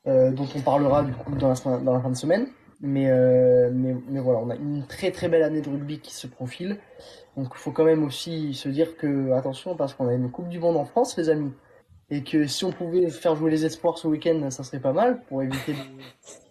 dont 0.06 0.48
on 0.56 0.62
parlera 0.62 1.04
du 1.04 1.14
coup 1.14 1.36
dans 1.36 1.50
la, 1.50 1.78
dans 1.78 1.94
la 1.94 2.00
fin 2.00 2.10
de 2.10 2.16
semaine. 2.16 2.48
Mais, 2.82 3.12
mais, 3.72 3.94
mais 4.08 4.20
voilà, 4.20 4.40
on 4.40 4.50
a 4.50 4.56
une 4.56 4.86
très 4.88 5.12
très 5.12 5.28
belle 5.28 5.44
année 5.44 5.62
de 5.62 5.70
rugby 5.70 6.00
qui 6.00 6.14
se 6.14 6.28
profile. 6.28 6.78
Donc 7.36 7.50
il 7.54 7.58
faut 7.58 7.72
quand 7.72 7.84
même 7.84 8.04
aussi 8.04 8.54
se 8.54 8.70
dire 8.70 8.96
que, 8.96 9.32
attention, 9.34 9.76
parce 9.76 9.94
qu'on 9.94 10.08
a 10.08 10.14
une 10.14 10.32
Coupe 10.32 10.50
du 10.50 10.60
Monde 10.60 10.78
en 10.78 10.86
France, 10.86 11.18
les 11.18 11.30
amis, 11.30 11.52
et 12.12 12.24
que 12.24 12.48
si 12.48 12.66
on 12.66 12.72
pouvait 12.72 13.10
faire 13.10 13.36
jouer 13.36 13.52
les 13.52 13.66
espoirs 13.66 13.98
ce 13.98 14.08
week-end, 14.08 14.50
ça 14.50 14.64
serait 14.64 14.80
pas 14.80 14.94
mal 14.94 15.22
pour 15.24 15.44
éviter 15.44 15.76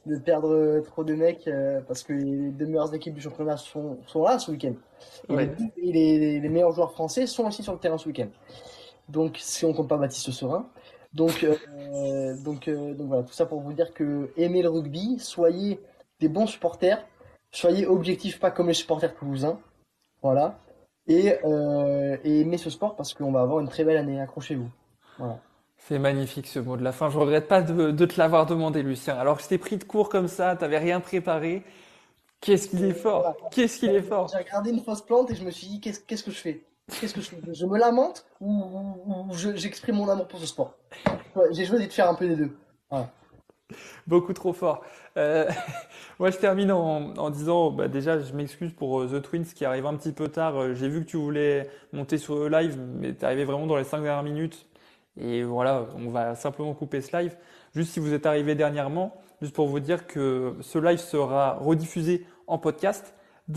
de 0.07 0.17
perdre 0.17 0.81
trop 0.81 1.05
de 1.05 1.15
mecs 1.15 1.47
euh, 1.49 1.81
parce 1.87 2.03
que 2.03 2.13
les 2.13 2.51
deux 2.51 2.67
meilleures 2.67 2.95
équipes 2.95 3.15
du 3.15 3.21
championnat 3.21 3.57
sont, 3.57 3.99
sont 4.07 4.23
là 4.23 4.39
ce 4.39 4.51
week-end. 4.51 4.75
Et, 5.31 5.49
les, 5.77 6.41
les, 6.41 6.49
meilleurs 6.49 6.73
joueurs 6.73 6.93
français 6.93 7.27
sont 7.27 7.47
aussi 7.47 7.63
sur 7.63 7.73
le 7.73 7.79
terrain 7.79 7.99
ce 7.99 8.07
week-end. 8.07 8.29
Donc, 9.09 9.37
si 9.39 9.65
on 9.65 9.73
compte 9.73 9.89
pas 9.89 9.97
Baptiste 9.97 10.31
Serein. 10.31 10.69
Donc, 11.13 11.45
euh, 11.45 12.37
donc, 12.43 12.69
euh, 12.69 12.95
donc 12.95 13.09
voilà, 13.09 13.23
tout 13.23 13.33
ça 13.33 13.47
pour 13.47 13.61
vous 13.61 13.73
dire 13.73 13.93
que 13.95 14.31
aimez 14.37 14.63
le 14.63 14.69
rugby, 14.69 15.19
soyez 15.19 15.81
des 16.21 16.29
bons 16.29 16.47
supporters, 16.47 17.05
soyez 17.51 17.87
objectifs, 17.87 18.41
pas 18.41 18.51
comme 18.51 18.69
les 18.69 18.75
supporters 18.75 19.15
toulousains. 19.15 19.59
Voilà. 20.23 20.59
Et, 21.07 21.35
et 22.25 22.41
aimez 22.41 22.59
ce 22.59 22.71
sport 22.71 22.97
parce 22.97 23.15
qu'on 23.15 23.33
va 23.33 23.41
avoir 23.41 23.61
une 23.61 23.69
très 23.69 23.85
belle 23.85 23.97
année. 23.97 24.21
Accrochez-vous. 24.21 24.69
Voilà. 25.19 25.41
C'est 25.79 25.99
magnifique 25.99 26.47
ce 26.47 26.59
mot 26.59 26.77
de 26.77 26.85
la 26.85 26.93
fin. 26.93 27.09
Je 27.09 27.19
regrette 27.19 27.49
pas 27.49 27.63
de, 27.63 28.05
te 28.05 28.19
l'avoir 28.19 28.47
demandé, 28.47 28.83
Lucien. 28.83 29.17
Alors 29.17 29.39
que 29.39 29.43
je 29.43 29.49
t'ai 29.49 29.59
pris 29.59 29.79
de 29.79 29.85
court 29.85 30.09
comme 30.09 30.29
ça, 30.29 30.57
t'avais 30.57 30.79
rien 30.79 31.01
préparé. 31.01 31.63
Qu'est-ce 32.41 32.69
qu'il 32.69 32.85
est 32.85 32.93
fort 32.93 33.35
Qu'est-ce 33.51 33.79
qu'il 33.79 33.91
est 33.91 34.03
fort 34.03 34.29
J'ai 34.29 34.39
regardé 34.39 34.71
une 34.71 34.81
fausse 34.81 35.03
plante 35.03 35.31
et 35.31 35.35
je 35.35 35.45
me 35.45 35.51
suis 35.51 35.67
dit 35.67 35.81
qu'est-ce, 35.81 36.23
que 36.23 36.31
je 36.31 36.39
fais? 36.39 36.65
Qu'est-ce 37.01 37.15
que 37.15 37.21
je 37.21 37.31
fais? 37.31 37.41
Je 37.53 37.67
me 37.67 37.79
lamente 37.79 38.27
ou, 38.41 39.33
j'exprime 39.33 39.97
mon 39.97 40.09
amour 40.09 40.29
pour 40.29 40.39
ce 40.41 40.47
sport? 40.47 40.75
J'ai 41.53 41.65
joué 41.65 41.85
de 41.85 41.91
faire 41.91 42.09
un 42.09 42.15
peu 42.15 42.29
des 42.29 42.37
deux. 42.37 42.57
Beaucoup 44.07 44.33
trop 44.33 44.53
fort. 44.53 44.85
Euh, 45.17 45.49
moi, 46.19 46.31
je 46.31 46.37
termine 46.39 46.73
en, 46.73 47.31
disant, 47.31 47.71
bah, 47.71 47.89
déjà, 47.89 48.19
je 48.19 48.33
m'excuse 48.33 48.73
pour 48.73 49.01
euh, 49.01 49.07
The 49.07 49.23
Twins 49.23 49.45
qui 49.45 49.65
arrive 49.65 49.87
un 49.87 49.97
petit 49.97 50.13
peu 50.13 50.29
tard. 50.29 50.57
Euh, 50.57 50.75
j'ai 50.75 50.89
vu 50.89 51.05
que 51.05 51.11
tu 51.11 51.17
voulais 51.17 51.69
monter 51.93 52.19
sur 52.19 52.37
le 52.37 52.49
live, 52.49 52.79
mais 52.79 53.13
t'es 53.13 53.27
arrivé 53.27 53.45
vraiment 53.45 53.67
dans 53.67 53.77
les 53.77 53.85
cinq 53.85 54.03
dernières 54.03 54.23
minutes. 54.23 54.67
Et 55.21 55.43
voilà, 55.43 55.87
on 55.97 56.11
va 56.11 56.35
simplement 56.35 56.75
couper 56.75 57.01
ce 57.01 57.17
live. 57.17 57.37
Juste 57.75 57.93
si 57.93 58.01
vous 58.01 58.15
êtes 58.15 58.25
arrivé 58.27 58.55
dernièrement, 58.55 59.21
juste 59.43 59.55
pour 59.55 59.67
vous 59.67 59.81
dire 59.81 60.07
que 60.07 60.57
ce 60.61 60.79
live 60.79 60.99
sera 60.99 61.55
rediffusé 61.55 62.25
en 62.47 62.59
podcast. 62.59 63.15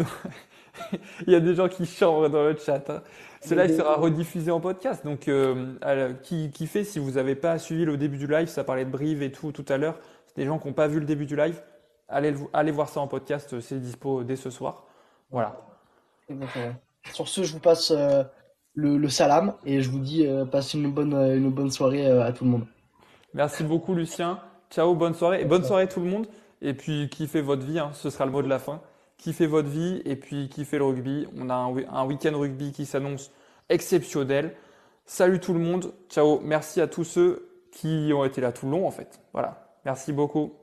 Il 1.27 1.33
y 1.33 1.35
a 1.35 1.39
des 1.39 1.53
gens 1.53 1.67
qui 1.67 1.85
chambrent 1.85 2.29
dans 2.29 2.43
le 2.43 2.57
chat. 2.57 2.89
Hein. 2.89 3.03
Ce 3.41 3.55
live 3.55 3.75
sera 3.75 3.95
rediffusé 3.95 4.51
en 4.51 4.59
podcast. 4.59 5.03
Donc, 5.03 5.27
euh, 5.27 6.13
qui, 6.23 6.51
qui, 6.51 6.67
fait, 6.67 6.83
si 6.83 6.99
vous 6.99 7.11
n'avez 7.11 7.35
pas 7.35 7.57
suivi 7.57 7.85
le 7.85 7.97
début 7.97 8.17
du 8.17 8.27
live, 8.27 8.47
ça 8.47 8.63
parlait 8.63 8.85
de 8.85 8.89
Brive 8.91 9.23
et 9.23 9.31
tout 9.31 9.51
tout 9.51 9.65
à 9.67 9.77
l'heure. 9.77 9.97
Des 10.35 10.45
gens 10.45 10.59
qui 10.59 10.67
n'ont 10.67 10.73
pas 10.73 10.87
vu 10.87 10.99
le 10.99 11.05
début 11.05 11.25
du 11.25 11.35
live. 11.35 11.61
Allez, 12.07 12.35
allez 12.53 12.71
voir 12.71 12.89
ça 12.89 12.99
en 12.99 13.07
podcast. 13.07 13.59
C'est 13.59 13.79
dispo 13.79 14.23
dès 14.23 14.35
ce 14.35 14.49
soir. 14.49 14.85
Voilà. 15.31 15.59
Sur 17.13 17.27
ce, 17.27 17.43
je 17.43 17.53
vous 17.53 17.59
passe 17.59 17.91
euh, 17.91 18.23
le, 18.75 19.09
salam 19.09 19.55
et 19.65 19.81
je 19.81 19.89
vous 19.89 19.99
dis 19.99 20.27
euh, 20.27 20.45
passez 20.45 20.77
une 20.77 20.91
bonne, 20.91 21.13
une 21.13 21.49
bonne 21.49 21.71
soirée 21.71 22.05
à 22.05 22.31
tout 22.31 22.43
le 22.43 22.51
monde. 22.51 22.65
Merci 23.33 23.63
beaucoup, 23.63 23.95
Lucien. 23.95 24.39
Ciao, 24.69 24.93
bonne 24.93 25.15
soirée. 25.15 25.41
Et 25.41 25.45
bonne 25.45 25.63
soirée 25.63 25.87
tout 25.87 25.99
le 25.99 26.09
monde. 26.09 26.27
Et 26.61 26.75
puis, 26.75 27.09
kiffez 27.09 27.41
votre 27.41 27.65
vie. 27.65 27.79
Hein. 27.79 27.89
Ce 27.93 28.09
sera 28.11 28.25
le 28.25 28.31
mot 28.31 28.43
de 28.43 28.49
la 28.49 28.59
fin 28.59 28.81
kiffez 29.21 29.45
votre 29.45 29.69
vie 29.69 30.01
et 30.03 30.15
puis 30.15 30.49
kiffez 30.49 30.77
le 30.77 30.85
rugby. 30.85 31.27
On 31.37 31.49
a 31.49 31.53
un, 31.53 32.05
week-end 32.05 32.37
rugby 32.37 32.71
qui 32.71 32.85
s'annonce 32.85 33.31
exceptionnel. 33.69 34.55
Salut 35.05 35.39
tout 35.39 35.53
le 35.53 35.59
monde. 35.59 35.93
Ciao. 36.09 36.39
Merci 36.43 36.81
à 36.81 36.87
tous 36.87 37.03
ceux 37.03 37.47
qui 37.71 38.11
ont 38.13 38.25
été 38.25 38.41
là 38.41 38.51
tout 38.51 38.65
le 38.65 38.73
long 38.73 38.87
en 38.87 38.91
fait. 38.91 39.21
Voilà. 39.31 39.77
Merci 39.85 40.11
beaucoup. 40.11 40.60